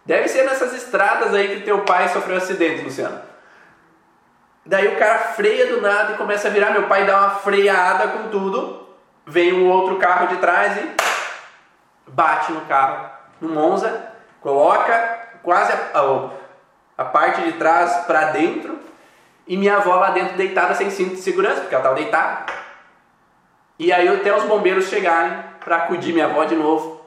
Deve 0.04 0.28
ser 0.28 0.44
nessas 0.44 0.72
estradas 0.72 1.34
aí 1.34 1.56
que 1.56 1.64
teu 1.64 1.80
pai 1.80 2.08
sofreu 2.08 2.36
um 2.36 2.38
acidente, 2.38 2.82
Luciano. 2.82 3.20
Daí 4.64 4.88
o 4.88 4.98
cara 4.98 5.18
freia 5.18 5.66
do 5.66 5.80
nada 5.80 6.12
e 6.12 6.16
começa 6.16 6.48
a 6.48 6.50
virar. 6.50 6.70
Meu 6.70 6.84
pai 6.84 7.04
dá 7.04 7.18
uma 7.18 7.30
freada 7.30 8.08
com 8.08 8.28
tudo 8.28 8.80
vem 9.30 9.52
um 9.52 9.70
outro 9.70 9.96
carro 9.96 10.26
de 10.26 10.36
trás 10.38 10.76
e 10.76 10.90
bate 12.08 12.50
no 12.50 12.62
carro, 12.62 13.08
no 13.40 13.48
Monza, 13.48 14.10
coloca 14.40 15.38
quase 15.42 15.72
a, 15.72 15.98
a, 15.98 16.30
a 16.98 17.04
parte 17.04 17.42
de 17.42 17.52
trás 17.52 18.04
para 18.06 18.32
dentro 18.32 18.78
e 19.46 19.56
minha 19.56 19.76
avó 19.76 19.94
lá 19.94 20.10
dentro 20.10 20.36
deitada 20.36 20.74
sem 20.74 20.90
cinto 20.90 21.14
de 21.14 21.20
segurança, 21.20 21.60
porque 21.60 21.74
ela 21.74 21.84
estava 21.84 21.94
deitada. 21.94 22.46
E 23.78 23.92
aí 23.92 24.08
até 24.08 24.36
os 24.36 24.44
bombeiros 24.44 24.88
chegarem 24.88 25.44
para 25.64 25.76
acudir 25.76 26.12
minha 26.12 26.26
avó 26.26 26.44
de 26.44 26.56
novo 26.56 26.99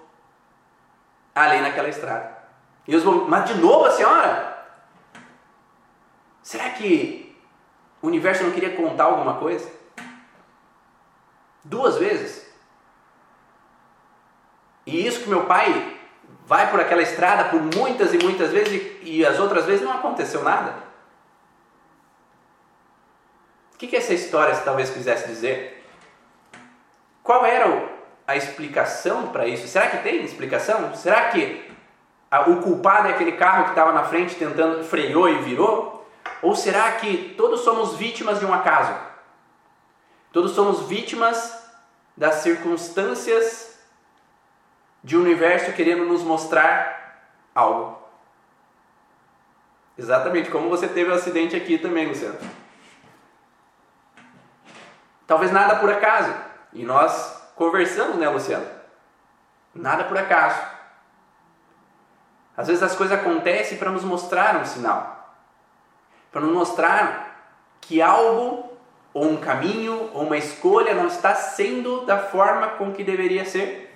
ali 1.36 1.62
naquela 1.62 1.89
estrada. 1.89 2.38
E 2.88 2.96
os 2.96 3.04
mas 3.04 3.46
de 3.46 3.56
novo 3.56 3.86
a 3.86 3.91
senhora? 3.91 4.65
Será 6.41 6.69
que 6.72 7.36
o 8.02 8.08
universo 8.08 8.43
não 8.43 8.52
queria 8.52 8.76
contar 8.76 9.06
alguma 9.06 9.36
coisa? 9.36 9.72
Duas 11.63 11.98
vezes. 11.98 12.46
E 14.86 15.08
isso 15.08 15.22
que 15.22 15.30
meu 15.30 15.46
pai 15.46 15.98
vai 16.46 16.69
por 16.69 16.80
aquela 16.80 17.02
estrada 17.02 17.50
por 17.50 17.62
muitas 17.62 18.13
e 18.13 18.17
muitas 18.17 18.52
vezes 18.52 18.98
e, 19.02 19.25
as 19.25 19.40
outras 19.40 19.65
vezes 19.65 19.86
não 19.86 19.94
aconteceu 19.94 20.44
nada. 20.44 20.75
O 23.73 23.77
que, 23.77 23.88
que 23.88 23.96
essa 23.96 24.13
história 24.13 24.56
talvez 24.58 24.90
quisesse 24.90 25.27
dizer? 25.27 25.86
Qual 27.21 27.46
era 27.46 27.92
a 28.28 28.36
explicação 28.36 29.28
para 29.28 29.48
isso? 29.48 29.67
Será 29.67 29.88
que 29.88 29.98
tem 29.98 30.24
explicação? 30.24 30.96
Será 30.96 31.30
que 31.30 31.71
a, 32.32 32.50
o 32.50 32.62
culpado 32.62 33.08
é 33.08 33.12
aquele 33.12 33.34
carro 33.34 33.65
que 33.65 33.69
estava 33.71 33.92
na 33.92 34.04
frente 34.06 34.36
tentando 34.36 34.84
freou 34.84 35.30
e 35.30 35.42
virou? 35.42 36.08
Ou 36.42 36.56
será 36.56 36.92
que 36.94 37.34
todos 37.38 37.62
somos 37.62 37.96
vítimas 37.96 38.40
de 38.40 38.46
um 38.46 38.54
acaso? 38.54 38.94
Todos 40.32 40.52
somos 40.52 40.88
vítimas 40.88 41.63
das 42.15 42.36
circunstâncias 42.36 43.80
de 45.04 45.17
um 45.17 45.21
universo 45.21 45.74
querendo 45.74 46.06
nos 46.06 46.24
mostrar 46.24 47.30
algo. 47.54 48.02
Exatamente 49.98 50.50
como 50.50 50.69
você 50.69 50.88
teve 50.88 51.12
o 51.12 51.13
um 51.13 51.15
acidente 51.15 51.56
aqui 51.56 51.78
também, 51.78 52.08
Luciano. 52.08 52.40
Talvez 55.28 55.52
nada 55.52 55.76
por 55.76 55.92
acaso. 55.92 56.34
E 56.74 56.84
nós 56.84 57.42
conversamos, 57.56 58.17
né, 58.17 58.27
Luciano? 58.29 58.65
Nada 59.73 60.04
por 60.04 60.17
acaso. 60.17 60.62
Às 62.56 62.67
vezes 62.67 62.83
as 62.83 62.95
coisas 62.95 63.17
acontecem 63.17 63.77
para 63.77 63.91
nos 63.91 64.04
mostrar 64.04 64.58
um 64.58 64.65
sinal. 64.65 65.35
para 66.31 66.41
nos 66.41 66.51
mostrar 66.51 67.56
que 67.79 68.01
algo, 68.01 68.71
ou 69.13 69.25
um 69.25 69.37
caminho, 69.37 70.10
ou 70.13 70.23
uma 70.23 70.37
escolha 70.37 70.95
não 70.95 71.06
está 71.06 71.35
sendo 71.35 72.06
da 72.06 72.17
forma 72.17 72.69
com 72.69 72.91
que 72.91 73.04
deveria 73.04 73.45
ser. 73.45 73.95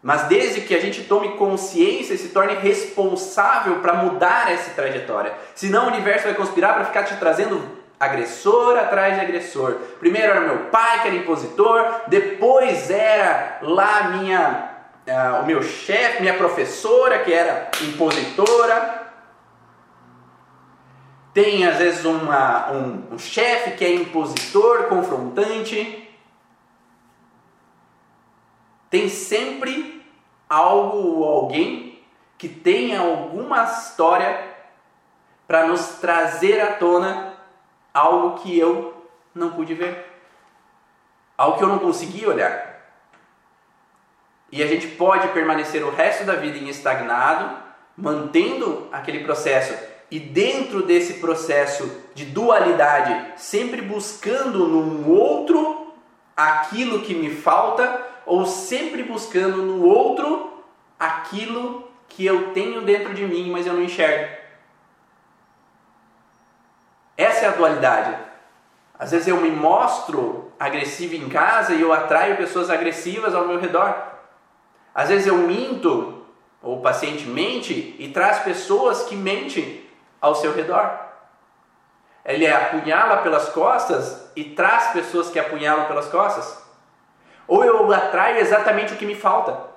Mas 0.00 0.22
desde 0.28 0.60
que 0.62 0.74
a 0.74 0.80
gente 0.80 1.04
tome 1.04 1.36
consciência 1.36 2.14
e 2.14 2.18
se 2.18 2.28
torne 2.28 2.54
responsável 2.54 3.80
para 3.80 3.94
mudar 3.94 4.50
essa 4.50 4.70
trajetória. 4.70 5.36
Senão 5.54 5.84
o 5.84 5.88
universo 5.88 6.24
vai 6.24 6.34
conspirar 6.34 6.74
para 6.74 6.84
ficar 6.84 7.02
te 7.02 7.16
trazendo 7.16 7.79
agressor 8.00 8.78
atrás 8.78 9.14
de 9.14 9.20
agressor. 9.20 9.74
Primeiro 10.00 10.30
era 10.30 10.40
meu 10.40 10.70
pai 10.70 11.02
que 11.02 11.08
era 11.08 11.16
impositor, 11.18 12.00
depois 12.06 12.90
era 12.90 13.58
lá 13.60 14.04
minha, 14.04 14.70
uh, 15.06 15.42
o 15.42 15.46
meu 15.46 15.62
chefe, 15.62 16.22
minha 16.22 16.38
professora 16.38 17.18
que 17.18 17.30
era 17.30 17.70
impositora. 17.82 19.08
Tem 21.34 21.66
às 21.66 21.76
vezes 21.76 22.04
uma, 22.06 22.72
um, 22.72 23.14
um 23.14 23.18
chefe 23.18 23.72
que 23.72 23.84
é 23.84 23.94
impositor, 23.94 24.84
confrontante. 24.84 26.08
Tem 28.88 29.10
sempre 29.10 30.02
algo 30.48 30.96
ou 30.96 31.24
alguém 31.24 32.02
que 32.38 32.48
tenha 32.48 33.00
alguma 33.00 33.64
história 33.64 34.48
para 35.46 35.66
nos 35.66 35.98
trazer 36.00 36.60
à 36.60 36.72
tona 36.72 37.29
algo 37.92 38.38
que 38.40 38.58
eu 38.58 39.06
não 39.34 39.50
pude 39.50 39.74
ver, 39.74 40.06
algo 41.36 41.58
que 41.58 41.64
eu 41.64 41.68
não 41.68 41.78
consegui 41.78 42.26
olhar. 42.26 42.70
E 44.52 44.62
a 44.62 44.66
gente 44.66 44.88
pode 44.88 45.28
permanecer 45.28 45.84
o 45.84 45.90
resto 45.90 46.24
da 46.24 46.34
vida 46.34 46.58
em 46.58 46.68
estagnado, 46.68 47.56
mantendo 47.96 48.88
aquele 48.90 49.22
processo 49.24 49.72
e 50.10 50.18
dentro 50.18 50.82
desse 50.82 51.14
processo 51.14 51.88
de 52.14 52.24
dualidade, 52.26 53.34
sempre 53.36 53.80
buscando 53.80 54.66
num 54.66 55.08
outro 55.08 55.94
aquilo 56.36 57.02
que 57.02 57.14
me 57.14 57.30
falta 57.30 58.06
ou 58.26 58.44
sempre 58.44 59.04
buscando 59.04 59.62
no 59.62 59.84
outro 59.84 60.52
aquilo 60.98 61.88
que 62.08 62.26
eu 62.26 62.52
tenho 62.52 62.82
dentro 62.82 63.14
de 63.14 63.24
mim, 63.24 63.50
mas 63.50 63.66
eu 63.66 63.72
não 63.72 63.82
enxergo. 63.82 64.39
Essa 67.20 67.44
é 67.44 67.48
a 67.48 67.52
dualidade. 67.52 68.16
Às 68.98 69.10
vezes 69.10 69.28
eu 69.28 69.36
me 69.36 69.50
mostro 69.50 70.50
agressivo 70.58 71.14
em 71.14 71.28
casa 71.28 71.74
e 71.74 71.82
eu 71.82 71.92
atraio 71.92 72.38
pessoas 72.38 72.70
agressivas 72.70 73.34
ao 73.34 73.46
meu 73.46 73.60
redor. 73.60 73.94
Às 74.94 75.10
vezes 75.10 75.26
eu 75.26 75.36
minto 75.36 76.24
ou 76.62 76.80
pacientemente 76.80 77.94
e 77.98 78.08
traz 78.08 78.38
pessoas 78.38 79.02
que 79.02 79.14
mentem 79.14 79.86
ao 80.18 80.34
seu 80.34 80.54
redor. 80.54 80.98
Ele 82.24 82.46
apunhala 82.46 83.18
pelas 83.18 83.50
costas 83.50 84.30
e 84.34 84.44
traz 84.44 84.88
pessoas 84.92 85.28
que 85.28 85.38
apunhalam 85.38 85.84
pelas 85.84 86.08
costas. 86.08 86.58
Ou 87.46 87.62
eu 87.66 87.92
atraio 87.92 88.38
exatamente 88.38 88.94
o 88.94 88.96
que 88.96 89.04
me 89.04 89.14
falta. 89.14 89.69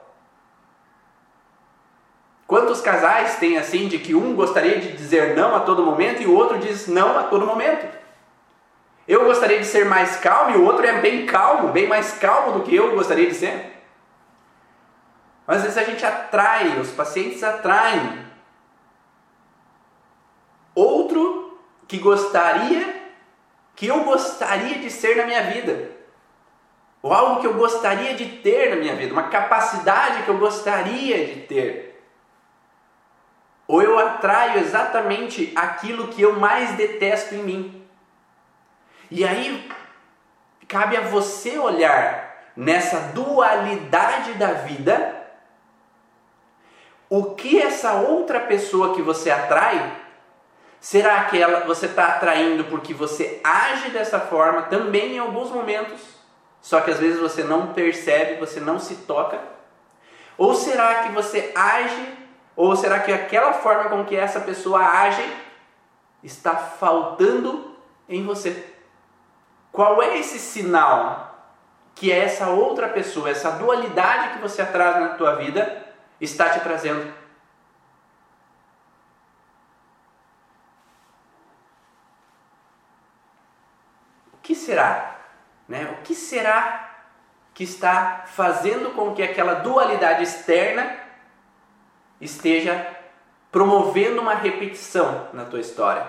Quantos 2.53 2.81
casais 2.81 3.37
tem 3.37 3.57
assim 3.57 3.87
de 3.87 3.97
que 3.97 4.13
um 4.13 4.35
gostaria 4.35 4.79
de 4.79 4.91
dizer 4.91 5.35
não 5.35 5.55
a 5.55 5.61
todo 5.61 5.83
momento 5.83 6.21
e 6.21 6.27
o 6.27 6.35
outro 6.35 6.59
diz 6.59 6.85
não 6.85 7.17
a 7.17 7.23
todo 7.23 7.47
momento? 7.47 7.87
Eu 9.07 9.25
gostaria 9.25 9.57
de 9.57 9.65
ser 9.65 9.85
mais 9.85 10.17
calmo 10.17 10.51
e 10.51 10.57
o 10.59 10.63
outro 10.63 10.85
é 10.85 11.01
bem 11.01 11.25
calmo, 11.25 11.69
bem 11.69 11.87
mais 11.87 12.13
calmo 12.19 12.51
do 12.51 12.63
que 12.63 12.75
eu 12.75 12.93
gostaria 12.93 13.25
de 13.25 13.33
ser. 13.33 13.83
Mas 15.47 15.57
às 15.57 15.63
vezes 15.63 15.77
a 15.79 15.83
gente 15.83 16.05
atrai, 16.05 16.79
os 16.79 16.91
pacientes 16.91 17.43
atraem 17.43 18.23
outro 20.75 21.59
que 21.87 21.97
gostaria, 21.97 23.01
que 23.75 23.87
eu 23.87 24.03
gostaria 24.03 24.77
de 24.77 24.91
ser 24.91 25.17
na 25.17 25.25
minha 25.25 25.41
vida, 25.41 25.89
ou 27.01 27.11
algo 27.11 27.41
que 27.41 27.47
eu 27.47 27.55
gostaria 27.55 28.13
de 28.13 28.27
ter 28.27 28.69
na 28.69 28.75
minha 28.75 28.95
vida, 28.95 29.11
uma 29.11 29.29
capacidade 29.29 30.21
que 30.21 30.29
eu 30.29 30.37
gostaria 30.37 31.25
de 31.25 31.41
ter 31.47 31.92
ou 33.67 33.81
eu 33.81 33.97
atraio 33.97 34.59
exatamente 34.59 35.51
aquilo 35.55 36.09
que 36.09 36.21
eu 36.21 36.39
mais 36.39 36.71
detesto 36.75 37.35
em 37.35 37.43
mim. 37.43 37.87
E 39.09 39.23
aí 39.23 39.69
cabe 40.67 40.97
a 40.97 41.01
você 41.01 41.57
olhar 41.57 42.51
nessa 42.55 42.99
dualidade 43.13 44.33
da 44.33 44.53
vida 44.53 45.23
o 47.09 47.35
que 47.35 47.61
essa 47.61 47.93
outra 47.93 48.39
pessoa 48.39 48.95
que 48.95 49.01
você 49.01 49.29
atrai 49.29 50.01
será 50.79 51.25
que 51.25 51.41
ela, 51.41 51.61
você 51.61 51.85
está 51.85 52.07
atraindo 52.07 52.65
porque 52.65 52.93
você 52.93 53.39
age 53.43 53.91
dessa 53.91 54.19
forma 54.19 54.63
também 54.63 55.15
em 55.15 55.19
alguns 55.19 55.49
momentos, 55.49 56.01
só 56.61 56.81
que 56.81 56.91
às 56.91 56.99
vezes 56.99 57.19
você 57.19 57.43
não 57.43 57.73
percebe, 57.73 58.39
você 58.39 58.59
não 58.59 58.79
se 58.79 58.95
toca? 58.95 59.39
Ou 60.37 60.53
será 60.55 61.03
que 61.03 61.11
você 61.11 61.51
age 61.55 62.22
ou 62.55 62.75
será 62.75 62.99
que 62.99 63.11
aquela 63.11 63.53
forma 63.53 63.89
com 63.89 64.05
que 64.05 64.15
essa 64.15 64.39
pessoa 64.39 64.79
age 64.79 65.23
está 66.21 66.55
faltando 66.55 67.75
em 68.07 68.23
você? 68.23 68.73
Qual 69.71 70.01
é 70.03 70.17
esse 70.17 70.37
sinal 70.37 71.31
que 71.95 72.11
essa 72.11 72.49
outra 72.49 72.89
pessoa, 72.89 73.29
essa 73.29 73.51
dualidade 73.51 74.33
que 74.33 74.41
você 74.41 74.61
atrás 74.61 74.99
na 74.99 75.15
tua 75.15 75.35
vida 75.35 75.83
está 76.21 76.49
te 76.49 76.59
trazendo? 76.59 77.11
O 84.33 84.37
que 84.43 84.53
será? 84.53 85.17
Né? 85.67 85.85
O 85.97 86.03
que 86.03 86.13
será 86.13 86.91
que 87.53 87.63
está 87.63 88.25
fazendo 88.27 88.93
com 88.93 89.13
que 89.13 89.23
aquela 89.23 89.55
dualidade 89.55 90.23
externa 90.23 91.02
esteja 92.23 92.87
promovendo 93.51 94.19
uma 94.21 94.33
repetição 94.33 95.27
na 95.31 95.45
tua 95.45 95.59
história. 95.59 96.05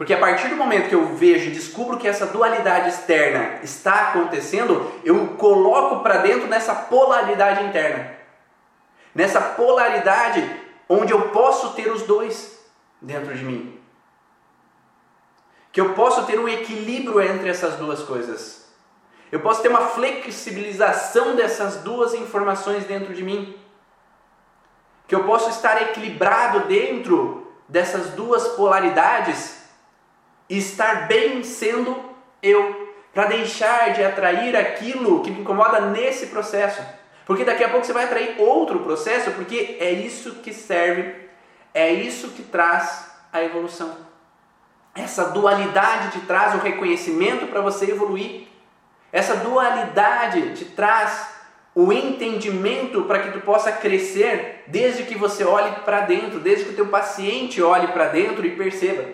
Porque 0.00 0.14
a 0.14 0.18
partir 0.18 0.48
do 0.48 0.56
momento 0.56 0.88
que 0.88 0.94
eu 0.94 1.14
vejo 1.14 1.48
e 1.48 1.52
descubro 1.52 1.98
que 1.98 2.08
essa 2.08 2.26
dualidade 2.26 2.88
externa 2.88 3.58
está 3.62 4.08
acontecendo, 4.08 4.90
eu 5.04 5.34
coloco 5.36 6.02
para 6.02 6.22
dentro 6.22 6.46
nessa 6.46 6.74
polaridade 6.74 7.62
interna. 7.64 8.16
Nessa 9.14 9.42
polaridade 9.42 10.42
onde 10.88 11.12
eu 11.12 11.28
posso 11.28 11.74
ter 11.74 11.92
os 11.92 12.00
dois 12.02 12.58
dentro 12.98 13.34
de 13.36 13.44
mim. 13.44 13.78
Que 15.70 15.82
eu 15.82 15.92
posso 15.92 16.24
ter 16.24 16.40
um 16.40 16.48
equilíbrio 16.48 17.20
entre 17.20 17.50
essas 17.50 17.74
duas 17.76 18.02
coisas. 18.02 18.72
Eu 19.30 19.40
posso 19.40 19.60
ter 19.60 19.68
uma 19.68 19.82
flexibilização 19.82 21.36
dessas 21.36 21.76
duas 21.82 22.14
informações 22.14 22.84
dentro 22.84 23.12
de 23.12 23.22
mim 23.22 23.59
que 25.10 25.14
eu 25.16 25.24
posso 25.24 25.50
estar 25.50 25.82
equilibrado 25.82 26.68
dentro 26.68 27.44
dessas 27.68 28.10
duas 28.10 28.46
polaridades 28.50 29.60
e 30.48 30.56
estar 30.56 31.08
bem 31.08 31.42
sendo 31.42 32.00
eu, 32.40 32.94
para 33.12 33.24
deixar 33.24 33.92
de 33.92 34.04
atrair 34.04 34.54
aquilo 34.56 35.20
que 35.20 35.32
me 35.32 35.40
incomoda 35.40 35.80
nesse 35.80 36.28
processo. 36.28 36.80
Porque 37.26 37.44
daqui 37.44 37.64
a 37.64 37.68
pouco 37.68 37.84
você 37.84 37.92
vai 37.92 38.04
atrair 38.04 38.36
outro 38.38 38.78
processo, 38.84 39.32
porque 39.32 39.78
é 39.80 39.90
isso 39.90 40.36
que 40.36 40.52
serve, 40.54 41.28
é 41.74 41.90
isso 41.90 42.28
que 42.28 42.44
traz 42.44 43.10
a 43.32 43.42
evolução. 43.42 43.96
Essa 44.94 45.24
dualidade 45.30 46.12
te 46.12 46.20
traz 46.24 46.54
o 46.54 46.58
reconhecimento 46.58 47.48
para 47.48 47.60
você 47.60 47.90
evoluir. 47.90 48.46
Essa 49.10 49.34
dualidade 49.34 50.54
te 50.54 50.66
traz 50.66 51.29
o 51.74 51.92
entendimento 51.92 53.02
para 53.02 53.20
que 53.20 53.30
tu 53.30 53.40
possa 53.40 53.70
crescer 53.70 54.64
desde 54.66 55.04
que 55.04 55.14
você 55.14 55.44
olhe 55.44 55.70
para 55.84 56.00
dentro, 56.00 56.40
desde 56.40 56.64
que 56.64 56.72
o 56.72 56.76
teu 56.76 56.86
paciente 56.86 57.62
olhe 57.62 57.88
para 57.88 58.06
dentro 58.06 58.44
e 58.44 58.56
perceba. 58.56 59.04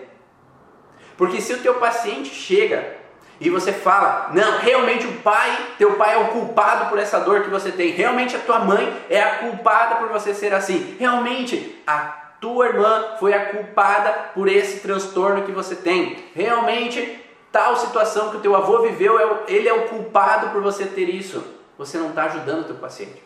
Porque 1.15 1.39
se 1.39 1.53
o 1.53 1.61
teu 1.61 1.75
paciente 1.75 2.33
chega 2.33 2.95
e 3.39 3.49
você 3.49 3.71
fala, 3.71 4.31
não, 4.33 4.57
realmente 4.57 5.05
o 5.05 5.13
pai, 5.19 5.55
teu 5.77 5.93
pai 5.95 6.15
é 6.15 6.17
o 6.17 6.29
culpado 6.29 6.89
por 6.89 6.97
essa 6.97 7.19
dor 7.19 7.43
que 7.43 7.49
você 7.49 7.71
tem, 7.71 7.91
realmente 7.91 8.35
a 8.35 8.39
tua 8.39 8.59
mãe 8.59 8.91
é 9.09 9.21
a 9.21 9.35
culpada 9.37 9.95
por 9.95 10.09
você 10.09 10.33
ser 10.33 10.53
assim, 10.53 10.95
realmente 10.99 11.79
a 11.85 11.97
tua 12.41 12.67
irmã 12.67 13.15
foi 13.19 13.33
a 13.33 13.51
culpada 13.51 14.11
por 14.33 14.47
esse 14.47 14.79
transtorno 14.79 15.43
que 15.43 15.51
você 15.51 15.75
tem, 15.75 16.25
realmente 16.35 17.23
tal 17.51 17.77
situação 17.77 18.29
que 18.31 18.37
o 18.37 18.41
teu 18.41 18.55
avô 18.55 18.81
viveu, 18.81 19.19
é 19.19 19.53
ele 19.53 19.69
é 19.69 19.73
o 19.73 19.87
culpado 19.87 20.49
por 20.49 20.61
você 20.61 20.85
ter 20.85 21.09
isso 21.09 21.56
você 21.77 21.97
não 21.97 22.09
está 22.09 22.23
ajudando 22.25 22.61
o 22.61 22.63
teu 22.65 22.75
paciente. 22.75 23.23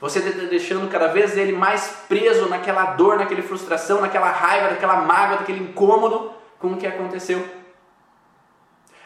Você 0.00 0.18
está 0.18 0.44
deixando 0.44 0.90
cada 0.90 1.08
vez 1.08 1.36
ele 1.36 1.52
mais 1.52 2.04
preso 2.06 2.48
naquela 2.48 2.94
dor, 2.94 3.18
naquela 3.18 3.42
frustração, 3.42 4.00
naquela 4.00 4.30
raiva, 4.30 4.70
naquela 4.70 4.96
mágoa, 4.96 5.38
naquele 5.38 5.64
incômodo 5.64 6.32
com 6.58 6.72
o 6.72 6.76
que 6.76 6.86
aconteceu. 6.86 7.46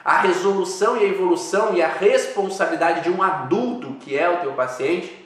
A 0.05 0.19
resolução 0.19 0.97
e 0.97 1.05
a 1.05 1.09
evolução 1.09 1.75
e 1.75 1.83
a 1.83 1.89
responsabilidade 1.89 3.03
de 3.03 3.11
um 3.11 3.23
adulto 3.23 3.95
que 4.01 4.19
é 4.19 4.29
o 4.29 4.41
teu 4.41 4.53
paciente 4.53 5.21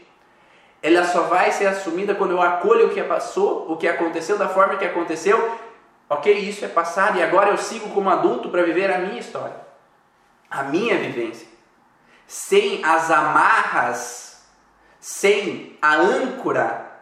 ela 0.84 1.02
só 1.06 1.22
vai 1.22 1.50
ser 1.50 1.66
assumida 1.66 2.14
quando 2.14 2.32
eu 2.32 2.42
acolho 2.42 2.88
o 2.88 2.90
que 2.90 3.02
passou, 3.02 3.72
o 3.72 3.76
que 3.78 3.88
aconteceu 3.88 4.36
da 4.36 4.50
forma 4.50 4.76
que 4.76 4.84
aconteceu. 4.84 5.58
Ok, 6.10 6.30
isso 6.30 6.62
é 6.62 6.68
passado 6.68 7.18
e 7.18 7.22
agora 7.22 7.48
eu 7.48 7.56
sigo 7.56 7.88
como 7.88 8.10
adulto 8.10 8.50
para 8.50 8.62
viver 8.62 8.92
a 8.92 8.98
minha 8.98 9.18
história, 9.18 9.56
a 10.50 10.64
minha 10.64 10.98
vivência, 10.98 11.48
sem 12.26 12.84
as 12.84 13.10
amarras, 13.10 14.44
sem 15.00 15.78
a 15.80 15.94
âncora 15.94 16.92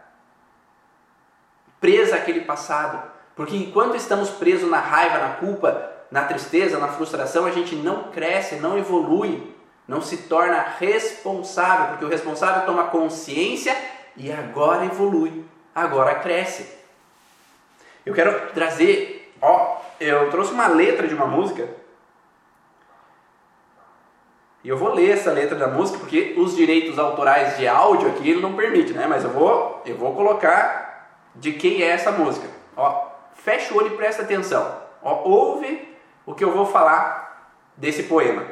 presa 1.79 2.15
àquele 2.15 2.41
passado. 2.41 3.11
Porque 3.35 3.55
enquanto 3.55 3.95
estamos 3.95 4.29
presos 4.29 4.69
na 4.69 4.79
raiva, 4.79 5.17
na 5.17 5.35
culpa, 5.35 5.91
na 6.11 6.23
tristeza, 6.23 6.77
na 6.77 6.87
frustração, 6.89 7.45
a 7.45 7.51
gente 7.51 7.75
não 7.75 8.11
cresce, 8.11 8.55
não 8.55 8.77
evolui, 8.77 9.53
não 9.87 10.01
se 10.01 10.17
torna 10.17 10.63
responsável, 10.79 11.87
porque 11.87 12.05
o 12.05 12.09
responsável 12.09 12.65
toma 12.65 12.85
consciência 12.85 13.75
e 14.15 14.31
agora 14.31 14.85
evolui, 14.85 15.43
agora 15.73 16.15
cresce. 16.15 16.69
Eu 18.05 18.13
quero 18.13 18.51
trazer, 18.53 19.33
ó, 19.41 19.77
eu 19.99 20.29
trouxe 20.29 20.51
uma 20.51 20.67
letra 20.67 21.07
de 21.07 21.15
uma 21.15 21.25
música. 21.25 21.67
E 24.63 24.69
eu 24.69 24.77
vou 24.77 24.93
ler 24.93 25.11
essa 25.11 25.31
letra 25.31 25.57
da 25.57 25.67
música 25.67 25.99
porque 25.99 26.35
os 26.37 26.55
direitos 26.55 26.97
autorais 26.97 27.57
de 27.57 27.67
áudio 27.67 28.09
aqui 28.09 28.29
ele 28.29 28.41
não 28.41 28.55
permite, 28.55 28.93
né? 28.93 29.05
Mas 29.07 29.23
eu 29.23 29.29
vou, 29.29 29.81
eu 29.85 29.97
vou 29.97 30.15
colocar 30.15 31.09
de 31.35 31.51
quem 31.51 31.81
é 31.81 31.87
essa 31.87 32.11
música. 32.11 32.47
Ó, 32.77 33.07
fecha 33.33 33.73
o 33.73 33.77
olho 33.77 33.87
e 33.87 33.97
presta 33.97 34.21
atenção. 34.21 34.81
Ó, 35.01 35.27
ouve 35.27 35.95
o 36.25 36.33
que 36.33 36.43
eu 36.43 36.51
vou 36.51 36.65
falar 36.65 37.51
desse 37.75 38.03
poema. 38.03 38.45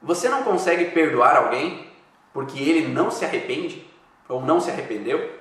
Você 0.00 0.28
não 0.28 0.44
consegue 0.44 0.86
perdoar 0.86 1.36
alguém 1.36 1.90
porque 2.32 2.58
ele 2.58 2.86
não 2.88 3.10
se 3.10 3.24
arrepende 3.24 3.84
ou 4.28 4.40
não 4.40 4.60
se 4.60 4.70
arrependeu? 4.70 5.40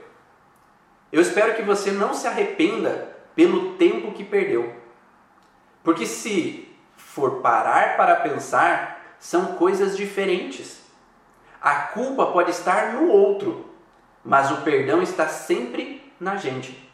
Eu 1.11 1.21
espero 1.21 1.55
que 1.55 1.61
você 1.61 1.91
não 1.91 2.15
se 2.15 2.27
arrependa 2.27 3.15
pelo 3.35 3.75
tempo 3.75 4.11
que 4.11 4.23
perdeu. 4.23 4.73
Porque 5.83 6.05
se 6.05 6.67
for 6.97 7.41
parar 7.41 7.95
para 7.95 8.17
pensar, 8.17 8.98
são 9.19 9.53
coisas 9.53 9.95
diferentes. 9.95 10.81
A 11.61 11.75
culpa 11.75 12.27
pode 12.27 12.51
estar 12.51 12.93
no 12.93 13.09
outro, 13.09 13.65
mas 14.23 14.49
o 14.51 14.61
perdão 14.61 15.01
está 15.01 15.27
sempre 15.27 16.13
na 16.19 16.37
gente. 16.37 16.89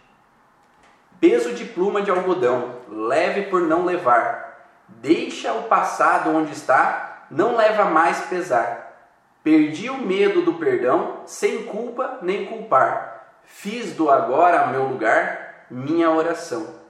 Peso 1.19 1.53
de 1.53 1.65
pluma 1.65 2.01
de 2.01 2.11
algodão, 2.11 2.75
leve 2.89 3.43
por 3.43 3.61
não 3.61 3.85
levar. 3.85 4.67
Deixa 4.87 5.53
o 5.53 5.63
passado 5.63 6.29
onde 6.29 6.51
está, 6.51 7.25
não 7.29 7.55
leva 7.55 7.85
mais 7.85 8.21
pesar. 8.21 8.85
Perdi 9.43 9.89
o 9.89 9.97
medo 9.97 10.41
do 10.41 10.55
perdão, 10.55 11.21
sem 11.25 11.63
culpa 11.65 12.19
nem 12.21 12.45
culpar. 12.45 13.39
Fiz 13.43 13.93
do 13.93 14.09
agora 14.09 14.67
meu 14.67 14.85
lugar, 14.85 15.65
minha 15.69 16.09
oração. 16.09 16.84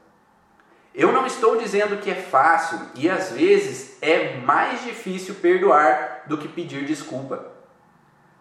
Eu 0.96 1.12
não 1.12 1.28
estou 1.28 1.58
dizendo 1.58 1.98
que 1.98 2.10
é 2.10 2.16
fácil 2.16 2.80
e 2.96 3.10
às 3.10 3.34
vezes 3.34 3.98
é 4.02 4.38
mais 4.38 4.82
difícil 4.82 5.36
perdoar 5.36 6.24
do 6.26 6.38
que 6.38 6.48
pedir 6.48 6.86
desculpa. 6.86 7.52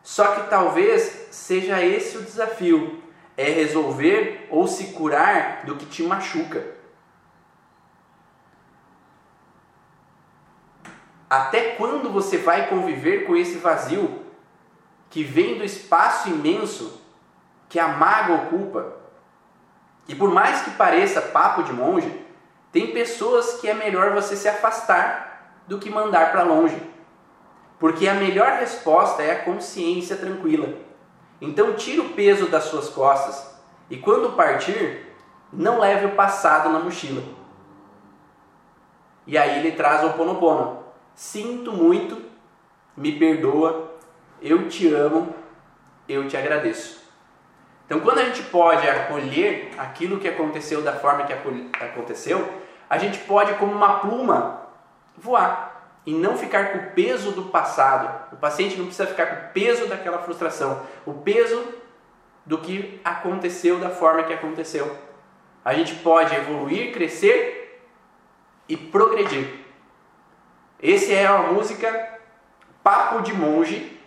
Só 0.04 0.36
que 0.36 0.48
talvez 0.48 1.26
seja 1.32 1.82
esse 1.82 2.16
o 2.16 2.22
desafio 2.22 3.02
é 3.36 3.50
resolver 3.50 4.46
ou 4.50 4.68
se 4.68 4.92
curar 4.92 5.66
do 5.66 5.74
que 5.74 5.84
te 5.84 6.04
machuca. 6.04 6.64
Até 11.28 11.70
quando 11.70 12.12
você 12.12 12.38
vai 12.38 12.68
conviver 12.68 13.26
com 13.26 13.34
esse 13.34 13.56
vazio 13.56 14.22
que 15.10 15.24
vem 15.24 15.58
do 15.58 15.64
espaço 15.64 16.28
imenso 16.28 17.02
que 17.68 17.80
a 17.80 17.88
mágoa 17.88 18.44
ocupa? 18.44 18.94
E 20.06 20.14
por 20.14 20.30
mais 20.30 20.62
que 20.62 20.70
pareça 20.70 21.20
papo 21.20 21.64
de 21.64 21.72
monge, 21.72 22.23
tem 22.74 22.88
pessoas 22.88 23.60
que 23.60 23.68
é 23.68 23.72
melhor 23.72 24.12
você 24.14 24.34
se 24.34 24.48
afastar 24.48 25.60
do 25.68 25.78
que 25.78 25.88
mandar 25.88 26.32
para 26.32 26.42
longe. 26.42 26.76
Porque 27.78 28.08
a 28.08 28.14
melhor 28.14 28.58
resposta 28.58 29.22
é 29.22 29.30
a 29.30 29.44
consciência 29.44 30.16
tranquila. 30.16 30.74
Então 31.40 31.74
tira 31.74 32.02
o 32.02 32.08
peso 32.08 32.48
das 32.48 32.64
suas 32.64 32.88
costas 32.88 33.54
e 33.88 33.96
quando 33.96 34.32
partir, 34.32 35.06
não 35.52 35.78
leve 35.78 36.06
o 36.06 36.16
passado 36.16 36.68
na 36.68 36.80
mochila. 36.80 37.22
E 39.24 39.38
aí 39.38 39.60
ele 39.60 39.76
traz 39.76 40.02
o 40.02 40.14
ponopono. 40.14 40.82
Sinto 41.14 41.70
muito, 41.70 42.20
me 42.96 43.12
perdoa, 43.16 43.94
eu 44.42 44.68
te 44.68 44.92
amo, 44.92 45.32
eu 46.08 46.26
te 46.26 46.36
agradeço. 46.36 47.04
Então, 47.86 48.00
quando 48.00 48.18
a 48.18 48.24
gente 48.24 48.42
pode 48.44 48.88
acolher 48.88 49.70
aquilo 49.78 50.18
que 50.18 50.26
aconteceu 50.26 50.82
da 50.82 50.94
forma 50.94 51.24
que 51.24 51.32
aconteceu, 51.32 52.63
a 52.94 52.98
gente 52.98 53.18
pode, 53.18 53.54
como 53.54 53.72
uma 53.72 53.98
pluma, 53.98 54.68
voar 55.18 55.98
e 56.06 56.14
não 56.14 56.38
ficar 56.38 56.70
com 56.70 56.78
o 56.78 56.90
peso 56.92 57.32
do 57.32 57.46
passado. 57.46 58.32
O 58.32 58.36
paciente 58.36 58.76
não 58.76 58.86
precisa 58.86 59.08
ficar 59.08 59.26
com 59.26 59.46
o 59.46 59.52
peso 59.52 59.88
daquela 59.88 60.18
frustração, 60.18 60.80
o 61.04 61.12
peso 61.12 61.74
do 62.46 62.58
que 62.58 63.00
aconteceu 63.04 63.80
da 63.80 63.90
forma 63.90 64.22
que 64.22 64.32
aconteceu. 64.32 64.96
A 65.64 65.74
gente 65.74 65.96
pode 65.96 66.36
evoluir, 66.36 66.92
crescer 66.92 67.84
e 68.68 68.76
progredir. 68.76 69.52
Esse 70.80 71.12
é 71.12 71.26
a 71.26 71.38
música 71.38 72.20
Papo 72.84 73.22
de 73.22 73.32
Monge 73.32 73.98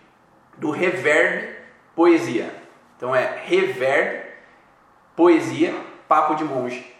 do 0.55 0.71
Reverb 0.71 1.57
Poesia. 1.93 2.55
Então 2.95 3.13
é 3.13 3.41
Reverb 3.43 4.23
Poesia 5.13 5.75
Papo 6.07 6.35
de 6.35 6.45
Monge. 6.45 6.96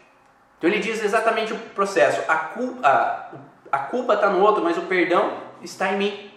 Então 0.58 0.70
ele 0.70 0.80
diz 0.80 1.04
exatamente 1.04 1.54
o 1.54 1.58
processo. 1.58 2.22
A, 2.28 2.36
culpa, 2.36 3.32
a 3.72 3.80
culpa 3.80 4.14
está 4.16 4.30
no 4.30 4.42
outro, 4.42 4.64
mas 4.64 4.78
o 4.78 4.84
perdão 4.84 5.34
está 5.62 5.94
em 5.94 5.98
mim. 5.98 6.32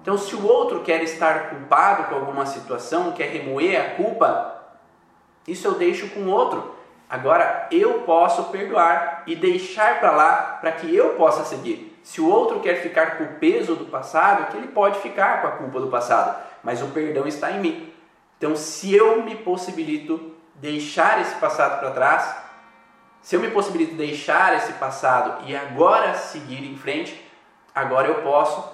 Então, 0.00 0.18
se 0.18 0.34
o 0.34 0.44
outro 0.44 0.80
quer 0.80 1.02
estar 1.04 1.50
culpado 1.50 2.04
com 2.08 2.16
alguma 2.16 2.44
situação, 2.44 3.12
quer 3.12 3.28
remoer 3.28 3.80
a 3.80 3.90
culpa, 3.94 4.60
isso 5.46 5.68
eu 5.68 5.74
deixo 5.74 6.08
com 6.10 6.20
o 6.20 6.30
outro. 6.30 6.74
Agora 7.08 7.68
eu 7.70 8.00
posso 8.00 8.44
perdoar 8.44 9.22
e 9.26 9.36
deixar 9.36 10.00
para 10.00 10.10
lá 10.10 10.58
para 10.60 10.72
que 10.72 10.94
eu 10.94 11.10
possa 11.10 11.44
seguir. 11.44 11.96
Se 12.02 12.20
o 12.20 12.28
outro 12.28 12.58
quer 12.58 12.82
ficar 12.82 13.16
com 13.16 13.24
o 13.24 13.34
peso 13.34 13.76
do 13.76 13.84
passado, 13.84 14.50
que 14.50 14.56
ele 14.56 14.68
pode 14.68 14.98
ficar 14.98 15.40
com 15.40 15.46
a 15.46 15.50
culpa 15.52 15.78
do 15.78 15.86
passado, 15.86 16.42
mas 16.64 16.82
o 16.82 16.88
perdão 16.88 17.26
está 17.26 17.52
em 17.52 17.60
mim. 17.60 17.92
Então, 18.38 18.56
se 18.56 18.92
eu 18.92 19.22
me 19.22 19.36
possibilito 19.36 20.34
deixar 20.56 21.20
esse 21.20 21.34
passado 21.36 21.78
para 21.78 21.90
trás, 21.92 22.34
se 23.22 23.36
eu 23.36 23.40
me 23.40 23.50
possibilito 23.50 23.94
deixar 23.94 24.56
esse 24.56 24.72
passado 24.74 25.44
e 25.46 25.54
agora 25.54 26.14
seguir 26.14 26.68
em 26.68 26.76
frente, 26.76 27.24
agora 27.72 28.08
eu 28.08 28.16
posso 28.16 28.72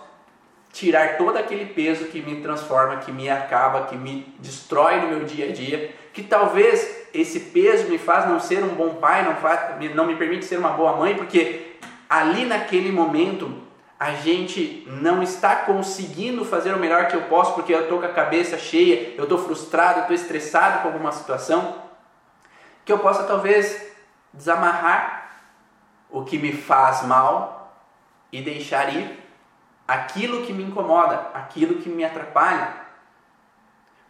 tirar 0.72 1.18
todo 1.18 1.36
aquele 1.36 1.66
peso 1.66 2.06
que 2.06 2.20
me 2.22 2.40
transforma, 2.40 2.96
que 2.96 3.12
me 3.12 3.28
acaba, 3.28 3.86
que 3.86 3.96
me 3.96 4.34
destrói 4.38 5.00
no 5.00 5.08
meu 5.08 5.24
dia 5.24 5.48
a 5.48 5.52
dia, 5.52 5.94
que 6.12 6.22
talvez 6.22 7.08
esse 7.12 7.40
peso 7.40 7.88
me 7.88 7.98
faz 7.98 8.26
não 8.26 8.40
ser 8.40 8.62
um 8.64 8.74
bom 8.74 8.94
pai, 8.94 9.22
não, 9.22 9.36
faz, 9.36 9.78
não 9.94 10.06
me 10.06 10.16
permite 10.16 10.44
ser 10.44 10.58
uma 10.58 10.70
boa 10.70 10.96
mãe, 10.96 11.14
porque 11.14 11.76
ali 12.08 12.44
naquele 12.44 12.90
momento 12.90 13.62
a 14.00 14.12
gente 14.12 14.84
não 14.86 15.22
está 15.22 15.56
conseguindo 15.56 16.44
fazer 16.44 16.72
o 16.72 16.78
melhor 16.78 17.08
que 17.08 17.16
eu 17.16 17.22
posso 17.22 17.54
porque 17.54 17.74
eu 17.74 17.82
estou 17.82 17.98
com 17.98 18.06
a 18.06 18.12
cabeça 18.12 18.56
cheia, 18.56 19.14
eu 19.16 19.24
estou 19.24 19.38
frustrado, 19.38 19.98
eu 19.98 20.02
estou 20.02 20.14
estressado 20.14 20.82
com 20.82 20.88
alguma 20.88 21.12
situação, 21.12 21.82
que 22.84 22.92
eu 22.92 22.98
possa 22.98 23.24
talvez 23.24 23.87
desamarrar 24.32 25.30
o 26.10 26.24
que 26.24 26.38
me 26.38 26.52
faz 26.52 27.02
mal 27.02 27.76
e 28.32 28.40
deixar 28.42 28.94
ir 28.94 29.18
aquilo 29.86 30.44
que 30.44 30.52
me 30.52 30.64
incomoda, 30.64 31.30
aquilo 31.34 31.76
que 31.76 31.88
me 31.88 32.04
atrapalha. 32.04 32.74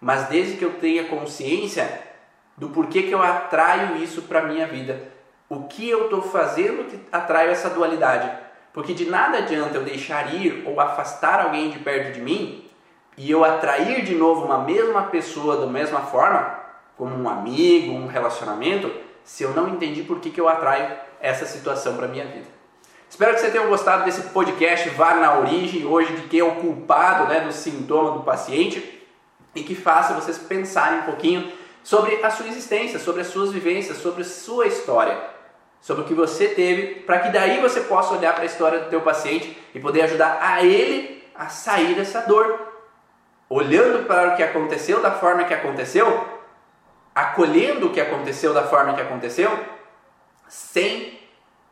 Mas 0.01 0.29
desde 0.29 0.57
que 0.57 0.65
eu 0.65 0.75
tenha 0.75 1.09
consciência 1.09 2.03
do 2.57 2.71
porquê 2.71 3.05
que 3.05 3.13
eu 3.13 3.23
atraio 3.23 3.97
isso 3.97 4.23
para 4.23 4.43
minha 4.43 4.67
vida, 4.67 5.01
o 5.49 5.65
que 5.65 5.89
eu 5.89 6.05
estou 6.05 6.23
fazendo 6.23 6.89
que 6.89 7.01
atraio 7.11 7.51
essa 7.51 7.71
dualidade. 7.71 8.31
Porque 8.73 8.93
de 8.93 9.07
nada 9.07 9.39
adianta 9.39 9.77
eu 9.77 9.85
deixar 9.85 10.35
ir 10.35 10.65
ou 10.67 10.81
afastar 10.81 11.41
alguém 11.41 11.71
de 11.71 11.79
perto 11.79 12.13
de 12.13 12.21
mim 12.21 12.69
e 13.17 13.31
eu 13.31 13.45
atrair 13.45 14.05
de 14.05 14.15
novo 14.15 14.45
uma 14.45 14.59
mesma 14.59 15.05
pessoa 15.05 15.57
da 15.57 15.67
mesma 15.67 16.01
forma, 16.03 16.59
como 16.97 17.17
um 17.17 17.29
amigo, 17.29 17.93
um 17.93 18.07
relacionamento, 18.07 18.91
se 19.29 19.43
eu 19.43 19.51
não 19.51 19.69
entendi 19.69 20.03
por 20.03 20.21
que, 20.21 20.31
que 20.31 20.41
eu 20.41 20.49
atraio 20.49 20.89
essa 21.21 21.45
situação 21.45 21.99
para 21.99 22.09
minha 22.09 22.25
vida. 22.25 22.47
Espero 23.11 23.35
que 23.35 23.43
você 23.43 23.51
tenha 23.51 23.67
gostado 23.67 24.05
desse 24.05 24.23
podcast 24.31 24.89
Vá 24.89 25.17
na 25.17 25.39
Origem, 25.39 25.85
hoje 25.85 26.17
de 26.17 26.29
quem 26.29 26.41
é 26.41 26.45
o 26.45 26.57
culpado 26.57 27.29
né, 27.29 27.41
do 27.41 27.53
sintoma 27.53 28.13
do 28.13 28.21
paciente 28.21 29.07
e 29.55 29.63
que 29.63 29.75
faça 29.75 30.15
vocês 30.15 30.39
pensarem 30.39 31.01
um 31.01 31.03
pouquinho 31.03 31.53
sobre 31.85 32.25
a 32.25 32.31
sua 32.31 32.49
existência, 32.49 32.99
sobre 32.99 33.21
as 33.21 33.27
suas 33.27 33.53
vivências, 33.53 33.99
sobre 33.99 34.23
a 34.23 34.25
sua 34.25 34.67
história, 34.67 35.19
sobre 35.79 36.05
o 36.05 36.07
que 36.07 36.15
você 36.15 36.49
teve, 36.49 37.03
para 37.03 37.19
que 37.19 37.29
daí 37.29 37.61
você 37.61 37.83
possa 37.83 38.15
olhar 38.15 38.33
para 38.33 38.45
a 38.45 38.47
história 38.47 38.79
do 38.79 38.89
teu 38.89 39.03
paciente 39.03 39.59
e 39.75 39.79
poder 39.79 40.05
ajudar 40.05 40.39
a 40.41 40.65
ele 40.65 41.23
a 41.35 41.49
sair 41.51 41.95
dessa 41.95 42.23
dor. 42.23 42.67
olhando 43.51 44.07
para 44.07 44.33
o 44.33 44.37
que 44.37 44.43
aconteceu 44.43 45.03
da 45.03 45.11
forma 45.11 45.45
que 45.45 45.53
aconteceu, 45.53 46.38
acolhendo 47.19 47.89
o 47.89 47.93
que 47.93 48.01
aconteceu 48.01 48.55
da 48.55 48.63
forma 48.63 48.95
que 48.95 49.01
aconteceu, 49.01 49.51
sem 50.49 51.19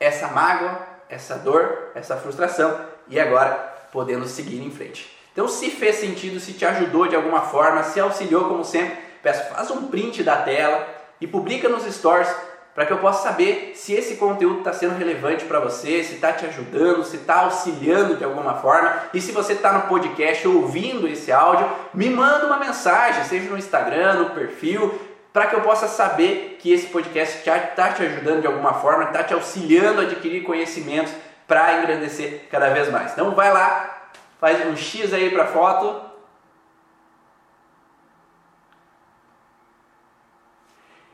essa 0.00 0.26
mágoa, 0.26 0.80
essa 1.08 1.36
dor, 1.36 1.92
essa 1.94 2.16
frustração 2.16 2.80
e 3.06 3.20
agora 3.20 3.54
podendo 3.92 4.26
seguir 4.26 4.60
em 4.60 4.72
frente. 4.72 5.16
Então, 5.32 5.46
se 5.46 5.70
fez 5.70 5.96
sentido, 5.96 6.40
se 6.40 6.52
te 6.54 6.64
ajudou 6.64 7.06
de 7.06 7.14
alguma 7.14 7.42
forma, 7.42 7.84
se 7.84 8.00
auxiliou 8.00 8.48
como 8.48 8.64
sempre, 8.64 8.98
peço, 9.22 9.48
faz 9.54 9.70
um 9.70 9.86
print 9.86 10.24
da 10.24 10.38
tela 10.38 10.84
e 11.20 11.28
publica 11.28 11.68
nos 11.68 11.84
stories 11.84 12.34
para 12.76 12.84
que 12.84 12.92
eu 12.92 12.98
possa 12.98 13.22
saber 13.22 13.72
se 13.74 13.94
esse 13.94 14.16
conteúdo 14.16 14.58
está 14.58 14.70
sendo 14.70 14.98
relevante 14.98 15.46
para 15.46 15.58
você, 15.58 16.04
se 16.04 16.16
está 16.16 16.30
te 16.34 16.44
ajudando, 16.44 17.02
se 17.04 17.16
está 17.16 17.40
auxiliando 17.40 18.16
de 18.16 18.24
alguma 18.24 18.56
forma. 18.56 19.04
E 19.14 19.20
se 19.20 19.32
você 19.32 19.54
está 19.54 19.72
no 19.72 19.88
podcast 19.88 20.46
ouvindo 20.46 21.08
esse 21.08 21.32
áudio, 21.32 21.66
me 21.94 22.10
manda 22.10 22.44
uma 22.44 22.58
mensagem, 22.58 23.24
seja 23.24 23.48
no 23.48 23.56
Instagram, 23.56 24.14
no 24.16 24.30
perfil, 24.30 24.94
para 25.36 25.48
que 25.48 25.54
eu 25.54 25.60
possa 25.60 25.86
saber 25.86 26.56
que 26.58 26.72
esse 26.72 26.86
podcast 26.86 27.40
está 27.40 27.92
te 27.92 28.02
ajudando 28.02 28.40
de 28.40 28.46
alguma 28.46 28.72
forma, 28.72 29.04
está 29.04 29.22
te 29.22 29.34
auxiliando 29.34 30.00
a 30.00 30.04
adquirir 30.04 30.42
conhecimentos 30.44 31.12
para 31.46 31.78
engrandecer 31.78 32.48
cada 32.50 32.70
vez 32.70 32.90
mais. 32.90 33.12
Então 33.12 33.34
vai 33.34 33.52
lá, 33.52 34.08
faz 34.40 34.66
um 34.66 34.74
X 34.74 35.12
aí 35.12 35.30
para 35.30 35.44
a 35.44 35.48
foto. 35.48 36.10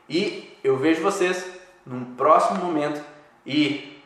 E 0.07 0.57
eu 0.63 0.77
vejo 0.77 1.03
vocês 1.03 1.45
num 1.85 2.15
próximo 2.15 2.63
momento 2.63 3.03
e 3.45 4.01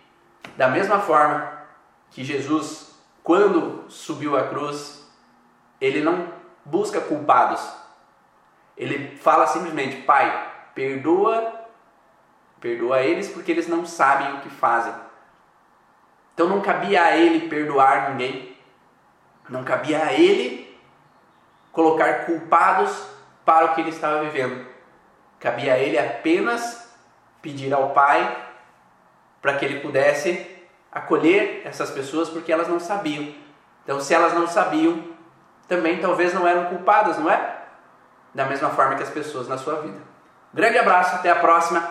da 0.55 0.67
mesma 0.67 0.97
forma 0.97 1.61
que 2.09 2.23
Jesus, 2.23 2.91
quando 3.21 3.85
subiu 3.87 4.35
a 4.35 4.47
cruz, 4.47 5.07
ele 5.79 6.01
não 6.01 6.33
busca 6.65 6.99
culpados. 6.99 7.85
Ele 8.77 9.17
fala 9.17 9.47
simplesmente: 9.47 10.03
Pai, 10.03 10.51
perdoa, 10.75 11.65
perdoa 12.61 13.01
eles 13.01 13.29
porque 13.29 13.51
eles 13.51 13.67
não 13.67 13.85
sabem 13.85 14.35
o 14.35 14.41
que 14.41 14.49
fazem. 14.49 14.93
Então 16.33 16.47
não 16.47 16.61
cabia 16.61 17.03
a 17.03 17.17
ele 17.17 17.49
perdoar 17.49 18.11
ninguém, 18.11 18.55
não 19.49 19.63
cabia 19.63 20.03
a 20.03 20.13
ele 20.13 20.77
colocar 21.71 22.25
culpados 22.25 23.07
para 23.43 23.65
o 23.65 23.75
que 23.75 23.81
ele 23.81 23.89
estava 23.89 24.23
vivendo. 24.23 24.65
Cabia 25.39 25.73
a 25.73 25.79
ele 25.79 25.97
apenas 25.97 26.95
pedir 27.41 27.73
ao 27.73 27.89
Pai 27.89 28.45
para 29.41 29.55
que 29.55 29.65
ele 29.65 29.79
pudesse 29.79 30.55
acolher 30.91 31.61
essas 31.65 31.89
pessoas 31.91 32.29
porque 32.29 32.51
elas 32.51 32.67
não 32.67 32.79
sabiam. 32.79 33.33
Então, 33.83 33.99
se 33.99 34.13
elas 34.13 34.33
não 34.33 34.47
sabiam, 34.47 35.01
também 35.67 35.99
talvez 35.99 36.33
não 36.33 36.47
eram 36.47 36.65
culpadas, 36.65 37.17
não 37.17 37.31
é? 37.31 37.56
Da 38.37 38.45
mesma 38.45 38.69
forma 38.69 38.93
que 38.93 39.01
as 39.01 39.09
pessoas 39.09 39.47
na 39.47 39.57
sua 39.57 39.81
vida. 39.81 39.97
Grande 40.53 40.77
abraço, 40.77 41.15
até 41.15 41.31
a 41.31 41.37
próxima. 41.37 41.81